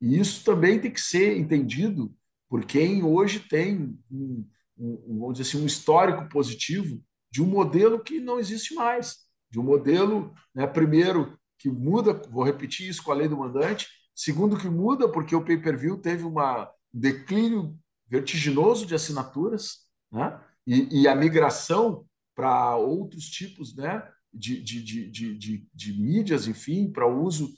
E 0.00 0.18
isso 0.18 0.44
também 0.44 0.80
tem 0.80 0.90
que 0.90 1.00
ser 1.00 1.36
entendido 1.36 2.12
por 2.48 2.64
quem 2.64 3.04
hoje 3.04 3.38
tem 3.40 3.96
um, 4.10 4.44
um, 4.76 5.18
vamos 5.20 5.38
dizer 5.38 5.48
assim, 5.48 5.62
um 5.62 5.66
histórico 5.66 6.28
positivo 6.28 7.00
de 7.30 7.40
um 7.42 7.46
modelo 7.46 8.02
que 8.02 8.18
não 8.18 8.40
existe 8.40 8.74
mais, 8.74 9.18
de 9.50 9.60
um 9.60 9.62
modelo, 9.62 10.34
né, 10.52 10.66
primeiro, 10.66 11.38
que 11.58 11.70
muda, 11.70 12.20
vou 12.28 12.42
repetir 12.42 12.88
isso 12.88 13.02
com 13.02 13.12
a 13.12 13.14
lei 13.14 13.28
do 13.28 13.36
mandante, 13.36 13.86
segundo, 14.14 14.58
que 14.58 14.68
muda 14.68 15.08
porque 15.08 15.36
o 15.36 15.44
pay-per-view 15.44 15.98
teve 15.98 16.24
uma, 16.24 16.68
um 16.92 16.98
declínio 16.98 17.78
vertiginoso 18.10 18.84
de 18.84 18.94
assinaturas, 18.94 19.86
né, 20.10 20.38
e, 20.66 21.02
e 21.02 21.08
a 21.08 21.14
migração 21.14 22.04
para 22.34 22.76
outros 22.76 23.30
tipos 23.30 23.74
né, 23.76 24.02
de, 24.32 24.60
de, 24.60 24.82
de, 24.82 25.38
de, 25.38 25.68
de 25.72 25.92
mídias, 26.00 26.46
enfim, 26.46 26.90
para 26.90 27.06
o 27.06 27.22
uso 27.22 27.48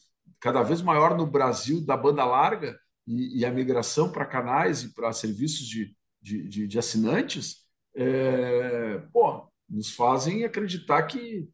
cada 0.40 0.62
vez 0.62 0.82
maior 0.82 1.16
no 1.16 1.26
Brasil 1.26 1.80
da 1.84 1.96
banda 1.96 2.24
larga 2.24 2.78
e, 3.06 3.40
e 3.40 3.46
a 3.46 3.50
migração 3.50 4.10
para 4.10 4.26
canais 4.26 4.82
e 4.82 4.94
para 4.94 5.12
serviços 5.12 5.66
de, 5.66 5.94
de, 6.20 6.66
de, 6.66 6.78
assinantes, 6.78 7.64
é, 7.94 8.98
pô, 9.12 9.48
nos 9.68 9.90
fazem 9.90 10.44
acreditar 10.44 11.04
que 11.04 11.48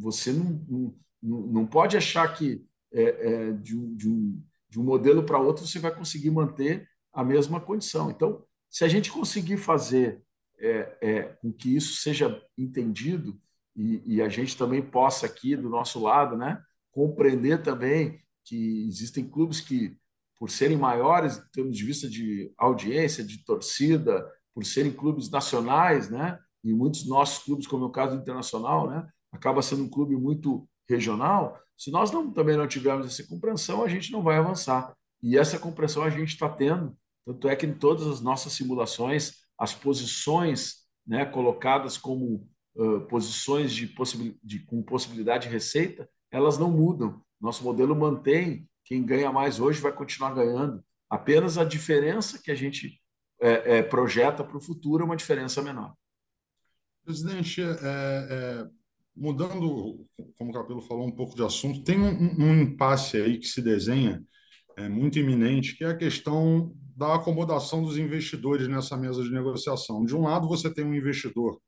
você 0.00 0.32
não, 0.32 0.94
não, 1.22 1.40
não 1.46 1.66
pode 1.66 1.96
achar 1.96 2.28
que 2.36 2.64
é, 2.92 3.02
é, 3.02 3.52
de, 3.52 3.76
um, 3.76 3.96
de, 3.96 4.08
um, 4.08 4.42
de 4.68 4.80
um 4.80 4.84
modelo 4.84 5.24
para 5.24 5.38
outro 5.40 5.66
você 5.66 5.78
vai 5.78 5.94
conseguir 5.94 6.30
manter 6.30 6.88
a 7.14 7.24
mesma 7.24 7.60
condição. 7.60 8.10
Então, 8.10 8.44
se 8.68 8.84
a 8.84 8.88
gente 8.88 9.10
conseguir 9.10 9.56
fazer 9.56 10.22
é, 10.58 10.98
é, 11.00 11.22
com 11.40 11.52
que 11.52 11.76
isso 11.76 12.00
seja 12.00 12.42
entendido 12.56 13.38
e, 13.76 14.16
e, 14.16 14.22
a 14.22 14.28
gente 14.28 14.56
também 14.56 14.80
possa 14.80 15.26
aqui 15.26 15.56
do 15.56 15.68
nosso 15.68 16.00
lado, 16.00 16.36
né, 16.36 16.62
compreender 16.92 17.62
também 17.62 18.20
que 18.44 18.86
existem 18.86 19.28
clubes 19.28 19.60
que, 19.60 19.96
por 20.38 20.50
serem 20.50 20.76
maiores, 20.76 21.38
em 21.38 21.50
termos 21.52 21.76
de 21.76 21.84
vista 21.84 22.08
de 22.08 22.52
audiência, 22.56 23.24
de 23.24 23.44
torcida, 23.44 24.30
por 24.54 24.64
serem 24.64 24.92
clubes 24.92 25.28
nacionais, 25.28 26.08
né, 26.08 26.38
e 26.62 26.72
muitos 26.72 27.06
nossos 27.06 27.44
clubes, 27.44 27.66
como 27.66 27.84
é 27.84 27.88
o 27.88 27.90
caso 27.90 28.16
do 28.16 28.22
Internacional, 28.22 28.88
né, 28.88 29.08
acaba 29.32 29.60
sendo 29.60 29.82
um 29.82 29.90
clube 29.90 30.16
muito 30.16 30.68
regional. 30.88 31.60
Se 31.76 31.90
nós 31.90 32.10
não, 32.12 32.32
também 32.32 32.56
não 32.56 32.68
tivermos 32.68 33.06
essa 33.06 33.28
compreensão, 33.28 33.82
a 33.82 33.88
gente 33.88 34.12
não 34.12 34.22
vai 34.22 34.36
avançar. 34.36 34.94
E 35.22 35.36
essa 35.36 35.58
compreensão 35.58 36.02
a 36.02 36.10
gente 36.10 36.28
está 36.28 36.48
tendo. 36.48 36.96
Tanto 37.24 37.48
é 37.48 37.56
que 37.56 37.66
em 37.66 37.74
todas 37.74 38.06
as 38.06 38.20
nossas 38.20 38.52
simulações, 38.52 39.32
as 39.58 39.72
posições 39.72 40.84
né, 41.06 41.24
colocadas 41.24 41.96
como 41.96 42.48
uh, 42.74 43.00
posições 43.02 43.72
de, 43.72 43.86
possibil 43.86 44.36
de, 44.42 44.58
com 44.60 44.82
possibilidade 44.82 45.46
de 45.46 45.52
receita, 45.52 46.08
elas 46.30 46.58
não 46.58 46.70
mudam. 46.70 47.22
Nosso 47.40 47.62
modelo 47.64 47.94
mantém. 47.94 48.68
Quem 48.84 49.04
ganha 49.04 49.32
mais 49.32 49.60
hoje 49.60 49.80
vai 49.80 49.92
continuar 49.92 50.34
ganhando. 50.34 50.84
Apenas 51.08 51.56
a 51.56 51.64
diferença 51.64 52.40
que 52.42 52.50
a 52.50 52.54
gente 52.54 53.00
é, 53.40 53.78
é, 53.78 53.82
projeta 53.82 54.44
para 54.44 54.56
o 54.56 54.60
futuro 54.60 55.02
é 55.02 55.06
uma 55.06 55.16
diferença 55.16 55.62
menor. 55.62 55.94
Presidente, 57.04 57.62
é, 57.62 57.66
é, 57.66 58.68
mudando, 59.14 60.06
como 60.36 60.50
o 60.50 60.52
Capelo 60.52 60.80
falou, 60.80 61.06
um 61.06 61.12
pouco 61.14 61.36
de 61.36 61.42
assunto, 61.42 61.84
tem 61.84 62.00
um, 62.00 62.42
um 62.42 62.62
impasse 62.62 63.16
aí 63.18 63.38
que 63.38 63.46
se 63.46 63.62
desenha 63.62 64.22
é, 64.76 64.88
muito 64.88 65.18
iminente, 65.18 65.76
que 65.76 65.84
é 65.84 65.88
a 65.88 65.96
questão 65.96 66.74
da 66.96 67.14
acomodação 67.14 67.82
dos 67.82 67.98
investidores 67.98 68.68
nessa 68.68 68.96
mesa 68.96 69.22
de 69.22 69.30
negociação. 69.30 70.04
De 70.04 70.16
um 70.16 70.22
lado, 70.22 70.48
você 70.48 70.72
tem 70.72 70.84
um 70.84 70.94
investidor 70.94 71.60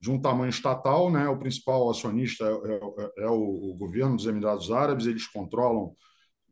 de 0.00 0.10
um 0.10 0.20
tamanho 0.20 0.50
estatal, 0.50 1.10
né? 1.10 1.26
o 1.28 1.38
principal 1.38 1.88
acionista 1.90 2.44
é, 2.44 3.22
é, 3.22 3.24
é 3.24 3.28
o, 3.28 3.70
o, 3.70 3.74
governo 3.74 4.16
dos 4.16 4.26
Emirados 4.26 4.70
Árabes, 4.70 5.06
eles 5.06 5.26
controlam 5.26 5.94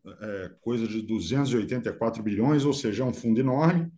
é, 0.07 0.51
coisa 0.61 0.89
de 0.89 1.03
284 1.03 2.23
bilhões, 2.23 2.65
ou 2.65 2.73
seja, 2.73 3.03
é 3.03 3.07
um 3.07 3.13
fundo 3.13 3.39
enorme. 3.39 3.91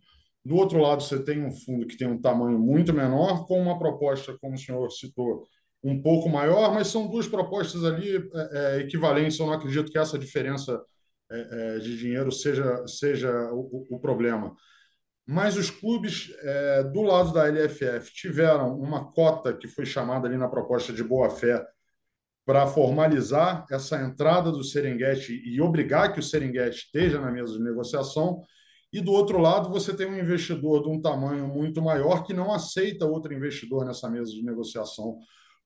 Do 0.43 0.55
outro 0.57 0.79
lado, 0.79 1.01
você 1.01 1.23
tem 1.23 1.43
um 1.43 1.51
fundo 1.51 1.87
que 1.87 1.97
tem 1.97 2.07
um 2.07 2.19
tamanho 2.19 2.59
muito 2.59 2.93
menor, 2.93 3.47
com 3.47 3.59
uma 3.59 3.79
proposta, 3.79 4.37
como 4.39 4.55
o 4.55 4.59
senhor 4.59 4.91
citou, 4.91 5.47
um 5.83 6.01
pouco 6.01 6.27
maior, 6.27 6.73
mas 6.73 6.87
são 6.87 7.07
duas 7.07 7.27
propostas 7.27 7.83
ali 7.83 8.15
é, 8.15 8.49
é, 8.51 8.79
equivalentes. 8.81 9.39
Eu 9.39 9.47
não 9.47 9.53
acredito 9.53 9.91
que 9.91 9.97
essa 9.97 10.19
diferença 10.19 10.81
é, 11.31 11.75
é 11.75 11.79
de 11.79 11.97
dinheiro 11.97 12.31
seja, 12.31 12.85
seja 12.87 13.31
o, 13.51 13.87
o 13.89 13.99
problema. 13.99 14.55
Mas 15.27 15.57
os 15.57 15.71
clubes 15.71 16.31
é, 16.39 16.83
do 16.83 17.01
lado 17.01 17.33
da 17.33 17.47
LFF 17.47 18.13
tiveram 18.13 18.77
uma 18.79 19.11
cota 19.11 19.53
que 19.53 19.67
foi 19.67 19.85
chamada 19.85 20.27
ali 20.27 20.37
na 20.37 20.47
proposta 20.47 20.93
de 20.93 21.03
boa-fé 21.03 21.65
para 22.45 22.67
formalizar 22.67 23.65
essa 23.71 23.99
entrada 24.01 24.51
do 24.51 24.63
Serengeti 24.63 25.41
e 25.45 25.59
obrigar 25.59 26.13
que 26.13 26.19
o 26.19 26.23
Serengeti 26.23 26.77
esteja 26.85 27.19
na 27.19 27.31
mesa 27.31 27.53
de 27.53 27.63
negociação 27.63 28.43
e 28.95 29.01
do 29.01 29.11
outro 29.11 29.39
lado, 29.39 29.69
você 29.69 29.93
tem 29.93 30.07
um 30.07 30.17
investidor 30.17 30.81
de 30.81 30.87
um 30.87 31.01
tamanho 31.01 31.47
muito 31.49 31.81
maior 31.81 32.23
que 32.23 32.33
não 32.33 32.53
aceita 32.53 33.05
outro 33.05 33.33
investidor 33.33 33.83
nessa 33.83 34.09
mesa 34.09 34.31
de 34.31 34.41
negociação. 34.41 35.19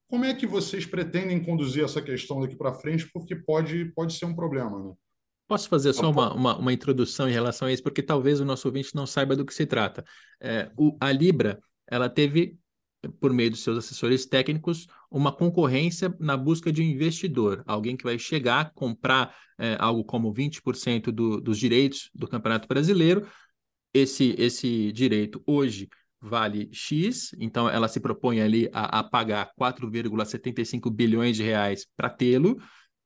Como 0.08 0.24
é 0.24 0.34
que 0.34 0.48
vocês 0.48 0.84
pretendem 0.84 1.40
conduzir 1.40 1.84
essa 1.84 2.02
questão 2.02 2.40
daqui 2.40 2.56
para 2.56 2.74
frente? 2.74 3.08
Porque 3.12 3.36
pode, 3.36 3.84
pode 3.94 4.14
ser 4.14 4.24
um 4.24 4.34
problema, 4.34 4.82
né? 4.82 4.92
Posso 5.50 5.68
fazer 5.68 5.92
só 5.92 6.08
uma, 6.08 6.32
uma, 6.32 6.58
uma, 6.58 6.72
introdução 6.72 7.28
em 7.28 7.32
relação 7.32 7.66
a 7.66 7.72
isso, 7.72 7.82
porque 7.82 8.00
talvez 8.00 8.38
o 8.38 8.44
nosso 8.44 8.68
ouvinte 8.68 8.94
não 8.94 9.04
saiba 9.04 9.34
do 9.34 9.44
que 9.44 9.52
se 9.52 9.66
trata. 9.66 10.04
É, 10.40 10.70
o, 10.76 10.96
a 11.00 11.10
Libra, 11.10 11.58
ela 11.88 12.08
teve 12.08 12.56
por 13.18 13.32
meio 13.32 13.50
dos 13.50 13.58
seus 13.58 13.76
assessores 13.76 14.26
técnicos, 14.26 14.86
uma 15.10 15.32
concorrência 15.32 16.14
na 16.20 16.36
busca 16.36 16.70
de 16.70 16.80
um 16.80 16.84
investidor, 16.84 17.64
alguém 17.66 17.96
que 17.96 18.04
vai 18.04 18.16
chegar, 18.16 18.72
comprar 18.74 19.34
é, 19.58 19.76
algo 19.80 20.04
como 20.04 20.32
20% 20.32 21.10
do, 21.10 21.40
dos 21.40 21.58
direitos 21.58 22.10
do 22.14 22.28
Campeonato 22.28 22.68
Brasileiro. 22.68 23.26
Esse, 23.92 24.36
esse 24.38 24.92
direito 24.92 25.42
hoje 25.44 25.88
vale 26.20 26.68
X, 26.70 27.34
então 27.40 27.68
ela 27.68 27.88
se 27.88 27.98
propõe 27.98 28.40
ali 28.40 28.70
a, 28.72 29.00
a 29.00 29.02
pagar 29.02 29.50
4,75 29.60 30.88
bilhões 30.92 31.36
de 31.36 31.42
reais 31.42 31.88
para 31.96 32.08
tê-lo, 32.08 32.56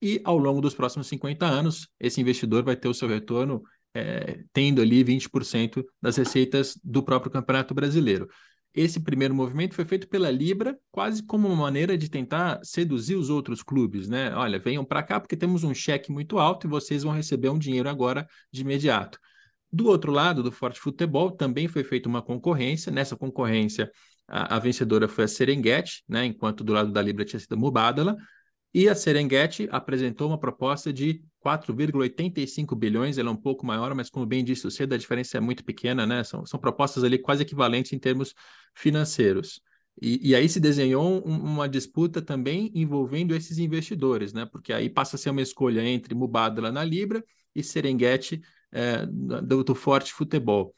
e 0.04 0.20
ao 0.24 0.36
longo 0.36 0.60
dos 0.60 0.74
próximos 0.74 1.06
50 1.08 1.46
anos, 1.46 1.88
esse 1.98 2.20
investidor 2.20 2.62
vai 2.62 2.76
ter 2.76 2.88
o 2.88 2.94
seu 2.94 3.08
retorno 3.08 3.62
é, 3.94 4.44
tendo 4.52 4.82
ali 4.82 5.02
20% 5.02 5.84
das 6.02 6.16
receitas 6.16 6.78
do 6.82 7.02
próprio 7.02 7.30
Campeonato 7.32 7.72
Brasileiro 7.74 8.28
esse 8.74 8.98
primeiro 8.98 9.34
movimento 9.34 9.74
foi 9.74 9.84
feito 9.84 10.08
pela 10.08 10.30
Libra, 10.30 10.76
quase 10.90 11.22
como 11.22 11.46
uma 11.46 11.54
maneira 11.54 11.96
de 11.96 12.08
tentar 12.08 12.58
seduzir 12.64 13.14
os 13.14 13.30
outros 13.30 13.62
clubes, 13.62 14.08
né? 14.08 14.34
Olha, 14.34 14.58
venham 14.58 14.84
para 14.84 15.02
cá 15.02 15.20
porque 15.20 15.36
temos 15.36 15.62
um 15.62 15.72
cheque 15.72 16.10
muito 16.10 16.38
alto 16.40 16.66
e 16.66 16.70
vocês 16.70 17.04
vão 17.04 17.12
receber 17.12 17.50
um 17.50 17.58
dinheiro 17.58 17.88
agora 17.88 18.26
de 18.52 18.62
imediato. 18.62 19.18
Do 19.72 19.86
outro 19.86 20.10
lado, 20.10 20.42
do 20.42 20.50
Forte 20.50 20.80
Futebol, 20.80 21.30
também 21.30 21.68
foi 21.68 21.84
feita 21.84 22.08
uma 22.08 22.20
concorrência. 22.20 22.90
Nessa 22.90 23.16
concorrência, 23.16 23.90
a, 24.26 24.56
a 24.56 24.58
vencedora 24.58 25.06
foi 25.06 25.24
a 25.24 25.28
Serengeti, 25.28 26.02
né? 26.08 26.26
enquanto 26.26 26.64
do 26.64 26.72
lado 26.72 26.90
da 26.92 27.00
Libra 27.00 27.24
tinha 27.24 27.38
sido 27.38 27.52
a 27.54 27.56
Mubadala. 27.56 28.16
E 28.74 28.88
a 28.88 28.94
Serengeti 28.94 29.68
apresentou 29.70 30.26
uma 30.26 30.38
proposta 30.38 30.92
de 30.92 31.22
4,85 31.40 32.74
bilhões, 32.74 33.18
ela 33.18 33.28
é 33.28 33.32
um 33.32 33.36
pouco 33.36 33.64
maior, 33.64 33.94
mas 33.94 34.10
como 34.10 34.26
bem 34.26 34.44
disse 34.44 34.66
o 34.66 34.70
cedo, 34.70 34.94
a 34.94 34.98
diferença 34.98 35.36
é 35.38 35.40
muito 35.40 35.64
pequena, 35.64 36.04
né? 36.04 36.24
São, 36.24 36.44
são 36.44 36.58
propostas 36.58 37.04
ali 37.04 37.16
quase 37.16 37.42
equivalentes 37.42 37.92
em 37.92 37.98
termos 38.00 38.34
financeiros. 38.74 39.60
E, 40.02 40.30
e 40.30 40.34
aí 40.34 40.48
se 40.48 40.58
desenhou 40.58 41.22
um, 41.24 41.36
uma 41.36 41.68
disputa 41.68 42.20
também 42.20 42.72
envolvendo 42.74 43.32
esses 43.32 43.58
investidores, 43.58 44.32
né? 44.32 44.44
Porque 44.44 44.72
aí 44.72 44.90
passa 44.90 45.14
a 45.14 45.18
ser 45.20 45.30
uma 45.30 45.42
escolha 45.42 45.80
entre 45.86 46.12
Mubadala 46.12 46.72
na 46.72 46.82
Libra 46.82 47.24
e 47.54 47.62
Serengeti 47.62 48.42
é, 48.72 49.06
do, 49.06 49.62
do 49.62 49.74
Forte 49.76 50.12
Futebol. 50.12 50.74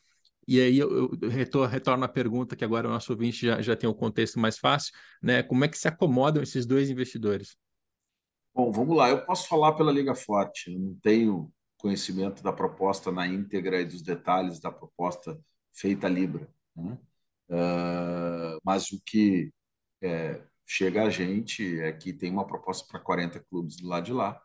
E 0.46 0.60
aí 0.60 0.78
eu, 0.78 1.10
eu 1.20 1.28
retorno, 1.30 2.04
à 2.04 2.08
pergunta 2.08 2.54
que 2.54 2.64
agora 2.64 2.86
o 2.86 2.90
nosso 2.90 3.10
ouvinte 3.10 3.46
já, 3.46 3.62
já 3.62 3.74
tem 3.74 3.88
o 3.88 3.92
um 3.92 3.96
contexto 3.96 4.38
mais 4.38 4.58
fácil, 4.58 4.92
né? 5.22 5.42
Como 5.42 5.64
é 5.64 5.68
que 5.68 5.78
se 5.78 5.88
acomodam 5.88 6.42
esses 6.42 6.66
dois 6.66 6.90
investidores? 6.90 7.56
Bom, 8.56 8.72
vamos 8.72 8.96
lá. 8.96 9.10
Eu 9.10 9.22
posso 9.22 9.46
falar 9.46 9.74
pela 9.74 9.92
Liga 9.92 10.14
Forte. 10.14 10.72
Eu 10.72 10.78
não 10.78 10.94
tenho 10.94 11.52
conhecimento 11.76 12.42
da 12.42 12.50
proposta 12.50 13.12
na 13.12 13.26
íntegra 13.26 13.82
e 13.82 13.84
dos 13.84 14.00
detalhes 14.00 14.58
da 14.58 14.72
proposta 14.72 15.38
feita 15.74 16.06
a 16.06 16.10
Libra. 16.10 16.48
Né? 16.74 16.98
Uh, 17.50 18.58
mas 18.64 18.90
o 18.92 19.02
que 19.04 19.52
é, 20.02 20.42
chega 20.66 21.04
a 21.04 21.10
gente 21.10 21.78
é 21.82 21.92
que 21.92 22.14
tem 22.14 22.32
uma 22.32 22.46
proposta 22.46 22.88
para 22.90 22.98
40 22.98 23.44
clubes 23.50 23.76
do 23.76 23.88
lado 23.88 24.06
de 24.06 24.14
lá. 24.14 24.40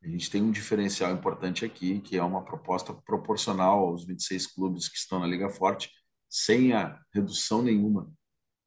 A 0.00 0.06
gente 0.06 0.30
tem 0.30 0.40
um 0.40 0.52
diferencial 0.52 1.12
importante 1.12 1.64
aqui, 1.64 2.00
que 2.00 2.16
é 2.16 2.22
uma 2.22 2.44
proposta 2.44 2.94
proporcional 2.94 3.80
aos 3.80 4.06
26 4.06 4.46
clubes 4.46 4.88
que 4.88 4.96
estão 4.96 5.18
na 5.18 5.26
Liga 5.26 5.50
Forte, 5.50 5.90
sem 6.28 6.72
a 6.72 7.00
redução 7.12 7.62
nenhuma 7.62 8.12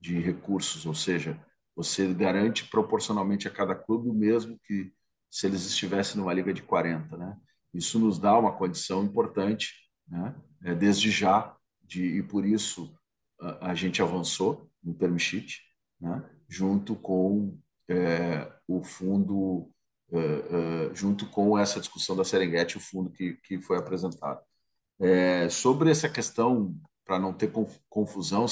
de 0.02 0.20
recursos, 0.20 0.86
ou 0.86 0.94
seja, 0.94 1.42
você 1.76 2.14
garante 2.14 2.66
proporcionalmente 2.70 3.48
a 3.48 3.52
cada 3.52 3.76
clube 3.76 4.10
o 4.10 4.14
mesmo 4.14 4.60
que 4.66 4.94
se 5.30 5.48
eles 5.48 5.66
estivessem 5.66 6.18
numa 6.18 6.34
liga 6.34 6.54
de 6.54 6.62
40, 6.62 7.18
né? 7.18 7.38
Isso 7.74 7.98
nos 7.98 8.20
dá 8.20 8.38
uma 8.38 8.52
condição 8.52 9.04
importante, 9.04 9.74
né? 10.08 10.36
É, 10.64 10.76
desde 10.76 11.10
já, 11.10 11.56
de, 11.82 12.04
e 12.04 12.24
por 12.24 12.46
isso 12.46 12.96
a, 13.40 13.72
a 13.72 13.76
gente 13.76 14.02
avançou 14.02 14.70
no 14.84 14.94
term 14.94 15.18
sheet, 15.18 15.62
né? 16.00 16.24
junto 16.48 16.96
com 16.96 17.58
é, 17.90 18.52
o 18.68 18.84
fundo, 18.84 19.70
é, 20.12 20.18
é, 20.18 20.96
junto 20.96 21.28
com 21.30 21.58
essa 21.58 21.80
discussão 21.80 22.16
da 22.16 22.24
Serengeti, 22.24 22.78
o 22.78 22.82
fundo 22.82 23.10
que, 23.10 23.34
que 23.44 23.62
foi 23.62 23.78
apresentado. 23.78 24.40
É, 25.00 25.50
sobre 25.50 25.90
essa 25.90 26.08
questão, 26.08 26.76
para 27.04 27.20
não 27.20 27.34
ter 27.34 27.52
confusão, 27.90 28.48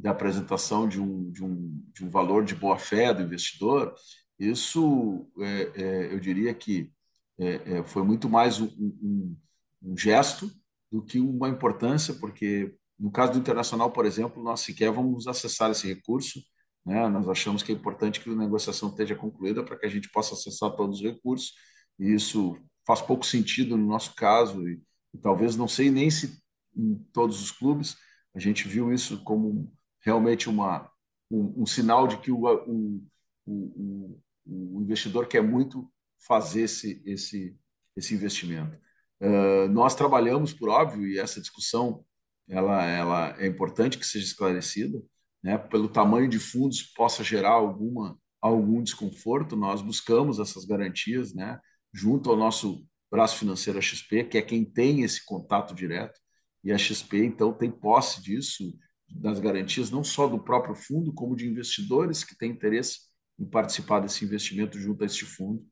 da 0.00 0.10
apresentação 0.10 0.88
de 0.88 1.00
um, 1.00 1.30
de 1.30 1.44
um, 1.44 1.84
de 1.92 2.04
um 2.04 2.10
valor 2.10 2.44
de 2.44 2.54
boa-fé 2.54 3.12
do 3.12 3.22
investidor, 3.22 3.94
isso 4.38 5.30
é, 5.38 5.72
é, 5.74 6.14
eu 6.14 6.18
diria 6.18 6.54
que 6.54 6.90
é, 7.38 7.78
é, 7.78 7.84
foi 7.84 8.02
muito 8.02 8.28
mais 8.28 8.60
um, 8.60 8.66
um, 8.66 9.36
um, 9.82 9.96
gesto 9.96 10.50
do 10.90 11.02
que 11.02 11.20
uma 11.20 11.48
importância, 11.48 12.14
porque 12.14 12.74
no 12.98 13.10
caso 13.10 13.32
do 13.32 13.38
internacional, 13.38 13.90
por 13.90 14.06
exemplo, 14.06 14.42
nós 14.42 14.60
sequer 14.60 14.90
vamos 14.90 15.26
acessar 15.26 15.70
esse 15.70 15.86
recurso. 15.86 16.40
Né? 16.84 17.06
Nós 17.08 17.28
achamos 17.28 17.62
que 17.62 17.70
é 17.72 17.74
importante 17.74 18.20
que 18.20 18.30
a 18.30 18.34
negociação 18.34 18.88
esteja 18.88 19.14
concluída 19.14 19.62
para 19.62 19.78
que 19.78 19.86
a 19.86 19.88
gente 19.88 20.10
possa 20.10 20.34
acessar 20.34 20.70
todos 20.72 21.00
os 21.00 21.04
recursos. 21.04 21.52
E 21.98 22.12
isso 22.12 22.56
faz 22.86 23.02
pouco 23.02 23.24
sentido 23.24 23.76
no 23.76 23.86
nosso 23.86 24.14
caso 24.14 24.66
e, 24.66 24.82
e 25.14 25.18
talvez 25.18 25.56
não 25.56 25.68
sei 25.68 25.90
nem 25.90 26.10
se 26.10 26.38
em 26.76 26.94
todos 27.12 27.42
os 27.42 27.50
clubes 27.50 27.96
a 28.34 28.38
gente 28.38 28.66
viu 28.66 28.92
isso 28.92 29.22
como 29.24 29.72
realmente 30.00 30.48
uma 30.48 30.90
um, 31.30 31.62
um 31.62 31.66
sinal 31.66 32.08
de 32.08 32.18
que 32.18 32.32
o, 32.32 32.44
o, 32.44 33.02
o, 33.46 34.20
o 34.46 34.82
investidor 34.82 35.26
quer 35.26 35.42
muito 35.42 35.90
fazer 36.26 36.62
esse, 36.62 37.02
esse, 37.06 37.56
esse 37.96 38.14
investimento. 38.14 38.76
Uh, 39.20 39.68
nós 39.68 39.94
trabalhamos, 39.94 40.52
por 40.52 40.68
óbvio, 40.68 41.06
e 41.06 41.18
essa 41.18 41.40
discussão 41.40 42.04
ela, 42.48 42.84
ela 42.84 43.36
é 43.38 43.46
importante 43.46 43.96
que 43.96 44.06
seja 44.06 44.26
esclarecida, 44.26 45.00
né? 45.42 45.56
pelo 45.56 45.88
tamanho 45.88 46.28
de 46.28 46.38
fundos 46.38 46.82
possa 46.82 47.22
gerar 47.22 47.52
alguma, 47.52 48.18
algum 48.40 48.82
desconforto, 48.82 49.54
nós 49.56 49.80
buscamos 49.80 50.38
essas 50.40 50.64
garantias 50.64 51.32
né? 51.32 51.60
junto 51.94 52.30
ao 52.30 52.36
nosso 52.36 52.84
braço 53.10 53.38
financeiro, 53.38 53.78
a 53.78 53.82
XP, 53.82 54.24
que 54.24 54.38
é 54.38 54.42
quem 54.42 54.64
tem 54.64 55.02
esse 55.02 55.24
contato 55.24 55.74
direto, 55.74 56.18
e 56.62 56.72
a 56.72 56.78
XP, 56.78 57.24
então, 57.24 57.52
tem 57.52 57.70
posse 57.70 58.22
disso, 58.22 58.72
das 59.10 59.40
garantias, 59.40 59.90
não 59.90 60.04
só 60.04 60.26
do 60.26 60.38
próprio 60.38 60.74
fundo, 60.74 61.12
como 61.12 61.36
de 61.36 61.46
investidores 61.46 62.24
que 62.24 62.36
têm 62.36 62.50
interesse 62.52 63.00
em 63.38 63.44
participar 63.44 64.00
desse 64.00 64.24
investimento 64.24 64.78
junto 64.78 65.02
a 65.02 65.06
este 65.06 65.24
fundo 65.24 65.66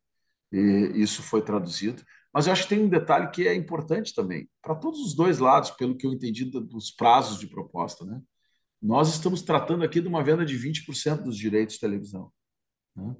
e 0.53 0.93
isso 0.95 1.23
foi 1.23 1.43
traduzido. 1.43 2.03
Mas 2.33 2.47
eu 2.47 2.53
acho 2.53 2.65
que 2.65 2.71
tem 2.71 2.85
um 2.85 2.89
detalhe 2.89 3.31
que 3.31 3.47
é 3.47 3.55
importante 3.55 4.15
também, 4.15 4.49
para 4.63 4.75
todos 4.75 5.01
os 5.01 5.15
dois 5.15 5.39
lados, 5.39 5.71
pelo 5.73 5.97
que 5.97 6.07
eu 6.07 6.13
entendi 6.13 6.45
dos 6.45 6.91
prazos 6.91 7.39
de 7.39 7.47
proposta. 7.47 8.05
Né? 8.05 8.21
Nós 8.81 9.09
estamos 9.09 9.43
tratando 9.43 9.85
aqui 9.85 10.01
de 10.01 10.09
uma 10.09 10.23
venda 10.23 10.45
de 10.45 10.57
20% 10.57 11.23
dos 11.23 11.37
direitos 11.37 11.75
de 11.75 11.81
televisão. 11.81 12.33
Né? 12.95 13.17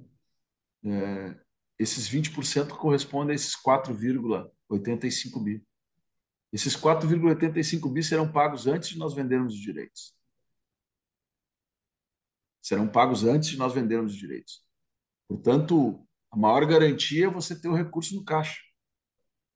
É, 0.85 1.35
esses 1.77 2.09
20% 2.09 2.69
correspondem 2.69 3.33
a 3.33 3.35
esses 3.35 3.55
4,85 3.55 5.43
bi. 5.43 5.63
Esses 6.51 6.75
4,85 6.75 7.91
bi 7.91 8.03
serão 8.03 8.31
pagos 8.31 8.65
antes 8.65 8.89
de 8.89 8.97
nós 8.97 9.13
vendermos 9.13 9.53
os 9.53 9.59
direitos. 9.59 10.15
Serão 12.61 12.87
pagos 12.87 13.23
antes 13.23 13.49
de 13.49 13.57
nós 13.57 13.73
vendermos 13.73 14.13
os 14.13 14.17
direitos. 14.17 14.63
Portanto, 15.27 16.05
a 16.31 16.37
maior 16.37 16.65
garantia 16.65 17.27
é 17.27 17.29
você 17.29 17.59
ter 17.59 17.67
o 17.67 17.75
recurso 17.75 18.15
no 18.15 18.23
caixa. 18.23 18.59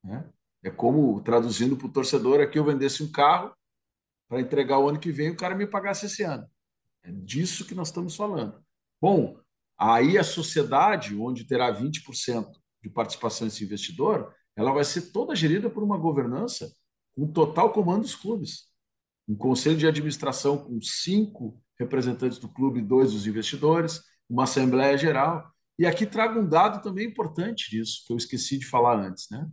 Né? 0.04 0.30
É 0.64 0.70
como, 0.70 1.22
traduzindo 1.22 1.76
para 1.76 1.88
o 1.88 1.92
torcedor, 1.92 2.40
aqui 2.40 2.60
eu 2.60 2.66
vendesse 2.66 3.04
um 3.04 3.12
carro 3.12 3.56
para 4.30 4.40
entregar 4.40 4.80
o 4.80 4.88
ano 4.88 5.00
que 5.00 5.12
vem 5.12 5.32
o 5.32 5.38
cara 5.38 5.56
me 5.56 5.68
pagasse 5.68 6.06
esse 6.06 6.24
ano. 6.24 6.48
É 7.04 7.12
disso 7.12 7.66
que 7.66 7.76
nós 7.76 7.90
estamos 7.90 8.16
falando. 8.16 8.64
Bom, 9.02 9.38
aí 9.78 10.18
a 10.18 10.24
sociedade, 10.24 11.16
onde 11.16 11.46
terá 11.46 11.74
20% 11.74 12.50
de 12.82 12.90
participação 12.90 13.46
nesse 13.46 13.64
investidor, 13.64 14.34
ela 14.56 14.72
vai 14.72 14.84
ser 14.84 15.12
toda 15.12 15.36
gerida 15.36 15.70
por 15.70 15.84
uma 15.84 15.98
governança 15.98 16.72
com 17.16 17.28
total 17.28 17.72
comando 17.72 18.02
dos 18.02 18.16
clubes. 18.16 18.68
Um 19.28 19.36
conselho 19.36 19.78
de 19.78 19.88
administração 19.88 20.58
com 20.58 20.82
cinco 20.82 21.62
representantes 21.80 22.38
do 22.38 22.50
clube 22.50 22.82
dois 22.82 23.14
dos 23.14 23.26
investidores, 23.26 24.02
uma 24.30 24.44
assembleia 24.44 24.98
geral. 24.98 25.52
E 25.78 25.86
aqui 25.86 26.06
trago 26.06 26.40
um 26.40 26.48
dado 26.48 26.82
também 26.82 27.08
importante 27.08 27.70
disso, 27.70 28.04
que 28.06 28.14
eu 28.14 28.18
esqueci 28.18 28.58
de 28.58 28.66
falar 28.66 29.00
antes. 29.00 29.30
Né? 29.30 29.50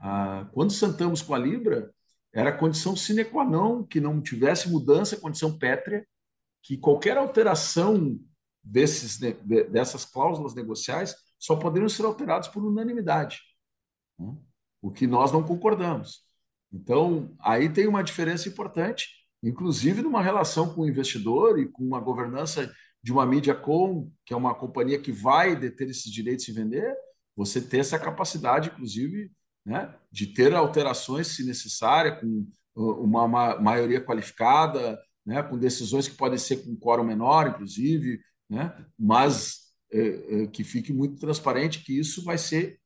Ah, 0.00 0.48
quando 0.52 0.72
sentamos 0.72 1.22
com 1.22 1.34
a 1.34 1.38
Libra, 1.38 1.92
era 2.32 2.56
condição 2.56 2.94
sine 2.94 3.24
qua 3.24 3.44
non 3.44 3.84
que 3.84 4.00
não 4.00 4.20
tivesse 4.20 4.68
mudança, 4.68 5.16
condição 5.16 5.58
pétrea, 5.58 6.06
que 6.62 6.76
qualquer 6.76 7.16
alteração 7.16 8.18
desses, 8.62 9.18
dessas 9.18 10.04
cláusulas 10.04 10.54
negociais 10.54 11.14
só 11.38 11.56
poderiam 11.56 11.88
ser 11.88 12.04
alteradas 12.04 12.48
por 12.48 12.64
unanimidade, 12.64 13.40
né? 14.18 14.36
o 14.82 14.90
que 14.90 15.06
nós 15.06 15.32
não 15.32 15.42
concordamos. 15.42 16.27
Então, 16.72 17.34
aí 17.40 17.68
tem 17.68 17.86
uma 17.86 18.02
diferença 18.02 18.48
importante, 18.48 19.08
inclusive 19.42 20.02
numa 20.02 20.22
relação 20.22 20.74
com 20.74 20.82
o 20.82 20.88
investidor 20.88 21.58
e 21.58 21.66
com 21.66 21.82
uma 21.82 22.00
governança 22.00 22.70
de 23.02 23.12
uma 23.12 23.24
mídia 23.24 23.54
com, 23.54 24.10
que 24.26 24.34
é 24.34 24.36
uma 24.36 24.54
companhia 24.54 24.98
que 24.98 25.12
vai 25.12 25.56
deter 25.56 25.88
esses 25.88 26.12
direitos 26.12 26.46
e 26.48 26.52
vender, 26.52 26.94
você 27.36 27.60
ter 27.60 27.78
essa 27.78 27.98
capacidade, 27.98 28.68
inclusive, 28.68 29.30
né, 29.64 29.94
de 30.10 30.26
ter 30.26 30.54
alterações, 30.54 31.28
se 31.28 31.44
necessária, 31.44 32.16
com 32.16 32.46
uh, 32.74 33.02
uma 33.02 33.28
maioria 33.60 34.00
qualificada, 34.00 34.98
né, 35.24 35.42
com 35.42 35.58
decisões 35.58 36.08
que 36.08 36.16
podem 36.16 36.38
ser 36.38 36.64
com 36.64 36.76
quórum 36.76 37.04
menor, 37.04 37.48
inclusive, 37.48 38.20
né, 38.50 38.74
mas 38.98 39.68
é, 39.92 40.42
é, 40.42 40.46
que 40.48 40.64
fique 40.64 40.92
muito 40.92 41.18
transparente 41.18 41.84
que 41.84 41.98
isso 41.98 42.24
vai 42.24 42.38
ser, 42.38 42.80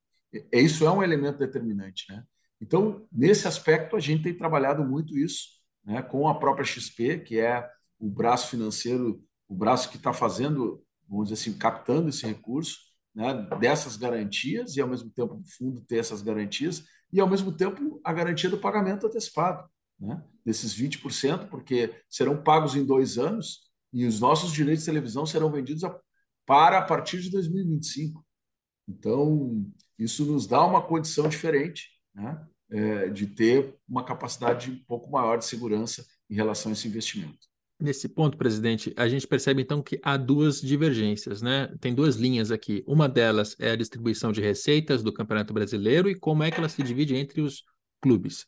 é, 0.52 0.60
isso 0.60 0.84
é 0.84 0.90
um 0.90 1.02
elemento 1.02 1.38
determinante. 1.38 2.04
Né? 2.10 2.22
Então, 2.62 3.04
nesse 3.10 3.48
aspecto, 3.48 3.96
a 3.96 4.00
gente 4.00 4.22
tem 4.22 4.32
trabalhado 4.32 4.84
muito 4.84 5.18
isso 5.18 5.48
né, 5.84 6.00
com 6.00 6.28
a 6.28 6.38
própria 6.38 6.64
XP, 6.64 7.18
que 7.18 7.40
é 7.40 7.68
o 7.98 8.08
braço 8.08 8.48
financeiro 8.48 9.20
o 9.48 9.54
braço 9.54 9.90
que 9.90 9.96
está 9.98 10.14
fazendo, 10.14 10.82
vamos 11.06 11.28
dizer 11.28 11.42
assim, 11.42 11.58
captando 11.58 12.08
esse 12.08 12.24
recurso, 12.24 12.78
né, 13.14 13.34
dessas 13.60 13.96
garantias 13.96 14.76
e 14.76 14.80
ao 14.80 14.88
mesmo 14.88 15.10
tempo 15.10 15.34
o 15.34 15.44
fundo 15.46 15.82
ter 15.82 15.98
essas 15.98 16.22
garantias 16.22 16.84
e 17.12 17.20
ao 17.20 17.28
mesmo 17.28 17.52
tempo 17.52 18.00
a 18.02 18.12
garantia 18.14 18.48
do 18.48 18.56
pagamento 18.56 19.06
antecipado, 19.06 19.68
né, 20.00 20.24
desses 20.42 20.72
20%, 20.72 21.48
porque 21.50 21.94
serão 22.08 22.42
pagos 22.42 22.74
em 22.74 22.86
dois 22.86 23.18
anos 23.18 23.70
e 23.92 24.06
os 24.06 24.20
nossos 24.20 24.52
direitos 24.52 24.84
de 24.84 24.90
televisão 24.90 25.26
serão 25.26 25.50
vendidos 25.50 25.84
a, 25.84 25.94
para 26.46 26.78
a 26.78 26.82
partir 26.82 27.20
de 27.20 27.30
2025. 27.30 28.24
Então, 28.88 29.66
isso 29.98 30.24
nos 30.24 30.46
dá 30.46 30.64
uma 30.64 30.80
condição 30.80 31.28
diferente 31.28 31.90
né, 32.14 32.40
é, 32.72 33.08
de 33.08 33.26
ter 33.26 33.74
uma 33.86 34.04
capacidade 34.04 34.70
um 34.70 34.84
pouco 34.86 35.10
maior 35.10 35.36
de 35.36 35.44
segurança 35.44 36.04
em 36.28 36.34
relação 36.34 36.70
a 36.70 36.72
esse 36.72 36.88
investimento. 36.88 37.38
Nesse 37.78 38.08
ponto, 38.08 38.38
presidente, 38.38 38.94
a 38.96 39.08
gente 39.08 39.26
percebe 39.26 39.60
então 39.60 39.82
que 39.82 40.00
há 40.02 40.16
duas 40.16 40.60
divergências, 40.60 41.42
né? 41.42 41.68
Tem 41.80 41.92
duas 41.92 42.14
linhas 42.16 42.52
aqui. 42.52 42.84
Uma 42.86 43.08
delas 43.08 43.56
é 43.58 43.72
a 43.72 43.76
distribuição 43.76 44.30
de 44.30 44.40
receitas 44.40 45.02
do 45.02 45.12
Campeonato 45.12 45.52
Brasileiro 45.52 46.08
e 46.08 46.14
como 46.14 46.44
é 46.44 46.50
que 46.50 46.58
ela 46.58 46.68
se 46.68 46.82
divide 46.82 47.16
entre 47.16 47.40
os 47.40 47.64
clubes. 48.00 48.46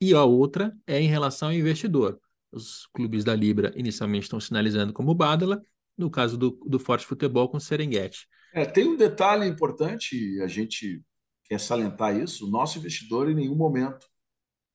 E 0.00 0.12
a 0.14 0.24
outra 0.24 0.76
é 0.86 1.00
em 1.00 1.06
relação 1.06 1.48
ao 1.48 1.54
investidor. 1.54 2.20
Os 2.50 2.88
clubes 2.92 3.22
da 3.22 3.36
Libra 3.36 3.72
inicialmente 3.76 4.24
estão 4.24 4.40
sinalizando 4.40 4.92
como 4.92 5.14
Badala, 5.14 5.62
no 5.96 6.10
caso 6.10 6.36
do, 6.36 6.58
do 6.66 6.78
Forte 6.80 7.06
Futebol 7.06 7.48
com 7.48 7.60
Serengeti. 7.60 8.26
É, 8.52 8.64
tem 8.64 8.88
um 8.88 8.96
detalhe 8.96 9.46
importante, 9.46 10.40
a 10.42 10.48
gente 10.48 11.00
quer 11.50 11.58
salientar 11.58 12.16
isso: 12.16 12.46
o 12.46 12.50
nosso 12.50 12.78
investidor 12.78 13.28
em 13.28 13.34
nenhum 13.34 13.56
momento 13.56 14.06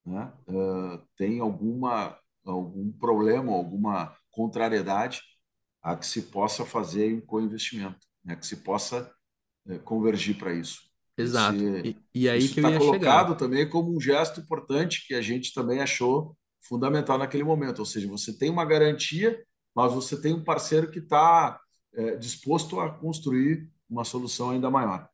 né, 0.06 0.32
uh, 0.48 1.02
tem 1.16 1.40
alguma, 1.40 2.18
algum 2.44 2.92
problema, 2.92 3.54
alguma 3.54 4.14
contrariedade 4.30 5.22
a 5.82 5.96
que 5.96 6.06
se 6.06 6.24
possa 6.24 6.66
fazer 6.66 7.14
um 7.14 7.22
co-investimento, 7.22 8.06
né, 8.24 8.36
que 8.36 8.46
se 8.46 8.58
possa 8.58 9.10
uh, 9.68 9.80
convergir 9.80 10.38
para 10.38 10.54
isso. 10.54 10.82
Exato. 11.18 11.56
Esse, 11.56 11.98
e, 12.14 12.24
e, 12.24 12.30
aí 12.30 12.40
isso 12.40 12.54
que 12.54 12.60
está 12.60 12.78
colocado 12.78 13.28
chegar. 13.28 13.36
também 13.36 13.70
como 13.70 13.96
um 13.96 14.02
gesto 14.02 14.42
importante 14.42 15.08
que 15.08 15.16
a 15.16 15.22
gente 15.22 15.54
também 15.54 15.80
achou 15.80 16.38
fundamental 16.60 17.18
naquele 17.18 17.44
momento. 17.44 17.80
Ou 17.80 17.86
seja, 17.86 18.06
você 18.06 18.38
tem 18.38 18.50
uma 18.50 18.66
garantia, 18.66 19.42
mas 19.74 19.94
você 19.94 20.20
tem 20.20 20.34
um 20.34 20.44
parceiro 20.44 20.92
que 20.92 21.00
está 21.00 21.58
é, 21.94 22.18
disposto 22.18 22.82
a 22.82 22.90
construir 22.90 23.72
uma 23.90 24.04
solução 24.04 24.50
ainda 24.50 24.70
maior. 24.70 25.08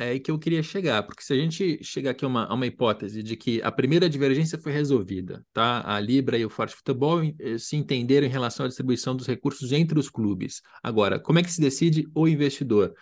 É 0.00 0.12
aí 0.12 0.18
que 0.18 0.30
eu 0.30 0.38
queria 0.38 0.62
chegar, 0.62 1.02
porque 1.02 1.22
se 1.22 1.30
a 1.30 1.36
gente 1.36 1.84
chegar 1.84 2.12
aqui 2.12 2.24
a 2.24 2.28
uma, 2.28 2.46
a 2.46 2.54
uma 2.54 2.66
hipótese 2.66 3.22
de 3.22 3.36
que 3.36 3.60
a 3.60 3.70
primeira 3.70 4.08
divergência 4.08 4.56
foi 4.56 4.72
resolvida, 4.72 5.44
tá? 5.52 5.82
A 5.84 6.00
Libra 6.00 6.38
e 6.38 6.44
o 6.46 6.48
Forte 6.48 6.74
Futebol 6.74 7.22
eh, 7.22 7.58
se 7.58 7.76
entenderam 7.76 8.26
em 8.26 8.30
relação 8.30 8.64
à 8.64 8.68
distribuição 8.68 9.14
dos 9.14 9.26
recursos 9.26 9.72
entre 9.72 9.98
os 9.98 10.08
clubes. 10.08 10.62
Agora, 10.82 11.20
como 11.20 11.38
é 11.38 11.42
que 11.42 11.52
se 11.52 11.60
decide 11.60 12.08
o 12.14 12.26
investidor? 12.26 12.94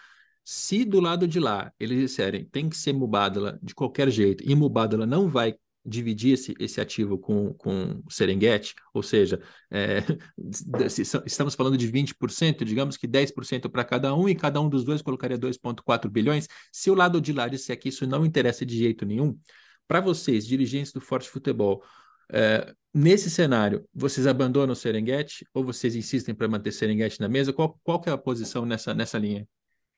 Se 0.43 0.85
do 0.85 0.99
lado 0.99 1.29
de 1.29 1.39
lá 1.39 1.73
eles 1.79 2.01
disserem 2.01 2.45
tem 2.47 2.69
que 2.69 2.77
ser 2.77 2.93
Mubadala 2.93 3.61
de 3.63 3.77
qualquer 3.77 4.11
jeito 4.11 4.43
e 4.45 4.53
Mubadala 4.57 5.07
não 5.07 5.29
vai 5.29 5.55
dividir 5.89 6.35
esse, 6.35 6.55
esse 6.59 6.81
ativo 6.81 7.19
com, 7.19 7.55
com 7.55 8.03
o 8.07 8.11
Serengeti, 8.11 8.75
ou 8.93 9.03
seja, 9.03 9.41
é, 9.71 10.03
estamos 11.27 11.55
falando 11.55 11.77
de 11.77 11.91
20%, 11.91 12.65
digamos 12.65 12.97
que 12.97 13.09
10% 13.09 13.71
para 13.71 13.85
cada 13.85 14.15
um 14.15 14.29
e 14.29 14.35
cada 14.35 14.61
um 14.61 14.69
dos 14.69 14.85
dois 14.85 15.03
colocaria 15.03 15.39
2,4 15.39 16.09
bilhões. 16.09 16.47
Se 16.71 16.91
o 16.91 16.95
lado 16.95 17.21
de 17.21 17.33
lá 17.33 17.49
disser 17.49 17.79
que 17.79 17.89
isso 17.89 18.07
não 18.07 18.25
interessa 18.25 18.67
de 18.67 18.77
jeito 18.77 19.07
nenhum, 19.07 19.39
para 19.87 20.01
vocês, 20.01 20.47
dirigentes 20.47 20.93
do 20.93 21.01
Forte 21.01 21.29
Futebol, 21.29 21.83
é, 22.31 22.75
nesse 22.93 23.31
cenário, 23.31 23.89
vocês 23.95 24.27
abandonam 24.27 24.75
o 24.75 24.77
Serengeti 24.77 25.47
ou 25.55 25.65
vocês 25.65 25.97
insistem 25.97 26.35
para 26.35 26.47
manter 26.47 26.73
Serengeti 26.73 27.21
na 27.21 27.29
mesa? 27.29 27.53
Qual, 27.53 27.81
qual 27.83 28.03
é 28.07 28.11
a 28.11 28.19
posição 28.19 28.67
nessa, 28.67 28.93
nessa 28.93 29.19
linha? 29.19 29.49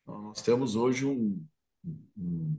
Nós 0.07 0.43
temos 0.43 0.77
hoje 0.77 1.05
um, 1.05 1.45
um, 2.17 2.57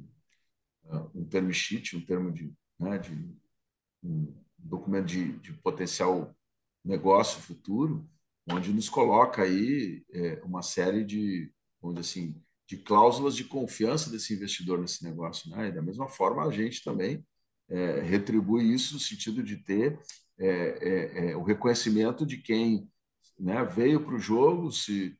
um 1.15 1.25
term 1.25 1.49
sheet, 1.51 1.95
um 1.95 2.01
termo 2.01 2.31
de, 2.31 2.51
né, 2.81 2.97
de 2.97 3.11
um 4.03 4.33
documento 4.57 5.05
de, 5.05 5.33
de 5.39 5.53
potencial 5.53 6.35
negócio 6.83 7.41
futuro, 7.41 8.09
onde 8.49 8.73
nos 8.73 8.89
coloca 8.89 9.43
aí 9.43 10.03
é, 10.11 10.41
uma 10.43 10.61
série 10.61 11.03
de, 11.03 11.51
dizer 11.83 11.99
assim, 11.99 12.41
de 12.67 12.77
cláusulas 12.77 13.35
de 13.35 13.43
confiança 13.43 14.09
desse 14.09 14.33
investidor 14.33 14.79
nesse 14.79 15.03
negócio. 15.03 15.49
Né? 15.51 15.67
E 15.67 15.71
da 15.71 15.81
mesma 15.81 16.09
forma, 16.09 16.43
a 16.43 16.51
gente 16.51 16.83
também 16.83 17.23
é, 17.69 18.01
retribui 18.01 18.73
isso 18.73 18.95
no 18.95 18.99
sentido 18.99 19.43
de 19.43 19.57
ter 19.57 19.99
é, 20.39 20.47
é, 20.47 21.31
é 21.31 21.37
o 21.37 21.43
reconhecimento 21.43 22.25
de 22.25 22.37
quem 22.37 22.89
né, 23.37 23.63
veio 23.63 24.03
para 24.03 24.15
o 24.15 24.19
jogo, 24.19 24.71
se 24.71 25.15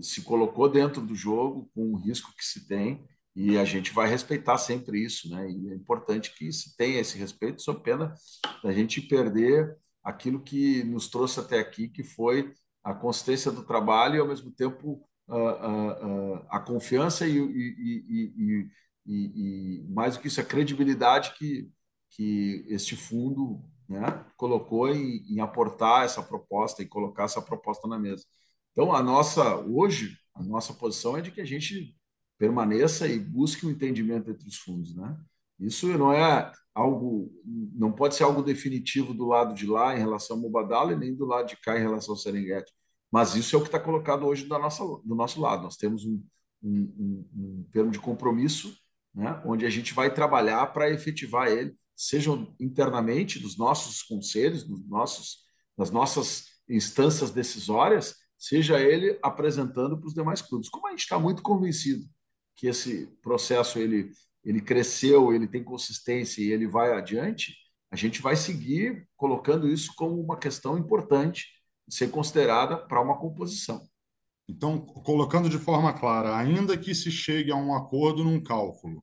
se 0.00 0.22
colocou 0.22 0.68
dentro 0.68 1.00
do 1.00 1.14
jogo 1.14 1.68
com 1.74 1.92
o 1.92 1.96
risco 1.96 2.34
que 2.36 2.44
se 2.44 2.66
tem 2.66 3.02
e 3.34 3.56
a 3.56 3.64
gente 3.64 3.92
vai 3.92 4.08
respeitar 4.08 4.58
sempre 4.58 5.02
isso, 5.04 5.30
né? 5.30 5.48
E 5.50 5.70
é 5.70 5.74
importante 5.74 6.34
que 6.34 6.52
se 6.52 6.76
tenha 6.76 7.00
esse 7.00 7.16
respeito, 7.16 7.62
sob 7.62 7.82
pena 7.82 8.14
da 8.62 8.72
gente 8.72 9.00
perder 9.00 9.76
aquilo 10.02 10.42
que 10.42 10.82
nos 10.84 11.08
trouxe 11.08 11.40
até 11.40 11.58
aqui, 11.58 11.88
que 11.88 12.02
foi 12.02 12.52
a 12.82 12.94
consistência 12.94 13.52
do 13.52 13.64
trabalho 13.64 14.16
e, 14.16 14.18
ao 14.20 14.26
mesmo 14.26 14.50
tempo, 14.50 15.06
a, 15.28 15.36
a, 15.36 16.56
a 16.56 16.60
confiança 16.60 17.26
e, 17.26 17.38
e, 17.38 18.70
e, 19.06 19.82
e, 19.82 19.84
mais 19.88 20.16
do 20.16 20.22
que 20.22 20.28
isso, 20.28 20.40
a 20.40 20.44
credibilidade 20.44 21.34
que, 21.38 21.70
que 22.10 22.64
este 22.68 22.96
fundo 22.96 23.62
né, 23.88 24.24
colocou 24.36 24.88
em, 24.88 25.24
em 25.28 25.40
aportar 25.40 26.04
essa 26.04 26.22
proposta 26.22 26.82
e 26.82 26.86
colocar 26.86 27.24
essa 27.24 27.42
proposta 27.42 27.86
na 27.86 27.98
mesa. 27.98 28.24
Então, 28.72 28.92
a 28.92 29.02
nossa, 29.02 29.56
hoje, 29.56 30.16
a 30.34 30.42
nossa 30.42 30.72
posição 30.74 31.16
é 31.16 31.20
de 31.20 31.30
que 31.30 31.40
a 31.40 31.44
gente 31.44 31.94
permaneça 32.40 33.06
e 33.06 33.18
busque 33.18 33.66
um 33.66 33.70
entendimento 33.70 34.30
entre 34.30 34.48
os 34.48 34.56
fundos, 34.56 34.96
né? 34.96 35.14
Isso 35.58 35.86
não 35.98 36.10
é 36.10 36.50
algo, 36.74 37.30
não 37.44 37.92
pode 37.92 38.14
ser 38.14 38.24
algo 38.24 38.42
definitivo 38.42 39.12
do 39.12 39.26
lado 39.26 39.54
de 39.54 39.66
lá 39.66 39.94
em 39.94 39.98
relação 39.98 40.36
ao 40.36 40.42
Mubadala 40.42 40.94
e 40.94 40.96
nem 40.96 41.14
do 41.14 41.26
lado 41.26 41.48
de 41.48 41.58
cá 41.58 41.78
em 41.78 41.82
relação 41.82 42.14
ao 42.14 42.18
Serengeti. 42.18 42.72
Mas 43.12 43.34
isso 43.34 43.54
é 43.54 43.58
o 43.58 43.60
que 43.60 43.68
está 43.68 43.78
colocado 43.78 44.24
hoje 44.24 44.46
da 44.46 44.58
nossa, 44.58 44.82
do 44.82 45.14
nosso 45.14 45.38
lado. 45.38 45.64
Nós 45.64 45.76
temos 45.76 46.06
um, 46.06 46.24
um, 46.62 46.72
um, 46.98 47.28
um 47.36 47.66
termo 47.70 47.90
de 47.90 47.98
compromisso, 47.98 48.74
né, 49.14 49.38
onde 49.44 49.66
a 49.66 49.70
gente 49.70 49.92
vai 49.92 50.14
trabalhar 50.14 50.66
para 50.68 50.90
efetivar 50.90 51.48
ele, 51.48 51.76
sejam 51.94 52.54
internamente 52.58 53.38
dos 53.38 53.58
nossos 53.58 54.02
conselhos, 54.02 54.64
dos 54.64 54.88
nossos, 54.88 55.40
das 55.76 55.90
nossas 55.90 56.46
instâncias 56.66 57.30
decisórias, 57.32 58.14
seja 58.38 58.80
ele 58.80 59.18
apresentando 59.22 59.98
para 59.98 60.06
os 60.06 60.14
demais 60.14 60.40
clubes. 60.40 60.70
Como 60.70 60.86
a 60.86 60.90
gente 60.90 61.00
está 61.00 61.18
muito 61.18 61.42
convencido 61.42 62.08
que 62.60 62.66
esse 62.66 63.06
processo 63.22 63.78
ele, 63.78 64.10
ele 64.44 64.60
cresceu, 64.60 65.32
ele 65.32 65.48
tem 65.48 65.64
consistência 65.64 66.42
e 66.42 66.52
ele 66.52 66.68
vai 66.68 66.92
adiante, 66.92 67.56
a 67.90 67.96
gente 67.96 68.20
vai 68.20 68.36
seguir 68.36 69.08
colocando 69.16 69.66
isso 69.66 69.94
como 69.96 70.20
uma 70.20 70.38
questão 70.38 70.76
importante 70.76 71.46
de 71.88 71.94
ser 71.94 72.10
considerada 72.10 72.76
para 72.76 73.00
uma 73.00 73.18
composição. 73.18 73.82
Então, 74.46 74.78
colocando 74.78 75.48
de 75.48 75.58
forma 75.58 75.92
clara, 75.94 76.36
ainda 76.36 76.76
que 76.76 76.94
se 76.94 77.10
chegue 77.10 77.50
a 77.50 77.56
um 77.56 77.74
acordo 77.74 78.22
num 78.22 78.42
cálculo, 78.42 79.02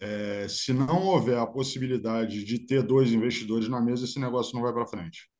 é, 0.00 0.48
se 0.48 0.72
não 0.72 1.04
houver 1.04 1.38
a 1.38 1.46
possibilidade 1.46 2.44
de 2.44 2.58
ter 2.58 2.82
dois 2.82 3.12
investidores 3.12 3.68
na 3.68 3.80
mesa, 3.80 4.04
esse 4.04 4.18
negócio 4.18 4.52
não 4.54 4.62
vai 4.62 4.72
para 4.72 4.86
frente. 4.86 5.30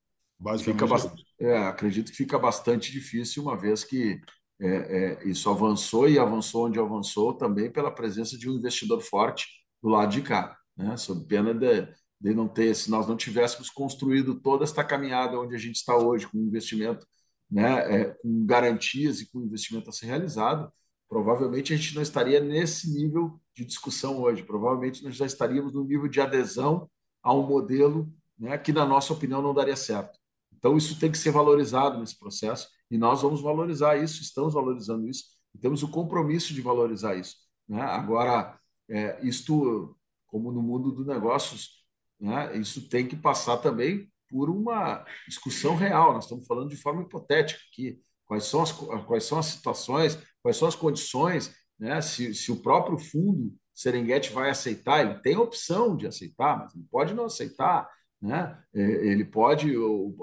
Fica 0.72 0.86
bastante, 0.86 1.26
é, 1.40 1.56
acredito 1.66 2.12
que 2.12 2.16
fica 2.16 2.38
bastante 2.38 2.92
difícil, 2.92 3.42
uma 3.42 3.58
vez 3.58 3.82
que 3.82 4.20
é, 4.60 4.68
é, 4.68 5.28
isso 5.28 5.50
avançou 5.50 6.08
e 6.08 6.18
avançou 6.18 6.66
onde 6.66 6.78
avançou 6.78 7.34
também 7.34 7.70
pela 7.70 7.90
presença 7.90 8.38
de 8.38 8.48
um 8.48 8.54
investidor 8.54 9.00
forte 9.00 9.48
do 9.82 9.88
lado 9.88 10.12
de 10.12 10.22
cá, 10.22 10.56
né? 10.76 10.96
sob 10.96 11.26
pena 11.26 11.52
de, 11.52 11.88
de 12.20 12.34
não 12.34 12.48
ter, 12.48 12.74
se 12.74 12.90
nós 12.90 13.06
não 13.06 13.16
tivéssemos 13.16 13.68
construído 13.68 14.40
toda 14.40 14.64
esta 14.64 14.84
caminhada 14.84 15.38
onde 15.38 15.54
a 15.54 15.58
gente 15.58 15.76
está 15.76 15.96
hoje, 15.96 16.26
com 16.26 16.38
investimento, 16.38 17.06
né, 17.50 18.00
é, 18.00 18.04
com 18.22 18.46
garantias 18.46 19.20
e 19.20 19.30
com 19.30 19.42
investimento 19.42 19.90
a 19.90 19.92
ser 19.92 20.06
realizado, 20.06 20.72
provavelmente 21.08 21.72
a 21.72 21.76
gente 21.76 21.94
não 21.94 22.02
estaria 22.02 22.40
nesse 22.40 22.90
nível 22.92 23.40
de 23.54 23.64
discussão 23.64 24.20
hoje. 24.20 24.42
Provavelmente 24.42 25.04
nós 25.04 25.14
já 25.14 25.26
estaríamos 25.26 25.72
no 25.72 25.84
nível 25.84 26.08
de 26.08 26.20
adesão 26.20 26.88
a 27.22 27.32
um 27.32 27.46
modelo 27.46 28.12
né, 28.38 28.56
que, 28.58 28.72
na 28.72 28.84
nossa 28.86 29.12
opinião, 29.12 29.42
não 29.42 29.54
daria 29.54 29.76
certo. 29.76 30.18
Então, 30.56 30.76
isso 30.76 30.98
tem 30.98 31.12
que 31.12 31.18
ser 31.18 31.30
valorizado 31.30 31.98
nesse 31.98 32.18
processo 32.18 32.68
e 32.90 32.98
nós 32.98 33.22
vamos 33.22 33.40
valorizar 33.40 33.96
isso, 33.96 34.22
estamos 34.22 34.54
valorizando 34.54 35.08
isso, 35.08 35.24
e 35.54 35.58
temos 35.58 35.82
o 35.82 35.88
compromisso 35.88 36.52
de 36.52 36.60
valorizar 36.60 37.14
isso. 37.14 37.36
Né? 37.68 37.80
Agora, 37.80 38.58
é, 38.88 39.18
isto, 39.26 39.96
como 40.26 40.52
no 40.52 40.62
mundo 40.62 40.92
dos 40.92 41.06
negócios, 41.06 41.84
né, 42.20 42.56
isso 42.56 42.88
tem 42.88 43.06
que 43.06 43.16
passar 43.16 43.58
também 43.58 44.10
por 44.28 44.50
uma 44.50 45.04
discussão 45.28 45.76
real. 45.76 46.12
Nós 46.12 46.24
estamos 46.24 46.46
falando 46.46 46.70
de 46.70 46.76
forma 46.76 47.02
hipotética 47.02 47.60
aqui. 47.70 48.00
Quais 48.26 48.44
são 48.44 48.62
as, 48.62 48.72
quais 48.72 49.24
são 49.24 49.38
as 49.38 49.46
situações, 49.46 50.18
quais 50.42 50.56
são 50.56 50.66
as 50.66 50.74
condições, 50.74 51.54
né? 51.78 52.00
se, 52.00 52.34
se 52.34 52.50
o 52.50 52.60
próprio 52.62 52.98
fundo 52.98 53.54
Serengeti 53.74 54.32
vai 54.32 54.50
aceitar, 54.50 55.04
ele 55.04 55.20
tem 55.20 55.34
a 55.34 55.40
opção 55.40 55.96
de 55.96 56.06
aceitar, 56.06 56.58
mas 56.58 56.74
ele 56.74 56.86
pode 56.90 57.12
não 57.12 57.24
aceitar. 57.26 57.88
Né? 58.20 58.58
É, 58.74 58.80
ele 58.80 59.24
pode, 59.24 59.72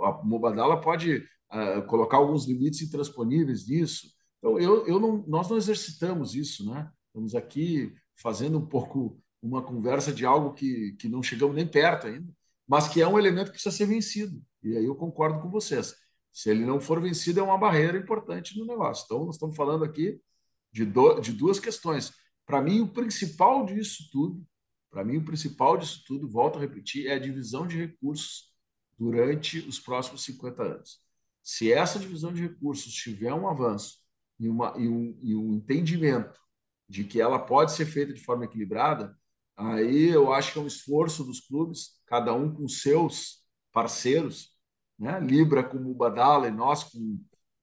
a 0.04 0.12
Mubadala 0.24 0.82
pode 0.82 1.24
uh, 1.54 1.86
colocar 1.88 2.18
alguns 2.18 2.48
limites 2.48 2.82
intransponíveis 2.82 3.66
disso. 3.66 4.08
Então, 4.40 4.60
eu, 4.60 4.86
eu 4.88 5.00
não, 5.00 5.24
nós 5.28 5.50
não 5.50 5.58
exercitamos 5.58 6.36
isso, 6.36 6.66
né? 6.66 6.92
Estamos 7.08 7.36
aqui 7.36 7.94
fazendo 8.16 8.58
um 8.58 8.66
pouco 8.66 9.22
uma 9.42 9.62
conversa 9.62 10.14
de 10.14 10.26
algo 10.26 10.54
que, 10.54 10.94
que 10.94 11.10
não 11.10 11.22
chegamos 11.22 11.56
nem 11.56 11.68
perto 11.68 12.08
ainda, 12.08 12.32
mas 12.68 12.88
que 12.88 13.02
é 13.02 13.08
um 13.08 13.18
elemento 13.18 13.48
que 13.48 13.54
precisa 13.54 13.76
ser 13.76 13.86
vencido. 13.86 14.42
E 14.64 14.78
aí 14.78 14.86
eu 14.86 14.96
concordo 14.96 15.42
com 15.42 15.50
vocês. 15.50 15.96
Se 16.32 16.50
ele 16.50 16.66
não 16.66 16.80
for 16.80 17.02
vencido, 17.02 17.40
é 17.40 17.44
uma 17.44 17.58
barreira 17.58 17.98
importante 17.98 18.58
no 18.58 18.66
negócio. 18.66 19.04
Então, 19.06 19.26
nós 19.26 19.36
estamos 19.36 19.56
falando 19.56 19.84
aqui 19.84 20.20
de, 20.72 20.86
do, 20.86 21.20
de 21.20 21.34
duas 21.34 21.60
questões. 21.60 22.14
Para 22.46 22.62
mim, 22.62 22.82
o 22.82 22.88
principal 22.88 23.66
disso 23.66 24.10
tudo 24.12 24.46
para 24.92 25.06
mim, 25.06 25.18
o 25.18 25.26
principal 25.26 25.78
disso 25.78 26.04
tudo, 26.06 26.28
volto 26.28 26.58
a 26.58 26.62
repetir, 26.62 27.08
é 27.08 27.14
a 27.14 27.20
divisão 27.20 27.66
de 27.66 27.78
recursos 27.78 28.52
durante 29.00 29.60
os 29.60 29.80
próximos 29.80 30.24
50 30.26 30.62
anos. 30.62 31.00
Se 31.44 31.72
essa 31.72 32.00
divisão 32.00 32.34
de 32.34 32.42
recursos 32.42 32.94
tiver 32.94 33.34
um 33.34 33.48
avanço 33.48 33.98
e, 34.40 34.48
uma, 34.48 34.74
e, 34.78 34.88
um, 34.88 35.20
e 35.22 35.36
um 35.36 35.54
entendimento 35.54 36.40
de 36.88 37.04
que 37.04 37.22
ela 37.22 37.40
pode 37.40 37.72
ser 37.72 37.86
feita 37.86 38.14
de 38.14 38.24
forma 38.24 38.46
equilibrada, 38.46 39.18
aí 39.56 40.10
eu 40.10 40.34
acho 40.34 40.54
que 40.54 40.60
é 40.60 40.62
um 40.62 40.68
esforço 40.68 41.24
dos 41.24 41.40
clubes, 41.40 42.02
cada 42.06 42.34
um 42.34 42.54
com 42.54 42.68
seus 42.68 43.42
parceiros, 43.72 44.50
né? 45.00 45.20
Libra 45.20 45.64
com 45.64 45.78
o 45.78 45.94
Badala 45.94 46.48
e 46.48 46.52
nós 46.52 46.84
com, 46.84 47.20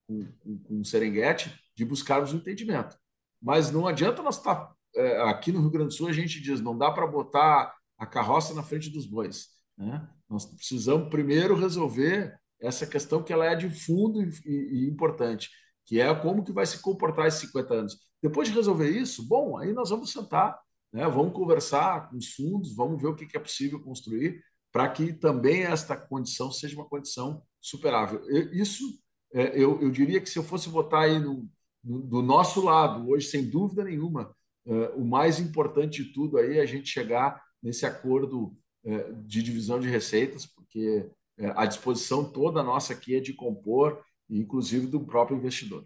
com, 0.06 0.32
com, 0.40 0.58
com 0.58 0.80
o 0.80 0.84
Serengeti, 0.84 1.54
de 1.76 1.84
buscarmos 1.84 2.32
um 2.32 2.38
entendimento. 2.38 2.96
Mas 3.40 3.70
não 3.70 3.86
adianta 3.86 4.22
nós 4.22 4.38
estar 4.38 4.74
é, 4.96 5.22
aqui 5.22 5.52
no 5.52 5.60
Rio 5.60 5.70
Grande 5.70 5.88
do 5.88 5.94
Sul 5.94 6.08
a 6.08 6.12
gente 6.12 6.40
diz 6.40 6.60
não 6.60 6.76
dá 6.76 6.90
para 6.90 7.06
botar 7.06 7.72
a 7.96 8.06
carroça 8.06 8.54
na 8.54 8.62
frente 8.62 8.90
dos 8.90 9.06
bois. 9.06 9.48
Né? 9.76 10.08
Nós 10.28 10.46
precisamos 10.46 11.08
primeiro 11.08 11.54
resolver 11.54 12.38
essa 12.61 12.86
questão 12.86 13.22
que 13.22 13.32
ela 13.32 13.46
é 13.46 13.54
de 13.54 13.70
fundo 13.70 14.22
e, 14.22 14.30
e, 14.44 14.84
e 14.84 14.88
importante, 14.88 15.50
que 15.86 16.00
é 16.00 16.14
como 16.14 16.44
que 16.44 16.52
vai 16.52 16.66
se 16.66 16.80
comportar 16.80 17.26
esses 17.26 17.40
50 17.40 17.74
anos. 17.74 17.96
Depois 18.22 18.48
de 18.48 18.54
resolver 18.54 18.90
isso, 18.90 19.26
bom, 19.26 19.56
aí 19.56 19.72
nós 19.72 19.90
vamos 19.90 20.12
sentar, 20.12 20.59
né? 20.92 21.06
vamos 21.09 21.32
conversar 21.32 22.11
com 22.11 22.16
os 22.16 22.34
fundos, 22.34 22.74
vamos 22.74 23.00
ver 23.00 23.09
o 23.09 23.14
que 23.14 23.36
é 23.36 23.40
possível 23.40 23.80
construir 23.80 24.42
para 24.72 24.88
que 24.88 25.12
também 25.12 25.62
esta 25.62 25.96
condição 25.96 26.50
seja 26.50 26.76
uma 26.76 26.88
condição 26.88 27.42
superável. 27.61 28.22
Isso, 28.52 28.84
é, 29.32 29.48
eu, 29.61 29.80
eu 29.80 29.90
diria 29.90 30.20
que 30.20 30.28
se 30.28 30.38
eu 30.38 30.42
fosse 30.42 30.68
votar 30.68 31.04
aí 31.04 31.18
no, 31.18 31.48
no, 31.82 32.00
do 32.02 32.22
nosso 32.22 32.62
lado, 32.62 33.09
hoje, 33.09 33.28
sem 33.28 33.48
dúvida 33.48 33.84
nenhuma, 33.84 34.34
é, 34.66 34.72
o 34.90 35.04
mais 35.04 35.40
importante 35.40 36.04
de 36.04 36.12
tudo 36.12 36.38
aí 36.38 36.59
é 36.59 36.61
a 36.61 36.66
gente 36.66 36.88
chegar 36.88 37.42
nesse 37.62 37.86
acordo 37.86 38.54
é, 38.84 39.12
de 39.24 39.42
divisão 39.42 39.80
de 39.80 39.88
receitas, 39.88 40.46
porque 40.46 41.11
a 41.55 41.66
disposição 41.66 42.24
toda 42.24 42.62
nossa 42.62 42.93
aqui 42.93 43.14
é 43.14 43.20
de 43.20 43.32
compor, 43.32 44.03
inclusive 44.28 44.86
do 44.86 45.01
próprio 45.01 45.36
investidor. 45.36 45.84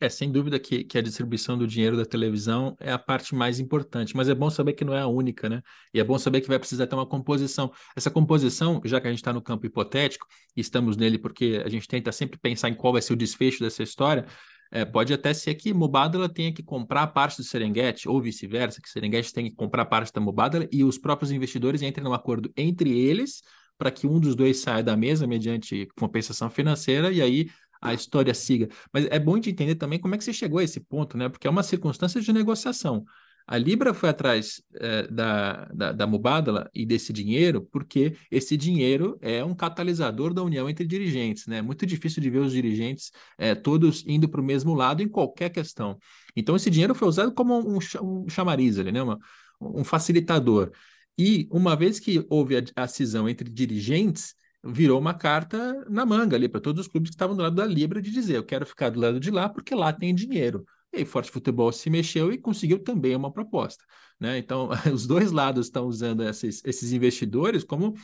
É, 0.00 0.08
sem 0.08 0.30
dúvida 0.30 0.60
que, 0.60 0.84
que 0.84 0.96
a 0.96 1.02
distribuição 1.02 1.58
do 1.58 1.66
dinheiro 1.66 1.96
da 1.96 2.04
televisão 2.04 2.76
é 2.78 2.92
a 2.92 2.98
parte 2.98 3.34
mais 3.34 3.58
importante, 3.58 4.16
mas 4.16 4.28
é 4.28 4.34
bom 4.34 4.48
saber 4.48 4.74
que 4.74 4.84
não 4.84 4.94
é 4.94 5.00
a 5.00 5.08
única, 5.08 5.48
né? 5.48 5.60
E 5.92 5.98
é 5.98 6.04
bom 6.04 6.16
saber 6.16 6.40
que 6.40 6.46
vai 6.46 6.58
precisar 6.58 6.86
ter 6.86 6.94
uma 6.94 7.06
composição. 7.06 7.72
Essa 7.96 8.08
composição, 8.08 8.80
já 8.84 9.00
que 9.00 9.08
a 9.08 9.10
gente 9.10 9.18
está 9.18 9.32
no 9.32 9.42
campo 9.42 9.66
hipotético, 9.66 10.24
e 10.56 10.60
estamos 10.60 10.96
nele 10.96 11.18
porque 11.18 11.60
a 11.64 11.68
gente 11.68 11.88
tenta 11.88 12.12
sempre 12.12 12.38
pensar 12.38 12.68
em 12.68 12.74
qual 12.74 12.92
vai 12.92 13.02
ser 13.02 13.12
o 13.12 13.16
desfecho 13.16 13.58
dessa 13.58 13.82
história, 13.82 14.24
é, 14.70 14.84
pode 14.84 15.12
até 15.12 15.34
ser 15.34 15.54
que 15.56 15.74
Mubadala 15.74 16.28
tenha 16.28 16.52
que 16.52 16.62
comprar 16.62 17.08
parte 17.08 17.38
do 17.38 17.42
Serengeti, 17.42 18.08
ou 18.08 18.20
vice-versa, 18.20 18.80
que 18.80 18.88
Serengeti 18.88 19.32
tenha 19.32 19.50
que 19.50 19.56
comprar 19.56 19.86
parte 19.86 20.12
da 20.12 20.20
Mubadala 20.20 20.68
e 20.70 20.84
os 20.84 20.96
próprios 20.96 21.32
investidores 21.32 21.82
entrem 21.82 22.04
num 22.04 22.12
acordo 22.12 22.52
entre 22.56 22.96
eles 22.96 23.42
para 23.78 23.90
que 23.90 24.06
um 24.06 24.18
dos 24.20 24.34
dois 24.34 24.58
saia 24.58 24.82
da 24.82 24.96
mesa 24.96 25.26
mediante 25.26 25.88
compensação 25.96 26.50
financeira 26.50 27.12
e 27.12 27.22
aí 27.22 27.48
a 27.80 27.94
história 27.94 28.34
siga. 28.34 28.68
Mas 28.92 29.06
é 29.06 29.18
bom 29.18 29.38
de 29.38 29.50
entender 29.50 29.76
também 29.76 29.98
como 29.98 30.14
é 30.14 30.18
que 30.18 30.24
você 30.24 30.32
chegou 30.32 30.58
a 30.58 30.64
esse 30.64 30.80
ponto, 30.80 31.16
né? 31.16 31.28
Porque 31.28 31.46
é 31.46 31.50
uma 31.50 31.62
circunstância 31.62 32.20
de 32.20 32.32
negociação. 32.32 33.04
A 33.46 33.56
Libra 33.56 33.94
foi 33.94 34.10
atrás 34.10 34.62
é, 34.74 35.06
da, 35.06 35.64
da, 35.72 35.92
da 35.92 36.06
Mubadala 36.06 36.68
e 36.74 36.84
desse 36.84 37.14
dinheiro 37.14 37.66
porque 37.72 38.14
esse 38.30 38.58
dinheiro 38.58 39.16
é 39.22 39.42
um 39.42 39.54
catalisador 39.54 40.34
da 40.34 40.42
união 40.42 40.68
entre 40.68 40.86
dirigentes, 40.86 41.46
né? 41.46 41.58
É 41.58 41.62
muito 41.62 41.86
difícil 41.86 42.22
de 42.22 42.28
ver 42.28 42.40
os 42.40 42.52
dirigentes 42.52 43.10
é, 43.38 43.54
todos 43.54 44.04
indo 44.06 44.28
para 44.28 44.42
o 44.42 44.44
mesmo 44.44 44.74
lado 44.74 45.02
em 45.02 45.08
qualquer 45.08 45.48
questão. 45.48 45.98
Então, 46.36 46.56
esse 46.56 46.68
dinheiro 46.68 46.94
foi 46.94 47.08
usado 47.08 47.32
como 47.32 47.58
um, 47.58 47.78
um 48.02 48.28
chamariz 48.28 48.78
ali, 48.78 48.92
né? 48.92 49.02
Uma, 49.02 49.18
um 49.58 49.82
facilitador. 49.82 50.70
E 51.18 51.48
uma 51.50 51.74
vez 51.74 51.98
que 51.98 52.24
houve 52.30 52.56
a, 52.56 52.62
a 52.76 52.86
cisão 52.86 53.28
entre 53.28 53.50
dirigentes, 53.50 54.34
virou 54.64 54.98
uma 54.98 55.14
carta 55.14 55.84
na 55.88 56.06
manga 56.06 56.36
ali 56.36 56.48
para 56.48 56.60
todos 56.60 56.86
os 56.86 56.88
clubes 56.88 57.10
que 57.10 57.14
estavam 57.14 57.36
do 57.36 57.42
lado 57.42 57.56
da 57.56 57.66
Libra 57.66 58.00
de 58.00 58.10
dizer: 58.10 58.36
eu 58.36 58.44
quero 58.44 58.64
ficar 58.64 58.90
do 58.90 59.00
lado 59.00 59.18
de 59.18 59.30
lá 59.30 59.48
porque 59.48 59.74
lá 59.74 59.92
tem 59.92 60.14
dinheiro. 60.14 60.64
E 60.92 60.98
aí, 60.98 61.04
Forte 61.04 61.30
Futebol 61.30 61.70
se 61.72 61.90
mexeu 61.90 62.32
e 62.32 62.38
conseguiu 62.38 62.78
também 62.78 63.14
uma 63.14 63.32
proposta. 63.32 63.84
Né? 64.18 64.38
Então, 64.38 64.70
os 64.92 65.06
dois 65.06 65.32
lados 65.32 65.66
estão 65.66 65.86
usando 65.86 66.22
esses, 66.22 66.62
esses 66.64 66.92
investidores 66.92 67.62
como 67.62 67.94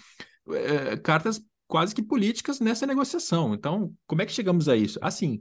é, 0.51 0.97
cartas 0.97 1.41
quase 1.67 1.95
que 1.95 2.03
políticas 2.03 2.61
nessa 2.61 2.87
negociação. 2.87 3.55
Então, 3.55 3.93
como 4.07 4.23
é 4.23 4.27
que 4.27 4.33
chegamos 4.33 4.69
a 4.69 4.77
isso? 4.77 4.99
Assim, 5.01 5.41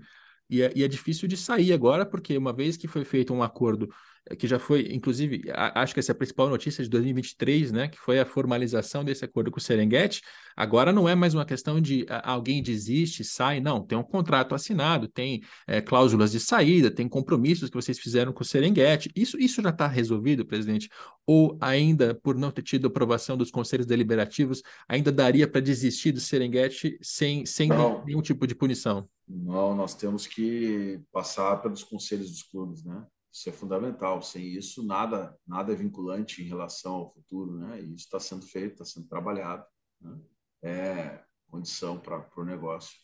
e 0.50 0.62
é, 0.62 0.72
e 0.76 0.84
é 0.84 0.88
difícil 0.88 1.28
de 1.28 1.36
sair 1.36 1.74
agora, 1.74 2.06
porque 2.06 2.38
uma 2.38 2.54
vez 2.54 2.78
que 2.78 2.88
foi 2.88 3.04
feito 3.04 3.34
um 3.34 3.44
acordo 3.44 3.90
que 4.38 4.48
já 4.48 4.58
foi, 4.58 4.88
inclusive, 4.92 5.44
acho 5.54 5.94
que 5.94 6.00
essa 6.00 6.12
é 6.12 6.14
a 6.14 6.18
principal 6.18 6.50
notícia 6.50 6.84
de 6.84 6.90
2023, 6.90 7.72
né, 7.72 7.88
que 7.90 8.00
foi 8.00 8.20
a 8.20 8.26
formalização 8.26 9.04
desse 9.04 9.26
acordo 9.26 9.52
com 9.52 9.58
o 9.58 9.62
Serengeti. 9.62 10.22
Agora 10.56 10.94
não 10.94 11.10
é 11.10 11.16
mais 11.16 11.34
uma 11.34 11.46
questão 11.46 11.82
de 11.82 12.06
alguém 12.24 12.64
desiste, 12.64 13.24
sai, 13.24 13.60
não, 13.60 13.86
tem 13.86 13.98
um 13.98 14.04
contrato 14.04 14.56
assinado, 14.56 15.08
tem 15.08 15.42
é, 15.68 15.82
cláusulas 15.82 16.32
de 16.32 16.40
saída, 16.40 16.90
tem 16.90 17.08
compromissos 17.10 17.70
que 17.70 17.76
vocês 17.76 18.00
fizeram 18.00 18.32
com 18.32 18.44
o 18.44 18.46
Serengeti. 18.46 19.12
Isso, 19.16 19.38
isso 19.38 19.62
já 19.62 19.70
está 19.70 19.88
resolvido, 19.88 20.46
presidente? 20.46 20.90
Ou 21.26 21.58
ainda, 21.60 22.16
por 22.16 22.36
não 22.36 22.52
ter 22.52 22.62
tido 22.62 22.88
aprovação 22.88 23.36
dos 23.36 23.52
conselhos 23.52 23.86
deliberativos, 23.86 24.62
ainda 24.88 25.12
daria 25.12 25.48
para 25.48 25.60
desistir 25.60 26.14
do 26.14 26.22
Serengeti 26.22 26.98
sem, 27.02 27.46
sem 27.46 27.70
nenhum 28.06 28.22
tipo 28.22 28.48
de 28.48 28.56
punição? 28.56 29.08
Não, 29.28 29.76
nós 29.76 29.96
temos 29.96 30.28
que 30.28 31.02
passar 31.12 31.58
pelos 31.58 31.84
conselhos 31.84 32.30
dos 32.30 32.44
clubes, 32.44 32.84
né? 32.84 33.04
Isso 33.34 33.50
é 33.50 33.52
fundamental. 33.52 34.22
Sem 34.22 34.46
isso, 34.46 34.86
nada, 34.86 35.36
nada 35.48 35.74
é 35.74 35.76
vinculante 35.76 36.44
em 36.44 36.48
relação 36.48 36.94
ao 36.94 37.12
futuro, 37.12 37.58
né? 37.58 37.82
E 37.82 37.96
isso 37.96 38.06
está 38.06 38.20
sendo 38.20 38.46
feito, 38.46 38.74
está 38.74 38.86
sendo 38.86 39.08
trabalhado. 39.08 39.66
Né? 40.00 40.20
É 40.62 41.24
condição 41.48 42.00
para 42.00 42.28
o 42.38 42.44
negócio. 42.44 42.96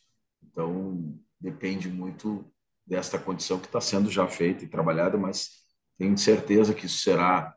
Então, 0.43 1.19
depende 1.39 1.89
muito 1.89 2.51
desta 2.85 3.19
condição 3.19 3.59
que 3.59 3.67
está 3.67 3.81
sendo 3.81 4.09
já 4.09 4.27
feita 4.27 4.63
e 4.63 4.69
trabalhada, 4.69 5.17
mas 5.17 5.49
tenho 5.97 6.17
certeza 6.17 6.73
que 6.73 6.85
isso 6.85 6.99
será 6.99 7.55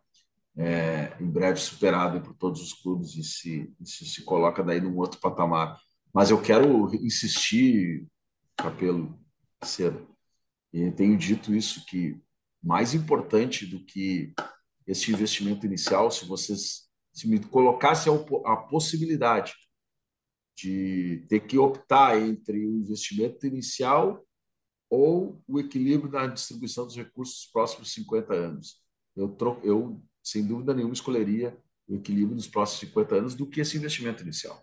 é, 0.57 1.17
em 1.19 1.31
breve 1.31 1.59
superado 1.59 2.21
por 2.21 2.35
todos 2.35 2.61
os 2.61 2.75
clubes 2.75 3.15
e 3.17 3.25
se, 3.25 3.75
se 3.85 4.23
coloca 4.25 4.63
daí 4.63 4.81
num 4.81 4.97
outro 4.99 5.21
patamar. 5.21 5.79
Mas 6.13 6.31
eu 6.31 6.43
quero 6.43 6.95
insistir, 6.97 8.07
Capelo, 8.57 9.19
cedo, 9.63 10.07
e 10.73 10.91
tenho 10.91 11.17
dito 11.17 11.55
isso, 11.55 11.85
que 11.87 12.21
mais 12.63 12.95
importante 12.95 13.67
do 13.67 13.85
que 13.85 14.33
esse 14.87 15.11
investimento 15.11 15.67
inicial, 15.67 16.11
se 16.11 16.25
vocês 16.25 16.91
se 17.13 17.29
me 17.29 17.39
colocasse 17.39 18.09
a, 18.47 18.57
possibilidade 18.57 19.55
de 20.57 21.27
ter 21.29 21.41
que 21.41 21.59
optar 21.59 22.19
entre 22.19 22.67
o 22.67 22.77
investimento 22.79 23.47
inicial 23.47 24.25
ou 24.89 25.43
o 25.47 25.61
equilíbrio 25.61 26.11
na 26.11 26.27
distribuição 26.27 26.87
dos 26.87 26.97
recursos 26.97 27.43
dos 27.43 27.53
próximos 27.53 27.93
50 27.93 28.33
anos. 28.33 28.83
Eu, 29.15 29.37
eu 29.63 30.03
sem 30.23 30.47
dúvida 30.47 30.73
nenhuma, 30.73 30.95
escolheria 30.95 31.57
o 31.89 31.97
equilíbrio 31.97 32.37
dos 32.37 32.47
próximos 32.47 32.81
50 32.81 33.15
anos 33.15 33.35
do 33.35 33.47
que 33.47 33.61
esse 33.61 33.77
investimento 33.77 34.23
inicial. 34.23 34.63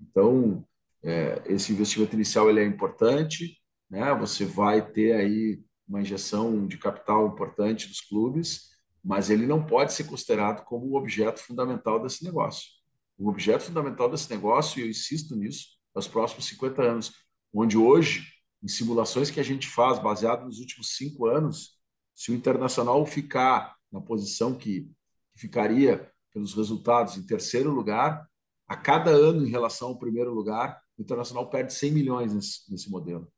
Então, 0.00 0.66
é, 1.02 1.42
esse 1.46 1.72
investimento 1.72 2.14
inicial 2.14 2.50
ele 2.50 2.60
é 2.60 2.64
importante, 2.64 3.58
né? 3.88 4.12
você 4.14 4.44
vai 4.44 4.86
ter 4.90 5.12
aí 5.12 5.62
uma 5.88 6.00
injeção 6.00 6.66
de 6.66 6.76
capital 6.76 7.26
importante 7.28 7.88
dos 7.88 8.00
clubes, 8.00 8.68
mas 9.02 9.30
ele 9.30 9.46
não 9.46 9.64
pode 9.64 9.92
ser 9.92 10.04
considerado 10.04 10.64
como 10.64 10.86
o 10.86 10.96
objeto 10.96 11.40
fundamental 11.40 12.00
desse 12.00 12.24
negócio. 12.24 12.68
O 13.16 13.28
objeto 13.28 13.64
fundamental 13.64 14.10
desse 14.10 14.30
negócio, 14.30 14.78
e 14.78 14.82
eu 14.82 14.90
insisto 14.90 15.34
nisso, 15.34 15.78
é 15.94 15.98
os 15.98 16.06
próximos 16.06 16.46
50 16.46 16.82
anos, 16.82 17.12
onde 17.52 17.76
hoje, 17.76 18.26
em 18.62 18.68
simulações 18.68 19.30
que 19.30 19.40
a 19.40 19.44
gente 19.44 19.66
faz, 19.66 19.98
baseado 19.98 20.44
nos 20.44 20.58
últimos 20.58 20.96
cinco 20.96 21.26
anos, 21.26 21.78
se 22.14 22.30
o 22.30 22.34
Internacional 22.34 23.04
ficar 23.06 23.76
na 23.90 24.00
posição 24.00 24.54
que, 24.54 24.90
ficaria 25.36 26.10
pelos 26.32 26.52
resultados 26.54 27.16
em 27.16 27.24
terceiro 27.24 27.70
lugar, 27.70 28.28
a 28.66 28.76
cada 28.76 29.10
ano 29.10 29.46
em 29.46 29.50
relação 29.50 29.88
ao 29.88 29.98
primeiro 29.98 30.34
lugar, 30.34 30.82
o 30.98 31.02
Internacional 31.02 31.48
perde 31.48 31.72
100 31.72 31.92
milhões 31.92 32.34
nesse, 32.34 32.70
nesse 32.70 32.90
modelo 32.90 33.30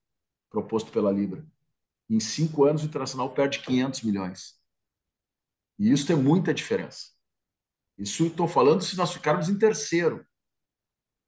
proposto 0.51 0.91
pela 0.91 1.13
Libra. 1.13 1.47
Em 2.11 2.19
cinco 2.19 2.65
anos, 2.65 2.83
o 2.83 2.87
Internacional 2.87 3.33
perde 3.33 3.61
500 3.61 4.03
milhões. 4.03 4.61
E 5.79 5.93
isso 5.93 6.07
tem 6.07 6.17
muita 6.17 6.53
diferença. 6.53 7.13
Isso 7.97 8.27
estou 8.27 8.49
falando 8.49 8.83
se 8.83 8.97
nós 8.97 9.13
ficarmos 9.13 9.49
em 9.49 9.57
terceiro. 9.57 10.27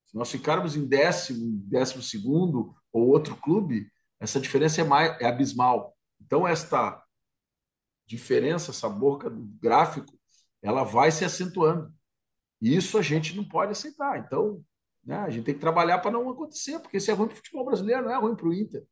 Se 0.06 0.16
nós 0.16 0.30
ficarmos 0.30 0.74
em 0.74 0.84
décimo, 0.86 1.62
décimo 1.68 2.02
segundo 2.02 2.74
ou 2.92 3.08
outro 3.08 3.36
clube, 3.36 3.90
essa 4.18 4.40
diferença 4.40 4.80
é, 4.80 4.84
mais, 4.84 5.20
é 5.20 5.26
abismal. 5.26 5.96
Então, 6.20 6.46
esta 6.46 7.00
diferença, 8.04 8.72
essa 8.72 8.88
boca 8.88 9.30
do 9.30 9.42
gráfico, 9.60 10.18
ela 10.60 10.82
vai 10.82 11.12
se 11.12 11.24
acentuando. 11.24 11.94
E 12.60 12.74
isso 12.74 12.98
a 12.98 13.02
gente 13.02 13.36
não 13.36 13.44
pode 13.44 13.72
aceitar. 13.72 14.18
Então, 14.18 14.64
né, 15.04 15.16
a 15.18 15.30
gente 15.30 15.44
tem 15.44 15.54
que 15.54 15.60
trabalhar 15.60 15.98
para 15.98 16.10
não 16.10 16.28
acontecer, 16.28 16.78
porque 16.80 16.96
isso 16.96 17.10
é 17.10 17.14
ruim 17.14 17.28
para 17.28 17.34
o 17.34 17.36
futebol 17.36 17.64
brasileiro, 17.64 18.02
não 18.02 18.10
é 18.10 18.18
ruim 18.18 18.34
para 18.34 18.48
o 18.48 18.52
Inter. 18.52 18.84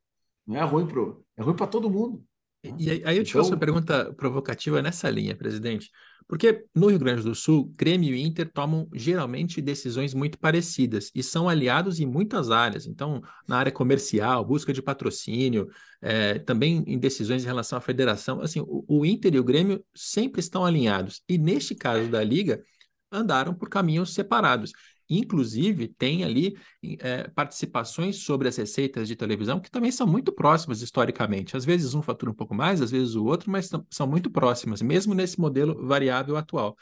Não 0.47 0.57
é 0.57 0.65
ruim 0.65 0.87
para 0.87 1.01
é 1.37 1.43
ruim 1.43 1.57
para 1.57 1.67
todo 1.67 1.91
mundo. 1.91 2.25
Né? 2.65 2.75
E 2.79 2.91
aí 3.05 3.17
eu 3.17 3.25
te 3.25 3.31
então... 3.31 3.41
faço 3.41 3.53
uma 3.53 3.59
pergunta 3.59 4.13
provocativa 4.15 4.83
nessa 4.83 5.09
linha, 5.09 5.37
presidente. 5.37 5.91
Porque 6.31 6.65
no 6.73 6.87
Rio 6.87 6.99
Grande 7.01 7.25
do 7.25 7.35
Sul, 7.35 7.75
Grêmio 7.77 8.15
e 8.15 8.23
Inter 8.23 8.49
tomam 8.53 8.89
geralmente 8.95 9.61
decisões 9.61 10.15
muito 10.15 10.39
parecidas 10.39 11.11
e 11.13 11.25
são 11.25 11.49
aliados 11.49 11.99
em 11.99 12.07
muitas 12.07 12.53
áreas. 12.53 12.87
Então, 12.87 13.21
na 13.49 13.59
área 13.59 13.73
comercial, 13.73 14.45
busca 14.45 14.73
de 14.73 14.81
patrocínio, 14.81 15.69
é, 16.01 16.39
também 16.39 16.85
em 16.87 16.99
decisões 17.01 17.43
em 17.43 17.47
relação 17.47 17.77
à 17.77 17.81
federação. 17.81 18.41
Assim, 18.41 18.61
o, 18.61 18.85
o 18.87 19.05
Inter 19.05 19.35
e 19.35 19.41
o 19.41 19.45
Grêmio 19.45 19.85
sempre 19.93 20.39
estão 20.39 20.65
alinhados. 20.65 21.21
E 21.29 21.37
neste 21.37 21.75
caso 21.75 22.09
da 22.09 22.23
Liga, 22.23 22.63
andaram 23.11 23.53
por 23.53 23.69
caminhos 23.69 24.15
separados. 24.15 24.71
Inclusive, 25.11 25.89
tem 25.89 26.23
ali 26.23 26.57
é, 27.01 27.27
participações 27.29 28.19
sobre 28.19 28.47
as 28.47 28.57
receitas 28.57 29.09
de 29.09 29.17
televisão 29.17 29.59
que 29.59 29.71
também 29.71 29.91
são 29.91 30.07
muito 30.07 30.31
próximas 30.33 30.81
historicamente. 30.81 31.57
Às 31.57 31.65
vezes 31.65 31.95
um 31.95 32.01
fatura 32.01 32.31
um 32.31 32.35
pouco 32.35 32.55
mais, 32.55 32.81
às 32.81 32.93
vezes 32.93 33.17
o 33.17 33.25
outro, 33.25 33.51
mas 33.51 33.69
são 33.91 34.07
muito 34.07 34.31
próximas, 34.31 34.81
mesmo 34.81 35.13
nesse 35.13 35.41
modelo 35.41 35.85
variável 35.85 36.37
atual. 36.37 36.77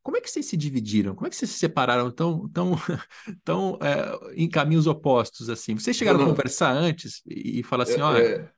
Como 0.00 0.16
é 0.16 0.20
que 0.20 0.30
vocês 0.30 0.46
se 0.46 0.56
dividiram? 0.56 1.14
Como 1.14 1.26
é 1.26 1.30
que 1.30 1.36
vocês 1.36 1.50
se 1.50 1.58
separaram 1.58 2.10
tão, 2.10 2.48
tão, 2.50 2.72
tão 3.44 3.78
é, 3.80 4.40
em 4.40 4.48
caminhos 4.48 4.86
opostos 4.86 5.50
assim? 5.50 5.74
Vocês 5.74 5.96
chegaram 5.96 6.18
não, 6.18 6.26
a 6.26 6.30
conversar 6.30 6.72
antes 6.72 7.20
e, 7.26 7.60
e 7.60 7.62
falar 7.64 7.82
assim, 7.82 8.00
é, 8.00 8.02
olha... 8.02 8.22
É, 8.22 8.52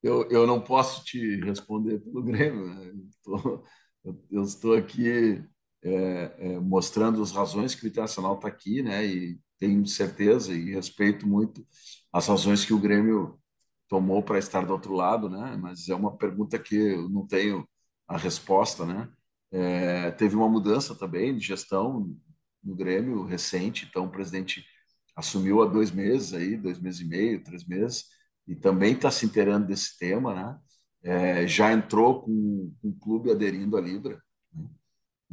eu, 0.00 0.28
eu 0.30 0.46
não 0.46 0.60
posso 0.60 1.04
te 1.04 1.40
responder 1.40 1.98
pelo 1.98 2.22
Grêmio. 2.22 2.66
Né? 2.66 2.92
Eu, 4.04 4.22
eu, 4.30 4.42
estou 4.42 4.74
aqui 4.74 5.42
é, 5.84 6.34
é, 6.38 6.60
mostrando 6.60 7.22
as 7.22 7.32
razões 7.32 7.74
que 7.74 7.84
o 7.84 7.88
Internacional 7.88 8.36
está 8.36 8.48
aqui, 8.48 8.82
né? 8.82 9.06
E 9.06 9.38
tenho 9.58 9.86
certeza 9.86 10.54
e 10.54 10.72
respeito 10.72 11.26
muito 11.26 11.66
as 12.12 12.26
razões 12.28 12.64
que 12.64 12.72
o 12.74 12.78
Grêmio 12.78 13.38
tomou 13.88 14.22
para 14.22 14.38
estar 14.38 14.64
do 14.66 14.72
outro 14.72 14.94
lado, 14.94 15.28
né? 15.28 15.56
Mas 15.60 15.88
é 15.88 15.94
uma 15.94 16.16
pergunta 16.16 16.58
que 16.58 16.76
eu 16.76 17.08
não 17.08 17.26
tenho 17.26 17.68
a 18.08 18.16
resposta, 18.16 18.84
né? 18.86 19.08
É, 19.52 20.10
teve 20.12 20.34
uma 20.36 20.48
mudança 20.48 20.94
também 20.94 21.36
de 21.36 21.46
gestão 21.46 22.16
no 22.62 22.74
Grêmio 22.74 23.24
recente, 23.24 23.86
então 23.88 24.06
o 24.06 24.10
presidente 24.10 24.64
assumiu 25.16 25.62
há 25.62 25.66
dois 25.66 25.90
meses 25.90 26.34
aí, 26.34 26.56
dois 26.56 26.80
meses 26.80 27.00
e 27.00 27.04
meio, 27.04 27.44
três 27.44 27.64
meses, 27.66 28.06
e 28.48 28.54
também 28.56 28.94
está 28.94 29.10
se 29.10 29.26
inteirando 29.26 29.66
desse 29.66 29.96
tema, 29.98 30.34
né? 30.34 30.58
É, 31.02 31.46
já 31.46 31.72
entrou 31.72 32.22
com, 32.22 32.74
com, 32.80 32.88
o 32.88 32.98
clube 32.98 33.30
aderindo 33.30 33.76
à 33.76 33.80
Libra? 33.80 34.20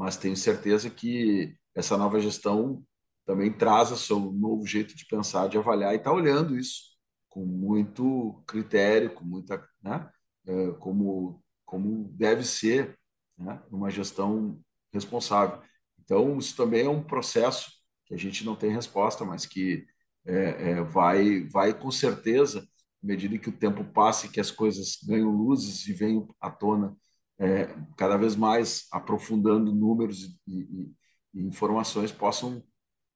Mas 0.01 0.17
tenho 0.17 0.35
certeza 0.35 0.89
que 0.89 1.55
essa 1.75 1.95
nova 1.95 2.19
gestão 2.19 2.83
também 3.23 3.53
traz 3.53 3.91
o 3.91 3.95
seu 3.95 4.19
novo 4.19 4.65
jeito 4.65 4.95
de 4.95 5.05
pensar, 5.05 5.47
de 5.47 5.59
avaliar 5.59 5.93
e 5.93 5.97
está 5.97 6.11
olhando 6.11 6.57
isso 6.57 6.97
com 7.29 7.45
muito 7.45 8.41
critério, 8.47 9.13
com 9.13 9.23
muita, 9.23 9.63
né? 9.79 10.09
É, 10.47 10.71
como 10.79 11.39
como 11.63 12.09
deve 12.13 12.43
ser 12.43 12.97
né, 13.37 13.61
uma 13.71 13.91
gestão 13.91 14.59
responsável. 14.91 15.61
Então, 15.99 16.39
isso 16.39 16.55
também 16.57 16.87
é 16.87 16.89
um 16.89 17.03
processo 17.03 17.71
que 18.05 18.15
a 18.15 18.17
gente 18.17 18.43
não 18.43 18.55
tem 18.55 18.71
resposta, 18.71 19.23
mas 19.23 19.45
que 19.45 19.85
é, 20.25 20.71
é, 20.71 20.83
vai, 20.83 21.47
vai 21.47 21.77
com 21.79 21.91
certeza, 21.91 22.67
à 23.03 23.05
medida 23.07 23.37
que 23.37 23.49
o 23.49 23.57
tempo 23.57 23.83
passa 23.85 24.25
e 24.25 24.29
que 24.29 24.39
as 24.39 24.49
coisas 24.49 24.97
ganham 25.07 25.29
luzes 25.29 25.87
e 25.87 25.93
venham 25.93 26.27
à 26.41 26.49
tona 26.49 26.97
é, 27.41 27.75
cada 27.97 28.17
vez 28.17 28.35
mais 28.35 28.85
aprofundando 28.91 29.73
números 29.73 30.37
e, 30.47 30.59
e, 30.59 30.93
e 31.33 31.47
informações, 31.47 32.11
possam 32.11 32.63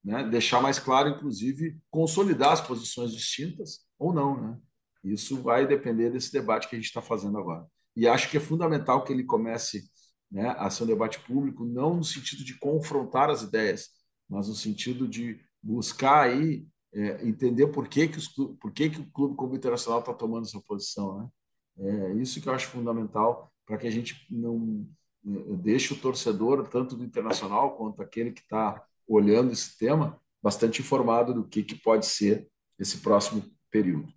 né, 0.03 0.27
deixar 0.27 0.61
mais 0.61 0.79
claro, 0.79 1.09
inclusive, 1.09 1.79
consolidar 1.91 2.53
as 2.53 2.61
posições 2.61 3.13
distintas 3.13 3.81
ou 3.99 4.11
não. 4.11 4.41
Né? 4.41 4.57
Isso 5.03 5.43
vai 5.43 5.67
depender 5.67 6.09
desse 6.09 6.31
debate 6.33 6.67
que 6.67 6.75
a 6.75 6.79
gente 6.79 6.87
está 6.87 7.03
fazendo 7.03 7.37
agora. 7.37 7.67
E 7.95 8.07
acho 8.07 8.29
que 8.29 8.37
é 8.37 8.39
fundamental 8.39 9.03
que 9.03 9.13
ele 9.13 9.23
comece 9.23 9.83
né, 10.31 10.55
a 10.57 10.71
ser 10.71 10.85
um 10.85 10.87
debate 10.87 11.19
público, 11.19 11.63
não 11.63 11.95
no 11.95 12.03
sentido 12.03 12.43
de 12.43 12.57
confrontar 12.57 13.29
as 13.29 13.43
ideias, 13.43 13.89
mas 14.27 14.47
no 14.47 14.55
sentido 14.55 15.07
de 15.07 15.39
buscar 15.61 16.23
aí 16.23 16.67
é, 16.91 17.27
entender 17.27 17.67
por 17.67 17.87
que, 17.87 18.07
que, 18.07 18.17
os, 18.17 18.27
por 18.27 18.71
que, 18.71 18.89
que 18.89 19.01
o 19.01 19.11
Clube 19.11 19.35
como 19.35 19.55
Internacional 19.55 19.99
está 19.99 20.13
tomando 20.13 20.47
essa 20.47 20.59
posição. 20.61 21.19
Né? 21.19 21.29
É 21.77 22.13
isso 22.15 22.41
que 22.41 22.49
eu 22.49 22.53
acho 22.53 22.67
fundamental 22.67 23.51
para 23.65 23.77
que 23.77 23.87
a 23.87 23.91
gente 23.91 24.25
não 24.29 24.87
é, 25.25 25.55
deixe 25.57 25.93
o 25.93 25.97
torcedor, 25.97 26.67
tanto 26.67 26.95
do 26.95 27.03
Internacional 27.03 27.75
quanto 27.75 28.01
aquele 28.01 28.31
que 28.31 28.41
está 28.41 28.83
olhando 29.07 29.51
esse 29.51 29.77
tema, 29.77 30.19
bastante 30.41 30.81
informado 30.81 31.33
do 31.33 31.47
que, 31.47 31.63
que 31.63 31.75
pode 31.75 32.05
ser 32.05 32.47
esse 32.77 32.97
próximo 32.97 33.43
período. 33.71 34.11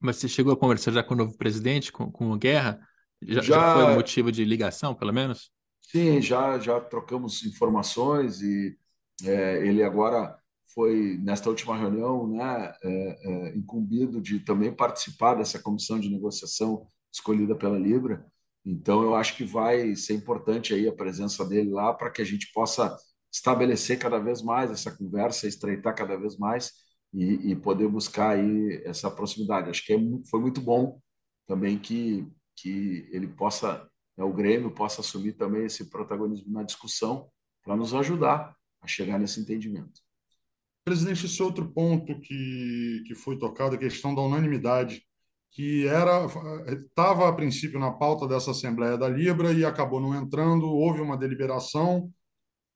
Mas 0.00 0.16
você 0.16 0.28
chegou 0.28 0.52
a 0.52 0.56
conversar 0.56 0.92
já 0.92 1.02
com 1.02 1.14
o 1.14 1.16
novo 1.16 1.36
presidente, 1.36 1.92
com, 1.92 2.10
com 2.10 2.30
o 2.32 2.38
Guerra? 2.38 2.80
Já, 3.22 3.42
já... 3.42 3.42
já 3.42 3.74
foi 3.74 3.94
motivo 3.94 4.32
de 4.32 4.44
ligação, 4.44 4.94
pelo 4.94 5.12
menos? 5.12 5.50
Sim, 5.82 6.22
já, 6.22 6.58
já 6.58 6.80
trocamos 6.80 7.44
informações 7.44 8.40
e 8.40 8.78
é, 9.24 9.66
ele 9.66 9.82
agora 9.82 10.38
foi, 10.72 11.18
nesta 11.20 11.48
última 11.48 11.76
reunião, 11.76 12.28
né, 12.28 12.72
é, 12.82 12.88
é, 12.90 13.56
incumbido 13.56 14.20
de 14.20 14.40
também 14.40 14.72
participar 14.72 15.34
dessa 15.34 15.58
comissão 15.58 15.98
de 15.98 16.08
negociação 16.08 16.86
escolhida 17.12 17.56
pela 17.56 17.78
Libra. 17.78 18.24
Então, 18.64 19.02
eu 19.02 19.14
acho 19.14 19.36
que 19.36 19.44
vai 19.44 19.94
ser 19.96 20.14
importante 20.14 20.74
aí 20.74 20.86
a 20.86 20.92
presença 20.92 21.44
dele 21.44 21.70
lá 21.70 21.94
para 21.94 22.10
que 22.10 22.20
a 22.20 22.24
gente 22.24 22.52
possa 22.52 22.96
estabelecer 23.32 23.98
cada 23.98 24.18
vez 24.18 24.42
mais 24.42 24.70
essa 24.70 24.90
conversa, 24.94 25.46
estreitar 25.46 25.94
cada 25.94 26.16
vez 26.16 26.36
mais 26.36 26.72
e, 27.12 27.50
e 27.52 27.56
poder 27.56 27.88
buscar 27.88 28.30
aí 28.30 28.82
essa 28.84 29.10
proximidade. 29.10 29.70
Acho 29.70 29.84
que 29.84 29.92
é, 29.92 29.98
foi 30.28 30.40
muito 30.40 30.60
bom 30.60 31.00
também 31.46 31.78
que, 31.78 32.26
que 32.56 33.08
ele 33.10 33.28
possa, 33.28 33.88
né, 34.16 34.24
o 34.24 34.32
Grêmio 34.32 34.70
possa 34.70 35.00
assumir 35.00 35.32
também 35.32 35.64
esse 35.64 35.88
protagonismo 35.88 36.52
na 36.52 36.62
discussão 36.62 37.30
para 37.62 37.76
nos 37.76 37.94
ajudar 37.94 38.54
a 38.80 38.86
chegar 38.86 39.18
nesse 39.18 39.40
entendimento. 39.40 40.00
Presidente, 40.84 41.26
esse 41.26 41.42
outro 41.42 41.70
ponto 41.72 42.18
que, 42.20 43.02
que 43.06 43.14
foi 43.14 43.38
tocado, 43.38 43.76
a 43.76 43.78
questão 43.78 44.14
da 44.14 44.22
unanimidade, 44.22 45.04
que 45.50 45.86
era 45.86 46.26
estava 46.68 47.28
a 47.28 47.32
princípio 47.32 47.78
na 47.80 47.90
pauta 47.90 48.26
dessa 48.26 48.52
Assembleia 48.52 48.96
da 48.96 49.08
Libra 49.08 49.52
e 49.52 49.64
acabou 49.64 50.00
não 50.00 50.14
entrando, 50.14 50.66
houve 50.66 51.00
uma 51.00 51.16
deliberação, 51.16 52.10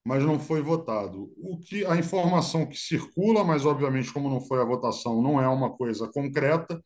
mas 0.04 0.22
não 0.24 0.38
foi 0.38 0.60
votado. 0.62 1.32
O 1.38 1.58
que 1.58 1.84
a 1.86 1.96
informação 1.96 2.66
que 2.66 2.76
circula, 2.76 3.44
mas 3.44 3.64
obviamente 3.64 4.12
como 4.12 4.28
não 4.28 4.40
foi 4.40 4.60
a 4.60 4.64
votação, 4.64 5.22
não 5.22 5.40
é 5.40 5.48
uma 5.48 5.70
coisa 5.76 6.08
concreta, 6.08 6.82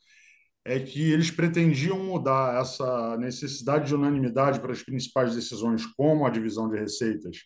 é 0.65 0.79
que 0.79 1.11
eles 1.13 1.31
pretendiam 1.31 1.99
mudar 1.99 2.61
essa 2.61 3.17
necessidade 3.17 3.87
de 3.89 3.95
unanimidade 3.95 4.61
para 4.61 4.73
as 4.73 4.83
principais 4.83 5.35
decisões, 5.35 5.87
como 5.97 6.27
a 6.27 6.31
divisão 6.31 6.69
de 6.69 6.79
receitas, 6.79 7.39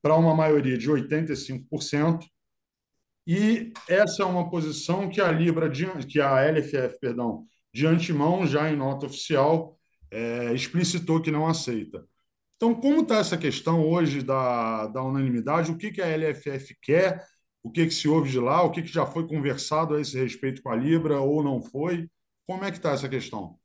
para 0.00 0.14
uma 0.16 0.34
maioria 0.34 0.78
de 0.78 0.88
85%. 0.88 2.24
E 3.26 3.72
essa 3.88 4.22
é 4.22 4.26
uma 4.26 4.48
posição 4.50 5.08
que 5.08 5.20
a 5.20 5.32
Libra, 5.32 5.70
que 6.06 6.20
a 6.20 6.42
LFF, 6.42 7.00
perdão, 7.00 7.44
de 7.74 7.88
antemão, 7.88 8.46
já 8.46 8.70
em 8.70 8.76
nota 8.76 9.06
oficial, 9.06 9.76
é, 10.08 10.54
explicitou 10.54 11.20
que 11.20 11.32
não 11.32 11.48
aceita. 11.48 12.06
Então, 12.56 12.72
como 12.72 13.00
está 13.00 13.16
essa 13.16 13.36
questão 13.36 13.84
hoje 13.84 14.22
da, 14.22 14.86
da 14.86 15.02
unanimidade? 15.02 15.72
O 15.72 15.76
que, 15.76 15.90
que 15.90 16.00
a 16.00 16.06
LFF 16.06 16.76
quer? 16.80 17.26
O 17.64 17.70
que, 17.72 17.84
que 17.86 17.92
se 17.92 18.08
ouve 18.08 18.30
de 18.30 18.38
lá? 18.38 18.62
O 18.62 18.70
que, 18.70 18.80
que 18.80 18.92
já 18.92 19.04
foi 19.04 19.26
conversado 19.26 19.94
a 19.94 20.00
esse 20.00 20.16
respeito 20.16 20.62
com 20.62 20.70
a 20.70 20.76
Libra 20.76 21.20
ou 21.20 21.42
não 21.42 21.60
foi? 21.60 22.08
Como 22.46 22.62
é 22.64 22.70
que 22.70 22.76
está 22.76 22.92
essa 22.92 23.08
questão? 23.08 23.58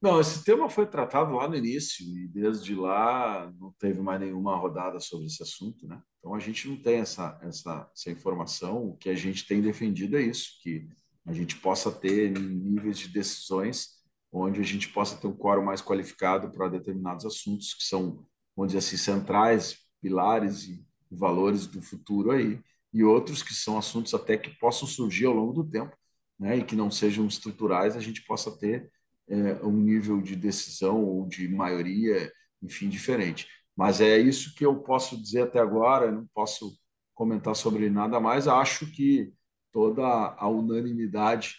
Não, 0.00 0.18
esse 0.20 0.42
tema 0.42 0.70
foi 0.70 0.86
tratado 0.86 1.34
lá 1.34 1.46
no 1.46 1.56
início 1.56 2.06
e 2.06 2.28
desde 2.28 2.74
lá 2.74 3.52
não 3.60 3.72
teve 3.78 4.00
mais 4.00 4.20
nenhuma 4.20 4.56
rodada 4.56 4.98
sobre 5.00 5.26
esse 5.26 5.42
assunto, 5.42 5.86
né? 5.86 6.00
Então 6.18 6.34
a 6.34 6.38
gente 6.38 6.66
não 6.66 6.80
tem 6.80 7.00
essa, 7.00 7.38
essa, 7.42 7.90
essa 7.92 8.10
informação. 8.10 8.90
O 8.90 8.96
que 8.96 9.10
a 9.10 9.14
gente 9.14 9.46
tem 9.46 9.60
defendido 9.60 10.16
é 10.16 10.22
isso, 10.22 10.58
que 10.62 10.88
a 11.28 11.32
gente 11.32 11.56
possa 11.56 11.92
ter 11.92 12.30
níveis 12.30 12.98
de 12.98 13.08
decisões 13.08 13.98
onde 14.32 14.60
a 14.60 14.64
gente 14.64 14.88
possa 14.88 15.16
ter 15.16 15.26
um 15.26 15.36
quórum 15.36 15.64
mais 15.64 15.82
qualificado 15.82 16.50
para 16.50 16.68
determinados 16.68 17.24
assuntos 17.24 17.74
que 17.74 17.84
são, 17.84 18.26
vamos 18.56 18.72
dizer 18.72 18.78
assim, 18.78 18.96
centrais, 18.96 19.76
pilares 20.00 20.64
e 20.64 20.84
valores 21.10 21.66
do 21.66 21.80
futuro 21.82 22.30
aí, 22.30 22.60
e 22.92 23.04
outros 23.04 23.42
que 23.42 23.54
são 23.54 23.78
assuntos 23.78 24.14
até 24.14 24.36
que 24.36 24.50
possam 24.58 24.88
surgir 24.88 25.26
ao 25.26 25.34
longo 25.34 25.52
do 25.52 25.64
tempo, 25.64 25.94
né, 26.38 26.58
e 26.58 26.64
que 26.64 26.76
não 26.76 26.90
sejam 26.90 27.26
estruturais, 27.26 27.96
a 27.96 28.00
gente 28.00 28.22
possa 28.24 28.50
ter 28.58 28.90
é, 29.28 29.54
um 29.64 29.72
nível 29.72 30.20
de 30.22 30.36
decisão 30.36 31.04
ou 31.04 31.26
de 31.26 31.48
maioria, 31.48 32.30
enfim, 32.62 32.88
diferente. 32.88 33.46
Mas 33.76 34.00
é 34.00 34.18
isso 34.18 34.54
que 34.54 34.64
eu 34.64 34.76
posso 34.80 35.20
dizer 35.20 35.42
até 35.42 35.58
agora, 35.58 36.10
não 36.10 36.26
posso 36.34 36.78
comentar 37.14 37.54
sobre 37.54 37.90
nada 37.90 38.20
mais. 38.20 38.48
Acho 38.48 38.90
que 38.90 39.32
toda 39.72 40.02
a 40.04 40.48
unanimidade, 40.48 41.56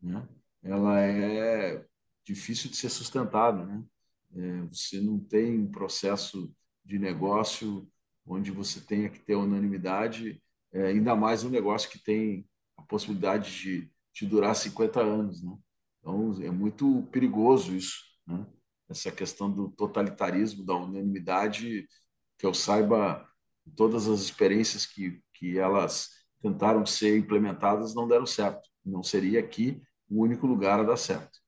né, 0.00 0.26
ela 0.62 1.00
é 1.00 1.84
difícil 2.24 2.70
de 2.70 2.76
ser 2.76 2.90
sustentado, 2.90 3.64
né? 3.64 3.84
É, 4.34 4.62
você 4.66 5.00
não 5.00 5.18
tem 5.18 5.58
um 5.58 5.70
processo 5.70 6.54
de 6.84 6.98
negócio 6.98 7.90
onde 8.26 8.50
você 8.50 8.80
tenha 8.80 9.08
que 9.08 9.18
ter 9.18 9.34
unanimidade, 9.34 10.42
é, 10.72 10.88
ainda 10.88 11.16
mais 11.16 11.44
um 11.44 11.48
negócio 11.48 11.90
que 11.90 11.98
tem 11.98 12.46
a 12.76 12.82
possibilidade 12.82 13.50
de, 13.58 13.90
de 14.12 14.26
durar 14.26 14.54
50 14.54 15.00
anos, 15.00 15.42
né? 15.42 15.56
Então, 16.00 16.42
é 16.42 16.50
muito 16.50 17.02
perigoso 17.10 17.74
isso, 17.74 18.04
né? 18.26 18.46
Essa 18.88 19.10
questão 19.10 19.50
do 19.50 19.70
totalitarismo, 19.70 20.64
da 20.64 20.74
unanimidade, 20.74 21.86
que 22.38 22.46
eu 22.46 22.54
saiba, 22.54 23.26
todas 23.76 24.08
as 24.08 24.20
experiências 24.20 24.86
que, 24.86 25.22
que 25.34 25.58
elas 25.58 26.10
tentaram 26.42 26.84
ser 26.86 27.16
implementadas 27.16 27.94
não 27.94 28.06
deram 28.06 28.26
certo. 28.26 28.68
Não 28.84 29.02
seria 29.02 29.40
aqui 29.40 29.80
o 30.08 30.22
único 30.22 30.46
lugar 30.46 30.80
a 30.80 30.84
dar 30.84 30.96
certo. 30.96 31.38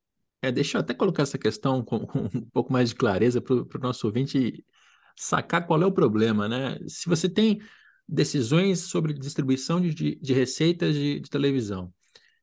É, 0.43 0.51
deixa 0.51 0.79
eu 0.79 0.81
até 0.81 0.95
colocar 0.95 1.23
essa 1.23 1.39
questão 1.39 1.85
com, 1.85 2.07
com 2.07 2.21
um 2.35 2.49
pouco 2.53 2.73
mais 2.73 2.91
de 2.91 2.95
clareza 2.95 3.41
para 3.41 3.55
o 3.55 3.81
nosso 3.81 4.07
ouvinte 4.07 4.65
sacar 5.17 5.67
qual 5.67 5.83
é 5.83 5.87
o 5.87 5.93
problema, 5.93 6.49
né? 6.49 6.79
Se 6.89 7.09
você 7.09 7.29
tem 7.29 7.61
decisões 8.09 8.81
sobre 8.81 9.13
distribuição 9.13 9.81
de, 9.81 9.95
de, 9.95 10.17
de 10.17 10.33
receitas 10.33 10.95
de, 10.95 11.21
de, 11.21 11.31
televisão 11.31 11.93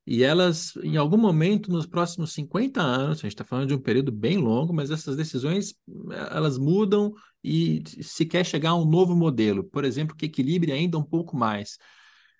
e 0.05 0.23
elas, 0.23 0.73
em 0.77 0.95
algum 0.95 1.17
momento, 1.17 1.69
nos 1.71 1.85
próximos 1.85 2.31
50 2.33 2.81
anos, 2.81 3.17
a 3.17 3.21
gente 3.23 3.33
está 3.33 3.43
falando 3.43 3.67
de 3.67 3.73
um 3.73 3.79
período 3.79 4.11
bem 4.11 4.37
longo, 4.37 4.73
mas 4.73 4.89
essas 4.89 5.17
decisões 5.17 5.75
elas 6.31 6.57
mudam 6.57 7.13
e 7.43 7.83
se 8.01 8.25
quer 8.25 8.45
chegar 8.45 8.69
a 8.69 8.75
um 8.75 8.85
novo 8.85 9.15
modelo, 9.15 9.63
por 9.63 9.83
exemplo, 9.83 10.15
que 10.15 10.27
equilibre 10.27 10.71
ainda 10.71 10.97
um 10.97 11.03
pouco 11.03 11.35
mais. 11.35 11.77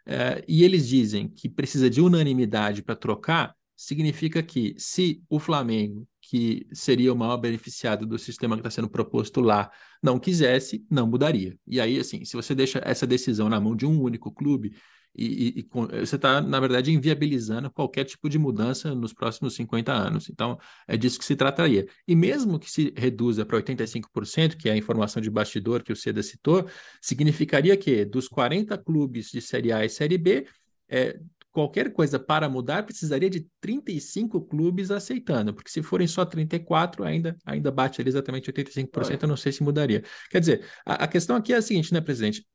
É, 0.10 0.42
e 0.48 0.64
eles 0.64 0.88
dizem 0.88 1.28
que 1.28 1.50
precisa 1.50 1.90
de 1.90 2.00
unanimidade 2.00 2.82
para 2.82 2.96
trocar, 2.96 3.54
significa 3.76 4.42
que 4.42 4.74
se 4.78 5.22
o 5.30 5.38
Flamengo, 5.38 6.08
que 6.22 6.66
seria 6.72 7.12
o 7.12 7.16
maior 7.16 7.36
beneficiado 7.36 8.06
do 8.06 8.18
sistema 8.18 8.56
que 8.56 8.62
está 8.62 8.72
sendo 8.72 8.90
proposto 8.90 9.42
lá, 9.42 9.70
não 10.02 10.18
quisesse, 10.18 10.86
não 10.90 11.08
mudaria. 11.08 11.58
E 11.68 11.82
aí, 11.82 12.00
assim, 12.00 12.24
se 12.24 12.38
você 12.38 12.56
deixa 12.56 12.82
essa 12.86 13.06
decisão 13.06 13.50
na 13.50 13.60
mão 13.60 13.76
de 13.76 13.86
um 13.86 14.02
único 14.02 14.32
clube, 14.32 14.74
e, 15.18 15.60
e, 15.60 15.60
e 15.60 16.06
você 16.06 16.16
está, 16.16 16.40
na 16.40 16.60
verdade, 16.60 16.92
inviabilizando 16.92 17.72
qualquer 17.72 18.04
tipo 18.04 18.30
de 18.30 18.38
mudança 18.38 18.94
nos 18.94 19.14
próximos 19.14 19.56
50 19.56 19.92
anos. 19.92 20.30
Então, 20.30 20.60
é 20.88 20.96
disso 20.96 21.18
que 21.18 21.26
se 21.26 21.36
trataria. 21.36 21.88
E 22.08 22.16
mesmo 22.16 22.60
que 22.60 22.70
se 22.70 22.94
reduza 22.96 23.46
para 23.46 23.58
85%, 23.58 24.56
que 24.56 24.70
é 24.70 24.74
a 24.74 24.78
informação 24.78 25.22
de 25.22 25.30
bastidor 25.30 25.84
que 25.84 25.92
o 25.92 25.96
Seda 25.96 26.22
citou, 26.22 26.68
significaria 27.02 27.76
que 27.76 28.06
dos 28.06 28.28
40 28.28 28.78
clubes 28.78 29.32
de 29.32 29.42
Série 29.42 29.72
A 29.72 29.84
e 29.84 29.90
Série 29.90 30.18
B, 30.18 30.46
é, 30.88 31.20
qualquer 31.52 31.92
coisa 31.92 32.20
para 32.20 32.48
mudar 32.48 32.84
precisaria 32.84 33.32
de 33.32 33.48
35 33.60 34.42
clubes 34.42 34.92
aceitando, 34.92 35.52
porque 35.56 35.72
se 35.72 35.82
forem 35.82 36.06
só 36.08 36.24
34, 36.24 37.04
ainda, 37.04 37.36
ainda 37.44 37.72
bate 37.72 38.00
ali 38.00 38.10
exatamente 38.12 38.52
85%, 38.52 39.24
eu 39.24 39.28
não 39.28 39.36
sei 39.36 39.52
se 39.52 39.64
mudaria. 39.64 40.04
Quer 40.30 40.40
dizer, 40.40 40.66
a, 40.86 41.06
a 41.06 41.08
questão 41.08 41.36
aqui 41.36 41.54
é 41.54 41.58
a 41.58 41.62
seguinte, 41.62 41.92
né, 41.92 42.00
presidente? 42.00 42.46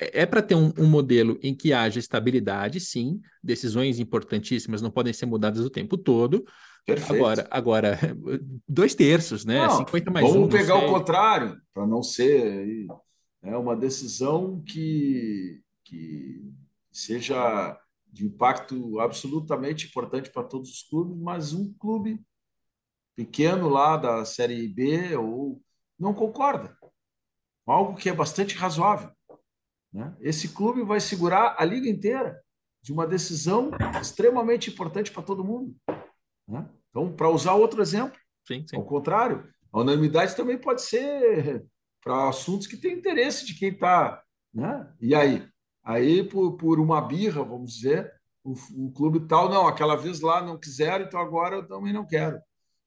É, 0.00 0.22
é 0.22 0.26
para 0.26 0.42
ter 0.42 0.54
um, 0.54 0.72
um, 0.78 0.86
modelo 0.86 1.38
em 1.42 1.54
que 1.54 1.72
haja 1.72 1.98
estabilidade, 1.98 2.80
sim, 2.80 3.20
decisões 3.42 3.98
importantíssimas 3.98 4.82
não 4.82 4.90
podem 4.90 5.12
ser 5.12 5.26
mudadas 5.26 5.64
o 5.64 5.70
tempo 5.70 5.96
todo. 5.96 6.44
Perfeito. 6.84 7.14
Agora, 7.14 7.46
agora, 7.50 7.98
dois 8.68 8.94
terços, 8.94 9.44
né? 9.44 9.66
Não, 9.66 9.78
50 9.78 10.10
mais 10.10 10.26
vamos 10.26 10.36
um. 10.36 10.48
Vamos 10.48 10.60
pegar 10.60 10.76
o 10.76 10.88
contrário, 10.88 11.60
para 11.72 11.86
não 11.86 12.02
ser 12.02 12.86
é 13.42 13.56
uma 13.56 13.76
decisão 13.76 14.62
que, 14.62 15.60
que 15.84 16.52
seja 16.92 17.76
de 18.06 18.26
impacto 18.26 19.00
absolutamente 19.00 19.86
importante 19.86 20.30
para 20.30 20.44
todos 20.44 20.70
os 20.70 20.82
clubes, 20.82 21.16
mas 21.18 21.52
um 21.52 21.72
clube 21.74 22.20
pequeno 23.16 23.68
lá 23.68 23.96
da 23.96 24.24
Série 24.24 24.68
B 24.68 25.16
ou 25.16 25.60
não 25.98 26.14
concorda. 26.14 26.76
Algo 27.66 27.94
que 27.94 28.08
é 28.08 28.12
bastante 28.12 28.54
razoável. 28.54 29.10
Né? 29.92 30.14
Esse 30.20 30.48
clube 30.48 30.82
vai 30.82 31.00
segurar 31.00 31.56
a 31.58 31.64
liga 31.64 31.88
inteira 31.88 32.40
de 32.82 32.92
uma 32.92 33.06
decisão 33.06 33.70
extremamente 34.00 34.70
importante 34.70 35.12
para 35.12 35.22
todo 35.22 35.44
mundo. 35.44 35.76
Né? 36.48 36.68
Então, 36.90 37.12
para 37.12 37.30
usar 37.30 37.54
outro 37.54 37.80
exemplo, 37.80 38.18
sim, 38.46 38.64
sim. 38.66 38.76
ao 38.76 38.84
contrário, 38.84 39.48
a 39.72 39.80
unanimidade 39.80 40.34
também 40.34 40.58
pode 40.58 40.82
ser 40.82 41.64
para 42.02 42.28
assuntos 42.28 42.66
que 42.66 42.76
têm 42.76 42.98
interesse 42.98 43.46
de 43.46 43.54
quem 43.54 43.70
está. 43.70 44.22
Né? 44.52 44.92
E 45.00 45.14
aí? 45.14 45.48
Aí, 45.84 46.24
por, 46.24 46.56
por 46.56 46.80
uma 46.80 47.00
birra, 47.00 47.42
vamos 47.42 47.74
dizer, 47.74 48.12
o, 48.44 48.52
o, 48.86 48.92
clube 48.92 49.26
tal, 49.26 49.48
não, 49.48 49.66
aquela 49.66 49.96
vez 49.96 50.20
lá 50.20 50.42
não 50.42 50.58
quiseram, 50.58 51.04
então 51.04 51.20
agora 51.20 51.56
eu 51.56 51.66
também 51.66 51.92
não 51.92 52.06
quero. 52.06 52.40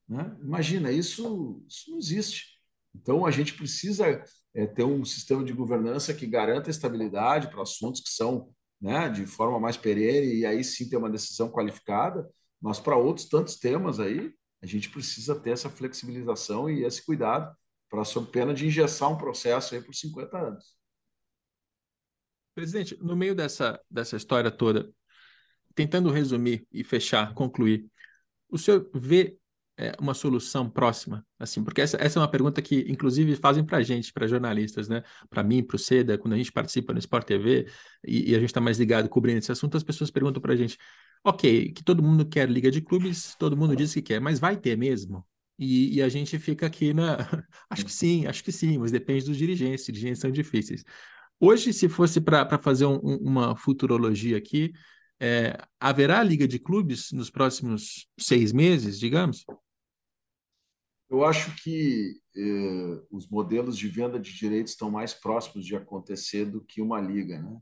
Né? 0.08 0.36
Imagina, 0.42 0.92
isso, 0.92 1.64
isso 1.68 1.92
não 1.92 1.98
existe. 1.98 2.56
Então, 2.94 3.26
a 3.26 3.32
gente 3.32 3.54
precisa 3.54 4.24
é, 4.56 4.66
ter 4.66 4.84
um 4.84 5.04
sistema 5.04 5.44
de 5.44 5.52
governança 5.52 6.14
que 6.14 6.26
garanta 6.26 6.70
estabilidade 6.70 7.50
para 7.50 7.62
assuntos 7.62 8.02
que 8.02 8.10
são 8.10 8.50
né, 8.82 9.10
de 9.10 9.26
forma 9.26 9.60
mais 9.60 9.76
perene 9.76 10.34
e 10.40 10.46
aí 10.46 10.64
sim 10.64 10.90
ter 10.90 10.96
uma 10.96 11.10
decisão 11.10 11.50
qualificada, 11.50 12.28
mas 12.62 12.80
para 12.80 12.96
outros 12.96 13.28
tantos 13.28 13.58
temas 13.58 14.00
aí, 14.00 14.34
a 14.62 14.66
gente 14.66 14.90
precisa 14.90 15.40
ter 15.40 15.52
essa 15.52 15.70
flexibilização 15.70 16.70
e 16.70 16.84
esse 16.84 17.06
cuidado 17.06 17.54
para 17.90 18.06
sob 18.06 18.32
pena 18.32 18.54
de 18.54 18.66
engessar 18.66 19.12
um 19.12 19.18
processo 19.18 19.76
aí 19.76 19.82
por 19.82 19.94
50 19.94 20.38
anos. 20.38 20.76
Presidente, 22.56 22.98
no 23.02 23.16
meio 23.16 23.36
dessa, 23.36 23.80
dessa 23.92 24.16
história 24.16 24.50
toda, 24.50 24.90
tentando 25.76 26.10
resumir 26.10 26.66
e 26.72 26.84
fechar, 26.84 27.34
concluir, 27.34 27.86
o 28.50 28.58
senhor 28.58 28.90
vê 28.94 29.38
é, 29.78 29.94
uma 30.00 30.14
solução 30.14 30.70
próxima? 30.70 31.26
Assim, 31.40 31.64
porque 31.64 31.82
essa, 31.82 31.98
essa 31.98 32.20
é 32.20 32.22
uma 32.22 32.28
pergunta 32.30 32.62
que, 32.62 32.86
inclusive, 32.88 33.36
fazem 33.36 33.64
para 33.64 33.78
a 33.78 33.84
gente, 33.84 34.14
para 34.14 34.28
jornalistas, 34.28 34.88
né? 34.88 35.04
Para 35.30 35.44
mim, 35.44 35.64
para 35.64 35.76
o 35.76 35.80
Seda, 35.80 36.18
quando 36.18 36.34
a 36.34 36.38
gente 36.38 36.52
participa 36.52 36.94
no 36.94 37.00
Sport 37.00 37.26
TV 37.28 37.68
e, 38.06 38.32
e 38.32 38.36
a 38.36 38.40
gente 38.40 38.50
está 38.50 38.62
mais 38.62 38.78
ligado 38.80 39.10
cobrindo 39.10 39.40
esse 39.40 39.52
assunto, 39.52 39.78
as 39.78 39.84
pessoas 39.84 40.12
perguntam 40.12 40.42
para 40.42 40.54
a 40.54 40.56
gente: 40.56 40.78
ok, 41.24 41.72
que 41.72 41.84
todo 41.84 42.04
mundo 42.04 42.26
quer 42.26 42.50
liga 42.50 42.72
de 42.72 42.82
clubes, 42.82 43.36
todo 43.38 43.58
mundo 43.58 43.76
diz 43.76 43.94
que 43.94 44.02
quer, 44.02 44.22
mas 44.22 44.40
vai 44.40 44.58
ter 44.58 44.78
mesmo? 44.78 45.26
E, 45.58 45.96
e, 45.96 46.02
a 46.02 46.10
gente 46.10 46.38
fica 46.38 46.66
aqui 46.66 46.94
na. 46.94 47.18
acho 47.70 47.86
que 47.86 47.92
sim, 47.92 48.26
acho 48.28 48.44
que 48.44 48.52
sim, 48.52 48.78
mas 48.78 48.92
depende 48.92 49.26
dos 49.26 49.38
dirigentes, 49.38 49.86
dirigentes 49.86 50.20
são 50.20 50.32
difíceis. 50.32 50.84
Hoje, 51.40 51.74
se 51.74 51.90
fosse 51.90 52.22
para 52.22 52.58
fazer 52.58 52.86
um, 52.86 53.00
um, 53.04 53.18
uma 53.18 53.56
futurologia 53.56 54.38
aqui, 54.38 54.74
é, 55.20 55.58
haverá 55.80 56.22
liga 56.24 56.48
de 56.48 56.60
clubes 56.60 57.12
nos 57.12 57.30
próximos 57.30 58.08
seis 58.18 58.52
meses, 58.52 59.00
digamos? 59.00 59.46
Eu 61.16 61.24
acho 61.24 61.56
que 61.64 62.20
eh, 62.36 63.02
os 63.10 63.30
modelos 63.30 63.78
de 63.78 63.88
venda 63.88 64.20
de 64.20 64.34
direitos 64.34 64.74
estão 64.74 64.92
mais 64.92 65.14
próximos 65.14 65.66
de 65.66 65.74
acontecer 65.74 66.44
do 66.44 66.60
que 66.60 66.82
uma 66.82 67.00
liga, 67.00 67.42
né? 67.42 67.58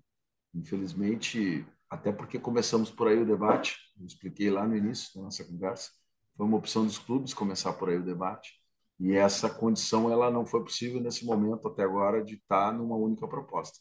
Infelizmente, 0.56 1.64
até 1.88 2.12
porque 2.12 2.40
começamos 2.40 2.90
por 2.90 3.08
aí 3.08 3.20
o 3.22 3.26
debate, 3.28 3.78
eu 4.00 4.08
expliquei 4.08 4.50
lá 4.50 4.68
no 4.68 4.76
início 4.76 5.14
da 5.14 5.26
nossa 5.26 5.44
conversa, 5.44 5.92
foi 6.36 6.48
uma 6.48 6.58
opção 6.58 6.84
dos 6.84 6.98
clubes 6.98 7.32
começar 7.32 7.74
por 7.74 7.90
aí 7.90 7.98
o 7.98 8.04
debate, 8.04 8.60
e 9.00 9.14
essa 9.14 9.48
condição 9.48 10.12
ela 10.12 10.32
não 10.32 10.48
foi 10.48 10.64
possível 10.64 11.00
nesse 11.00 11.24
momento 11.24 11.68
até 11.68 11.84
agora 11.84 12.26
de 12.26 12.34
estar 12.34 12.74
numa 12.74 12.96
única 12.96 13.28
proposta. 13.28 13.78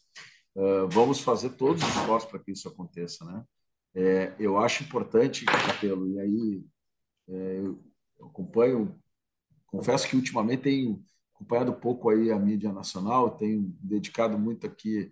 Uh, 0.55 0.87
vamos 0.87 1.19
fazer 1.19 1.49
todos 1.53 1.81
os 1.81 1.89
esforços 1.89 2.29
para 2.29 2.39
que 2.39 2.51
isso 2.51 2.67
aconteça, 2.67 3.25
né? 3.25 3.43
É, 3.95 4.35
eu 4.37 4.59
acho 4.59 4.83
importante, 4.83 5.45
Capelo, 5.45 6.07
e 6.11 6.19
aí 6.19 6.63
é, 7.27 7.59
eu 7.59 7.83
acompanho 8.27 9.02
Confesso 9.73 10.07
que 10.07 10.15
ultimamente 10.15 10.61
tenho 10.63 11.03
acompanhado 11.33 11.73
pouco 11.73 12.09
aí 12.09 12.31
a 12.31 12.37
mídia 12.37 12.71
nacional, 12.71 13.31
tenho 13.37 13.75
dedicado 13.81 14.37
muito 14.37 14.67
aqui 14.67 15.11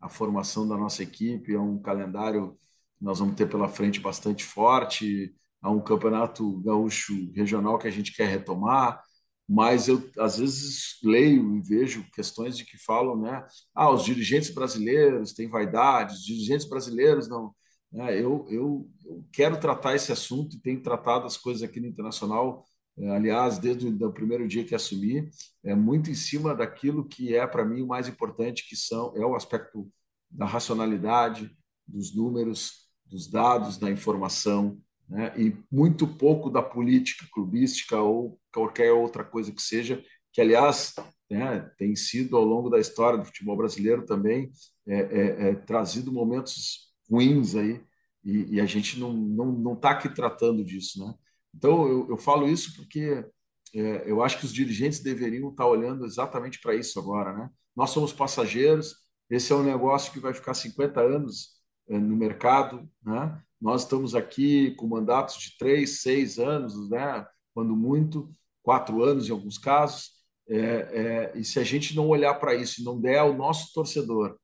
à 0.00 0.08
formação 0.08 0.66
da 0.66 0.76
nossa 0.76 1.02
equipe, 1.04 1.54
a 1.54 1.60
um 1.60 1.80
calendário 1.80 2.58
que 2.98 3.04
nós 3.04 3.20
vamos 3.20 3.36
ter 3.36 3.48
pela 3.48 3.68
frente 3.68 4.00
bastante 4.00 4.44
forte, 4.44 5.32
a 5.62 5.70
um 5.70 5.80
campeonato 5.80 6.60
gaúcho 6.62 7.30
regional 7.34 7.78
que 7.78 7.86
a 7.86 7.90
gente 7.90 8.12
quer 8.12 8.26
retomar, 8.28 9.00
mas 9.48 9.86
eu 9.86 10.02
às 10.18 10.38
vezes 10.38 10.98
leio 11.04 11.56
e 11.56 11.60
vejo 11.62 12.04
questões 12.12 12.56
de 12.56 12.64
que 12.64 12.76
falam, 12.78 13.16
né? 13.16 13.46
Ah, 13.74 13.90
os 13.92 14.04
dirigentes 14.04 14.50
brasileiros 14.50 15.32
têm 15.32 15.48
vaidade, 15.48 16.14
os 16.14 16.24
dirigentes 16.24 16.68
brasileiros 16.68 17.28
não. 17.28 17.54
É, 17.94 18.14
eu, 18.16 18.46
eu, 18.48 18.88
eu 19.04 19.24
quero 19.32 19.58
tratar 19.60 19.94
esse 19.96 20.10
assunto 20.12 20.56
e 20.56 20.60
tenho 20.60 20.82
tratado 20.82 21.26
as 21.26 21.36
coisas 21.36 21.62
aqui 21.62 21.80
no 21.80 21.86
internacional 21.88 22.64
é, 22.64 22.69
aliás, 23.08 23.58
desde 23.58 23.86
o 23.86 24.12
primeiro 24.12 24.46
dia 24.46 24.64
que 24.64 24.74
assumi, 24.74 25.30
é 25.64 25.74
muito 25.74 26.10
em 26.10 26.14
cima 26.14 26.54
daquilo 26.54 27.06
que 27.06 27.34
é 27.34 27.46
para 27.46 27.64
mim 27.64 27.82
o 27.82 27.86
mais 27.86 28.08
importante, 28.08 28.68
que 28.68 28.76
são 28.76 29.12
é 29.16 29.24
o 29.24 29.34
aspecto 29.34 29.90
da 30.30 30.44
racionalidade, 30.46 31.50
dos 31.86 32.14
números, 32.14 32.88
dos 33.04 33.28
dados, 33.28 33.78
da 33.78 33.90
informação, 33.90 34.80
né? 35.08 35.32
e 35.36 35.56
muito 35.70 36.06
pouco 36.06 36.48
da 36.48 36.62
política 36.62 37.26
clubística 37.32 38.00
ou 38.00 38.38
qualquer 38.52 38.92
outra 38.92 39.24
coisa 39.24 39.50
que 39.50 39.62
seja, 39.62 40.02
que 40.32 40.40
aliás 40.40 40.94
né, 41.28 41.60
tem 41.76 41.96
sido 41.96 42.36
ao 42.36 42.44
longo 42.44 42.70
da 42.70 42.78
história 42.78 43.18
do 43.18 43.24
futebol 43.24 43.56
brasileiro 43.56 44.04
também 44.04 44.50
é, 44.86 44.98
é, 44.98 45.48
é 45.48 45.54
trazido 45.54 46.12
momentos 46.12 46.92
ruins 47.10 47.56
aí 47.56 47.80
e, 48.24 48.56
e 48.56 48.60
a 48.60 48.66
gente 48.66 48.98
não 48.98 49.12
não 49.12 49.52
não 49.52 49.72
está 49.74 49.90
aqui 49.90 50.08
tratando 50.08 50.64
disso, 50.64 51.04
né? 51.04 51.14
Então, 51.54 51.86
eu, 51.88 52.10
eu 52.10 52.18
falo 52.18 52.48
isso 52.48 52.74
porque 52.76 53.24
é, 53.74 54.10
eu 54.10 54.22
acho 54.22 54.38
que 54.38 54.44
os 54.44 54.52
dirigentes 54.52 55.00
deveriam 55.00 55.50
estar 55.50 55.66
olhando 55.66 56.04
exatamente 56.04 56.60
para 56.60 56.74
isso 56.74 56.98
agora. 56.98 57.32
Né? 57.32 57.50
Nós 57.74 57.90
somos 57.90 58.12
passageiros, 58.12 58.96
esse 59.28 59.52
é 59.52 59.56
um 59.56 59.62
negócio 59.62 60.12
que 60.12 60.20
vai 60.20 60.34
ficar 60.34 60.54
50 60.54 61.00
anos 61.00 61.60
é, 61.88 61.98
no 61.98 62.16
mercado. 62.16 62.88
Né? 63.02 63.42
Nós 63.60 63.82
estamos 63.82 64.14
aqui 64.14 64.72
com 64.72 64.86
mandatos 64.86 65.36
de 65.38 65.56
três, 65.58 66.02
seis 66.02 66.38
anos, 66.38 66.88
né? 66.90 67.26
quando 67.54 67.76
muito, 67.76 68.30
quatro 68.62 69.02
anos 69.02 69.28
em 69.28 69.32
alguns 69.32 69.58
casos. 69.58 70.10
É, 70.48 70.56
é, 70.58 71.38
e 71.38 71.44
se 71.44 71.60
a 71.60 71.64
gente 71.64 71.94
não 71.94 72.08
olhar 72.08 72.34
para 72.34 72.54
isso 72.54 72.80
e 72.80 72.84
não 72.84 73.00
der 73.00 73.18
ao 73.18 73.32
nosso 73.34 73.72
torcedor 73.72 74.36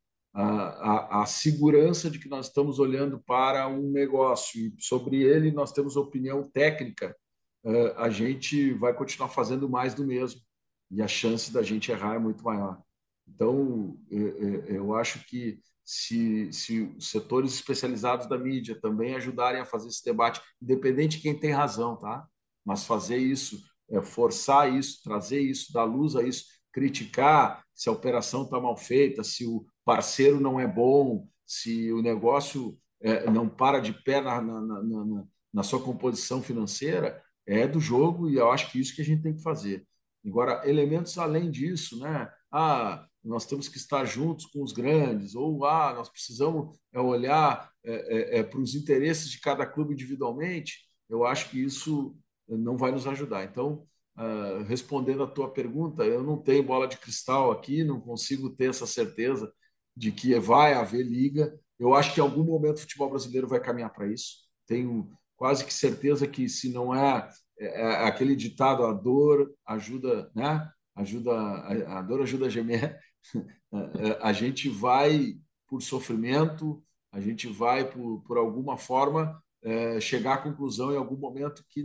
a, 0.42 1.22
a, 1.22 1.26
segurança 1.26 2.10
de 2.10 2.18
que 2.18 2.28
nós 2.28 2.48
estamos 2.48 2.78
olhando 2.78 3.18
para 3.18 3.66
um 3.68 3.90
negócio 3.90 4.60
e 4.60 4.74
sobre 4.78 5.22
ele 5.22 5.50
nós 5.50 5.72
temos 5.72 5.96
opinião 5.96 6.42
técnica, 6.50 7.16
uh, 7.64 7.96
a 7.96 8.10
gente 8.10 8.74
vai 8.74 8.92
continuar 8.92 9.30
fazendo 9.30 9.66
mais 9.66 9.94
do 9.94 10.06
mesmo 10.06 10.40
e 10.90 11.00
a 11.00 11.08
chance 11.08 11.50
da 11.50 11.62
gente 11.62 11.90
errar 11.90 12.16
é 12.16 12.18
muito 12.18 12.44
maior. 12.44 12.82
Então, 13.26 13.98
eu, 14.10 14.64
eu 14.66 14.94
acho 14.94 15.26
que 15.26 15.58
se, 15.82 16.52
se 16.52 16.82
os 16.82 17.10
setores 17.10 17.54
especializados 17.54 18.28
da 18.28 18.38
mídia 18.38 18.78
também 18.80 19.14
ajudarem 19.14 19.60
a 19.60 19.64
fazer 19.64 19.88
esse 19.88 20.04
debate, 20.04 20.40
independente 20.60 21.16
de 21.16 21.22
quem 21.22 21.36
tem 21.36 21.50
razão, 21.50 21.96
tá? 21.96 22.24
Mas 22.64 22.84
fazer 22.84 23.16
isso, 23.16 23.60
forçar 24.04 24.72
isso, 24.72 25.02
trazer 25.02 25.40
isso, 25.40 25.72
dar 25.72 25.84
luz 25.84 26.14
a 26.14 26.22
isso, 26.22 26.44
criticar 26.76 27.64
se 27.74 27.88
a 27.88 27.92
operação 27.92 28.42
está 28.42 28.60
mal 28.60 28.76
feita, 28.76 29.24
se 29.24 29.46
o 29.46 29.64
parceiro 29.82 30.38
não 30.38 30.60
é 30.60 30.66
bom, 30.66 31.26
se 31.46 31.90
o 31.90 32.02
negócio 32.02 32.78
é, 33.00 33.30
não 33.30 33.48
para 33.48 33.80
de 33.80 33.94
pé 33.94 34.20
na, 34.20 34.42
na, 34.42 34.60
na, 34.60 35.24
na 35.54 35.62
sua 35.62 35.82
composição 35.82 36.42
financeira, 36.42 37.22
é 37.46 37.66
do 37.66 37.80
jogo 37.80 38.28
e 38.28 38.34
eu 38.34 38.50
acho 38.52 38.70
que 38.70 38.78
isso 38.78 38.94
que 38.94 39.00
a 39.00 39.04
gente 39.04 39.22
tem 39.22 39.34
que 39.34 39.42
fazer. 39.42 39.86
Agora, 40.26 40.68
elementos 40.68 41.16
além 41.16 41.50
disso, 41.50 41.98
né? 41.98 42.30
Ah, 42.52 43.06
nós 43.24 43.46
temos 43.46 43.68
que 43.68 43.78
estar 43.78 44.04
juntos 44.04 44.44
com 44.44 44.62
os 44.62 44.72
grandes, 44.72 45.34
ou 45.34 45.64
ah, 45.64 45.94
nós 45.94 46.10
precisamos 46.10 46.78
é, 46.92 47.00
olhar 47.00 47.70
é, 47.82 47.94
é, 47.94 48.38
é 48.40 48.42
para 48.42 48.60
os 48.60 48.74
interesses 48.74 49.30
de 49.30 49.40
cada 49.40 49.64
clube 49.64 49.94
individualmente, 49.94 50.86
eu 51.08 51.24
acho 51.24 51.48
que 51.48 51.58
isso 51.58 52.14
não 52.46 52.76
vai 52.76 52.92
nos 52.92 53.06
ajudar. 53.06 53.44
Então, 53.44 53.86
uh, 54.16 54.62
respondendo 54.64 55.22
à 55.22 55.26
tua 55.26 55.52
pergunta, 55.52 56.04
eu 56.04 56.22
não 56.22 56.36
tenho 56.36 56.62
bola 56.62 56.86
de 56.86 56.96
cristal 56.98 57.50
aqui, 57.50 57.84
não 57.84 58.00
consigo 58.00 58.50
ter 58.50 58.70
essa 58.70 58.86
certeza 58.86 59.52
de 59.96 60.12
que 60.12 60.38
vai 60.38 60.74
haver 60.74 61.02
liga. 61.04 61.58
Eu 61.78 61.94
acho 61.94 62.14
que 62.14 62.20
em 62.20 62.22
algum 62.22 62.44
momento 62.44 62.78
o 62.78 62.80
futebol 62.80 63.10
brasileiro 63.10 63.48
vai 63.48 63.60
caminhar 63.60 63.92
para 63.92 64.06
isso. 64.06 64.46
Tenho 64.66 65.10
quase 65.36 65.64
que 65.64 65.72
certeza 65.72 66.26
que 66.26 66.48
se 66.48 66.70
não 66.70 66.94
é, 66.94 67.28
é, 67.58 67.82
é 67.82 68.06
aquele 68.06 68.34
ditado 68.34 68.84
a 68.84 68.92
dor 68.92 69.54
ajuda, 69.66 70.30
né? 70.34 70.68
Ajuda 70.94 71.32
a, 71.32 71.98
a 71.98 72.02
dor 72.02 72.22
ajuda 72.22 72.46
a 72.46 72.50
gemer. 72.50 72.98
a 74.20 74.32
gente 74.32 74.68
vai 74.68 75.38
por 75.68 75.82
sofrimento, 75.82 76.82
a 77.12 77.20
gente 77.20 77.48
vai 77.48 77.90
por, 77.90 78.22
por 78.22 78.38
alguma 78.38 78.78
forma 78.78 79.42
é, 79.62 80.00
chegar 80.00 80.34
à 80.34 80.38
conclusão 80.38 80.92
em 80.92 80.96
algum 80.96 81.16
momento 81.16 81.64
que, 81.68 81.84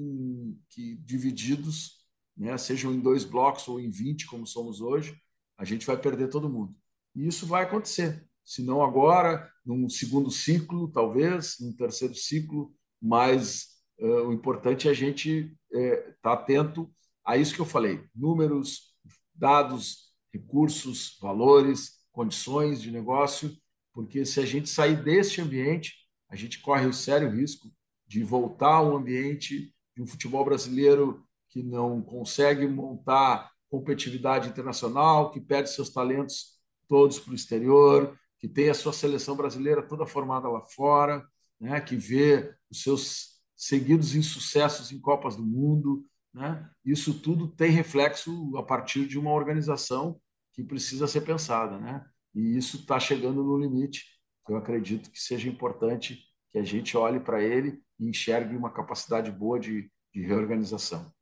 que 0.70 0.96
divididos, 0.98 2.01
né, 2.36 2.58
sejam 2.58 2.94
em 2.94 3.00
dois 3.00 3.24
blocos 3.24 3.68
ou 3.68 3.80
em 3.80 3.90
20, 3.90 4.28
como 4.28 4.46
somos 4.46 4.82
hoje, 4.82 5.16
a 5.58 5.66
gente 5.66 5.86
vai 5.86 5.98
perder 5.98 6.30
todo 6.30 6.50
mundo. 6.50 6.76
E 7.16 7.28
isso 7.28 7.46
vai 7.46 7.64
acontecer. 7.64 8.26
Se 8.44 8.64
não 8.64 8.84
agora, 8.84 9.50
num 9.66 9.90
segundo 9.90 10.32
ciclo, 10.32 10.92
talvez, 10.92 11.58
num 11.60 11.74
terceiro 11.74 12.16
ciclo, 12.16 12.74
mas 13.02 13.68
uh, 14.00 14.28
o 14.28 14.34
importante 14.34 14.88
é 14.88 14.92
a 14.92 14.94
gente 14.94 15.56
estar 15.72 15.80
é, 15.80 16.16
tá 16.22 16.34
atento 16.34 16.92
a 17.24 17.38
isso 17.38 17.54
que 17.54 17.62
eu 17.62 17.66
falei: 17.66 18.04
números, 18.16 18.96
dados, 19.34 20.12
recursos, 20.34 21.18
valores, 21.22 22.00
condições 22.12 22.82
de 22.82 22.92
negócio, 22.92 23.56
porque 23.94 24.26
se 24.26 24.40
a 24.40 24.46
gente 24.46 24.70
sair 24.70 25.02
deste 25.04 25.42
ambiente, 25.42 25.94
a 26.30 26.36
gente 26.36 26.60
corre 26.60 26.88
o 26.88 26.94
sério 26.94 27.30
risco 27.30 27.72
de 28.08 28.24
voltar 28.24 28.76
a 28.76 28.82
um 28.82 28.96
ambiente 28.96 29.74
de 29.96 30.02
um 30.02 30.08
futebol 30.08 30.44
brasileiro 30.44 31.26
que 31.52 31.62
não 31.62 32.02
consegue 32.02 32.68
montar 32.68 33.52
competitividade 33.70 34.50
internacional, 34.50 35.32
que 35.32 35.40
perde 35.40 35.70
seus 35.70 35.90
talentos 35.90 36.58
todos 36.88 37.20
para 37.20 37.32
o 37.32 37.36
exterior, 37.36 38.18
que 38.38 38.48
tem 38.48 38.70
a 38.70 38.74
sua 38.74 38.92
seleção 38.92 39.36
brasileira 39.36 39.82
toda 39.82 40.06
formada 40.06 40.50
lá 40.50 40.62
fora, 40.62 41.26
né, 41.60 41.80
que 41.80 41.96
vê 41.96 42.54
os 42.70 42.82
seus 42.82 43.40
seguidos 43.56 44.16
insucessos 44.16 44.92
em 44.92 45.00
Copas 45.00 45.36
do 45.36 45.46
Mundo. 45.46 46.04
Né? 46.34 46.68
Isso 46.84 47.14
tudo 47.14 47.48
tem 47.48 47.70
reflexo 47.70 48.58
a 48.58 48.64
partir 48.64 49.06
de 49.08 49.20
uma 49.20 49.32
organização 49.32 50.20
que 50.54 50.64
precisa 50.64 51.08
ser 51.08 51.22
pensada. 51.22 51.78
Né? 51.78 52.04
E 52.34 52.58
isso 52.58 52.78
está 52.78 53.00
chegando 53.00 53.44
no 53.44 53.58
limite. 53.58 54.06
Eu 54.50 54.58
acredito 54.58 55.12
que 55.12 55.22
seja 55.22 55.48
importante 55.48 56.26
que 56.50 56.58
a 56.58 56.64
gente 56.64 56.98
olhe 56.98 57.20
para 57.20 57.42
ele 57.42 57.82
e 58.00 58.10
enxergue 58.10 58.56
uma 58.56 58.72
capacidade 58.72 59.32
boa 59.32 59.60
de, 59.60 59.90
de 60.14 60.22
reorganização. 60.22 61.14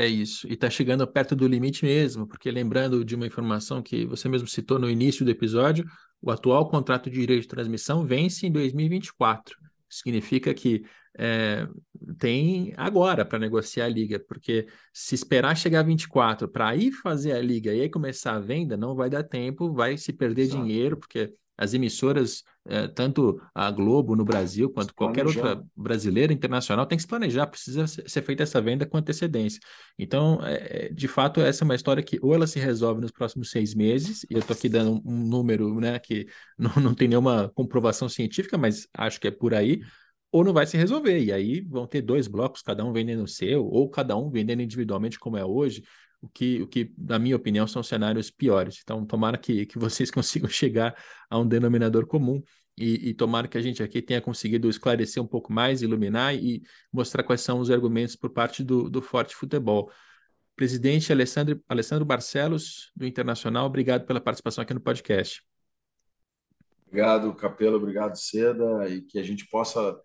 É 0.00 0.06
isso, 0.06 0.48
e 0.48 0.54
está 0.54 0.70
chegando 0.70 1.06
perto 1.06 1.36
do 1.36 1.46
limite 1.46 1.84
mesmo, 1.84 2.26
porque 2.26 2.50
lembrando 2.50 3.04
de 3.04 3.14
uma 3.14 3.26
informação 3.26 3.82
que 3.82 4.06
você 4.06 4.30
mesmo 4.30 4.48
citou 4.48 4.78
no 4.78 4.88
início 4.88 5.26
do 5.26 5.30
episódio, 5.30 5.84
o 6.22 6.30
atual 6.30 6.70
contrato 6.70 7.10
de 7.10 7.20
direito 7.20 7.42
de 7.42 7.48
transmissão 7.48 8.06
vence 8.06 8.46
em 8.46 8.50
2024 8.50 9.58
significa 9.90 10.54
que 10.54 10.84
é, 11.18 11.68
tem 12.18 12.72
agora 12.78 13.26
para 13.26 13.38
negociar 13.38 13.84
a 13.84 13.88
liga, 13.88 14.18
porque 14.18 14.66
se 14.90 15.14
esperar 15.14 15.54
chegar 15.54 15.80
a 15.80 15.82
24 15.82 16.48
para 16.48 16.74
ir 16.74 16.92
fazer 16.92 17.32
a 17.32 17.42
liga 17.42 17.74
e 17.74 17.82
aí 17.82 17.90
começar 17.90 18.36
a 18.36 18.40
venda, 18.40 18.78
não 18.78 18.94
vai 18.94 19.10
dar 19.10 19.22
tempo, 19.22 19.70
vai 19.70 19.98
se 19.98 20.14
perder 20.14 20.44
Exato. 20.44 20.64
dinheiro, 20.64 20.96
porque 20.96 21.34
as 21.60 21.74
emissoras, 21.74 22.42
é, 22.66 22.88
tanto 22.88 23.38
a 23.54 23.70
Globo 23.70 24.16
no 24.16 24.24
Brasil 24.24 24.70
quanto 24.70 24.94
qualquer 24.94 25.26
outra 25.26 25.62
brasileira 25.76 26.32
internacional, 26.32 26.86
tem 26.86 26.96
que 26.96 27.02
se 27.02 27.08
planejar, 27.08 27.46
precisa 27.46 27.86
ser 27.86 28.22
feita 28.22 28.42
essa 28.42 28.62
venda 28.62 28.86
com 28.86 28.96
antecedência. 28.96 29.60
Então, 29.98 30.40
é, 30.42 30.88
de 30.88 31.06
fato, 31.06 31.38
essa 31.38 31.62
é 31.62 31.66
uma 31.66 31.74
história 31.74 32.02
que 32.02 32.18
ou 32.22 32.34
ela 32.34 32.46
se 32.46 32.58
resolve 32.58 33.02
nos 33.02 33.10
próximos 33.10 33.50
seis 33.50 33.74
meses, 33.74 34.24
e 34.30 34.32
eu 34.32 34.38
estou 34.38 34.56
aqui 34.56 34.70
dando 34.70 35.02
um, 35.04 35.26
número 35.26 35.78
né, 35.78 35.98
que 35.98 36.26
não, 36.58 36.72
não 36.82 36.94
tem 36.94 37.06
nenhuma 37.06 37.50
comprovação 37.54 38.08
científica, 38.08 38.56
mas 38.56 38.88
acho 38.96 39.20
que 39.20 39.28
é 39.28 39.30
por 39.30 39.52
aí, 39.52 39.82
ou 40.32 40.42
não 40.42 40.54
vai 40.54 40.66
se 40.66 40.78
resolver. 40.78 41.22
E 41.22 41.30
aí 41.30 41.60
vão 41.60 41.86
ter 41.86 42.00
dois 42.00 42.26
blocos, 42.26 42.62
cada 42.62 42.82
um 42.82 42.90
vendendo 42.90 43.24
o 43.24 43.28
seu, 43.28 43.66
ou 43.66 43.90
cada 43.90 44.16
um 44.16 44.30
vendendo 44.30 44.62
individualmente, 44.62 45.18
como 45.18 45.36
é 45.36 45.44
hoje 45.44 45.82
o 46.20 46.28
que, 46.28 46.60
o 46.62 46.66
que, 46.66 46.92
na 46.98 47.18
minha 47.18 47.36
opinião, 47.36 47.66
são 47.66 47.82
cenários 47.82 48.30
piores. 48.30 48.80
Então, 48.82 49.04
tomara 49.06 49.38
que, 49.38 49.66
que 49.66 49.78
vocês 49.78 50.10
consigam 50.12 50.48
chegar 50.48 50.94
a 51.28 51.38
um 51.38 51.46
denominador 51.46 52.06
comum 52.06 52.42
e, 52.76 53.10
e 53.10 53.14
tomara 53.14 53.48
que 53.48 53.58
a 53.58 53.60
gente 53.60 53.82
aqui 53.82 54.00
tenha 54.00 54.20
conseguido 54.20 54.68
esclarecer 54.68 55.22
um 55.22 55.26
pouco 55.26 55.52
mais, 55.52 55.82
iluminar 55.82 56.34
e 56.34 56.62
mostrar 56.92 57.22
quais 57.22 57.40
são 57.40 57.58
os 57.60 57.70
argumentos 57.70 58.16
por 58.16 58.30
parte 58.30 58.62
do, 58.62 58.88
do 58.88 59.02
Forte 59.02 59.34
Futebol. 59.34 59.90
Presidente 60.56 61.12
Alessandro, 61.12 61.62
Alessandro 61.68 62.04
Barcelos, 62.04 62.92
do 62.94 63.06
Internacional, 63.06 63.66
obrigado 63.66 64.06
pela 64.06 64.20
participação 64.20 64.62
aqui 64.62 64.74
no 64.74 64.80
podcast. 64.80 65.42
Obrigado, 66.86 67.32
Capelo, 67.34 67.76
obrigado, 67.76 68.16
Seda, 68.16 68.88
e 68.88 69.00
que 69.00 69.18
a 69.18 69.22
gente 69.22 69.46
possa 69.48 69.98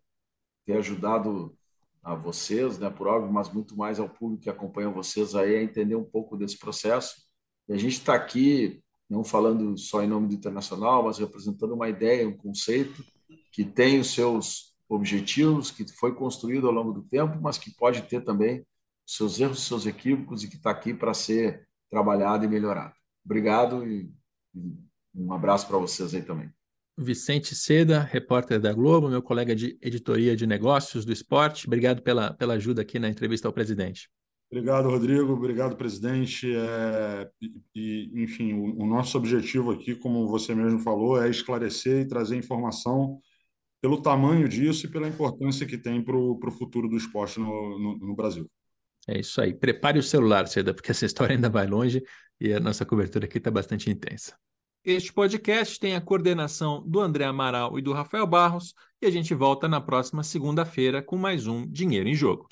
ter 0.66 0.78
ajudado 0.78 1.58
a 2.06 2.14
vocês, 2.14 2.78
né, 2.78 2.88
por 2.88 3.08
algo, 3.08 3.34
mas 3.34 3.52
muito 3.52 3.76
mais 3.76 4.00
ao 4.00 4.08
público 4.08 4.44
que 4.44 4.50
acompanha 4.50 4.92
vocês 4.92 5.34
aí 5.34 5.56
a 5.56 5.64
entender 5.64 5.96
um 5.96 6.04
pouco 6.04 6.38
desse 6.38 6.58
processo. 6.58 7.16
E 7.68 7.74
a 7.74 7.78
gente 7.78 7.94
está 7.94 8.14
aqui 8.14 8.80
não 9.10 9.24
falando 9.24 9.76
só 9.76 10.04
em 10.04 10.08
nome 10.08 10.28
do 10.28 10.36
internacional, 10.36 11.04
mas 11.04 11.18
representando 11.18 11.74
uma 11.74 11.90
ideia, 11.90 12.28
um 12.28 12.38
conceito 12.38 13.04
que 13.52 13.66
tem 13.66 14.00
os 14.00 14.14
seus 14.14 14.76
objetivos, 14.88 15.72
que 15.72 15.84
foi 15.94 16.14
construído 16.14 16.68
ao 16.68 16.74
longo 16.74 16.94
do 16.94 17.02
tempo, 17.02 17.40
mas 17.42 17.58
que 17.58 17.76
pode 17.76 18.04
ter 18.04 18.24
também 18.24 18.64
seus 19.04 19.40
erros, 19.40 19.58
os 19.58 19.68
seus 19.68 19.86
equívocos 19.88 20.44
e 20.44 20.48
que 20.48 20.58
está 20.58 20.70
aqui 20.70 20.94
para 20.94 21.14
ser 21.14 21.68
trabalhado 21.90 22.46
e 22.46 22.48
melhorado. 22.48 22.94
Obrigado 23.26 23.84
e 23.88 24.14
um 25.16 25.34
abraço 25.34 25.68
para 25.68 25.80
vocês 25.80 26.14
aí 26.14 26.22
também. 26.22 26.52
Vicente 26.98 27.54
Seda, 27.54 28.00
repórter 28.00 28.60
da 28.60 28.72
Globo, 28.72 29.10
meu 29.10 29.22
colega 29.22 29.56
de 29.56 29.78
editoria 29.82 30.36
de 30.36 30.48
negócios 30.48 31.04
do 31.04 31.12
esporte. 31.12 31.68
Obrigado 31.68 32.02
pela, 32.02 32.34
pela 32.34 32.54
ajuda 32.54 32.82
aqui 32.82 32.98
na 33.00 33.10
entrevista 33.10 33.48
ao 33.48 33.54
presidente. 33.54 34.10
Obrigado, 34.50 34.90
Rodrigo. 34.90 35.34
Obrigado, 35.34 35.76
presidente. 35.76 36.56
É, 36.56 37.30
e, 37.76 38.12
enfim, 38.16 38.54
o, 38.54 38.84
o, 38.84 38.86
nosso 38.86 39.18
objetivo 39.18 39.72
aqui, 39.72 39.96
como 39.96 40.28
você 40.28 40.56
mesmo 40.56 40.80
falou, 40.80 41.22
é 41.22 41.30
esclarecer 41.30 42.02
e 42.02 42.08
trazer 42.08 42.38
informação 42.38 43.20
pelo 43.82 44.02
tamanho 44.02 44.48
disso 44.48 44.86
e 44.86 44.90
pela 44.90 45.08
importância 45.08 45.66
que 45.66 45.78
tem 45.78 46.02
para 46.02 46.16
o 46.16 46.52
futuro 46.52 46.88
do 46.88 46.96
esporte 46.96 47.40
no, 47.40 47.78
no, 47.78 47.98
no 47.98 48.16
Brasil. 48.16 48.50
É 49.08 49.20
isso 49.20 49.42
aí. 49.42 49.54
Prepare 49.54 50.00
o 50.00 50.04
celular, 50.04 50.48
Seda, 50.48 50.74
porque 50.74 50.92
essa 50.92 51.06
história 51.06 51.36
ainda 51.36 51.50
vai 51.50 51.68
longe 51.68 52.02
e 52.40 52.54
a 52.54 52.60
nossa 52.60 52.86
cobertura 52.86 53.26
aqui 53.26 53.38
está 53.38 53.52
bastante 53.52 53.90
intensa. 53.90 54.36
Este 54.86 55.12
podcast 55.12 55.80
tem 55.80 55.96
a 55.96 56.02
coordenação 56.02 56.84
do 56.86 57.00
André 57.00 57.26
Amaral 57.26 57.80
e 57.80 57.82
do 57.82 57.92
Rafael 57.92 58.28
Barros 58.28 58.76
e 59.02 59.08
a 59.08 59.10
gente 59.10 59.34
volta 59.34 59.68
na 59.68 59.82
próxima 59.82 60.22
segunda-feira 60.22 61.02
com 61.02 61.18
mais 61.18 61.48
um 61.48 61.66
Dinheiro 61.66 62.08
em 62.08 62.14
Jogo. 62.14 62.46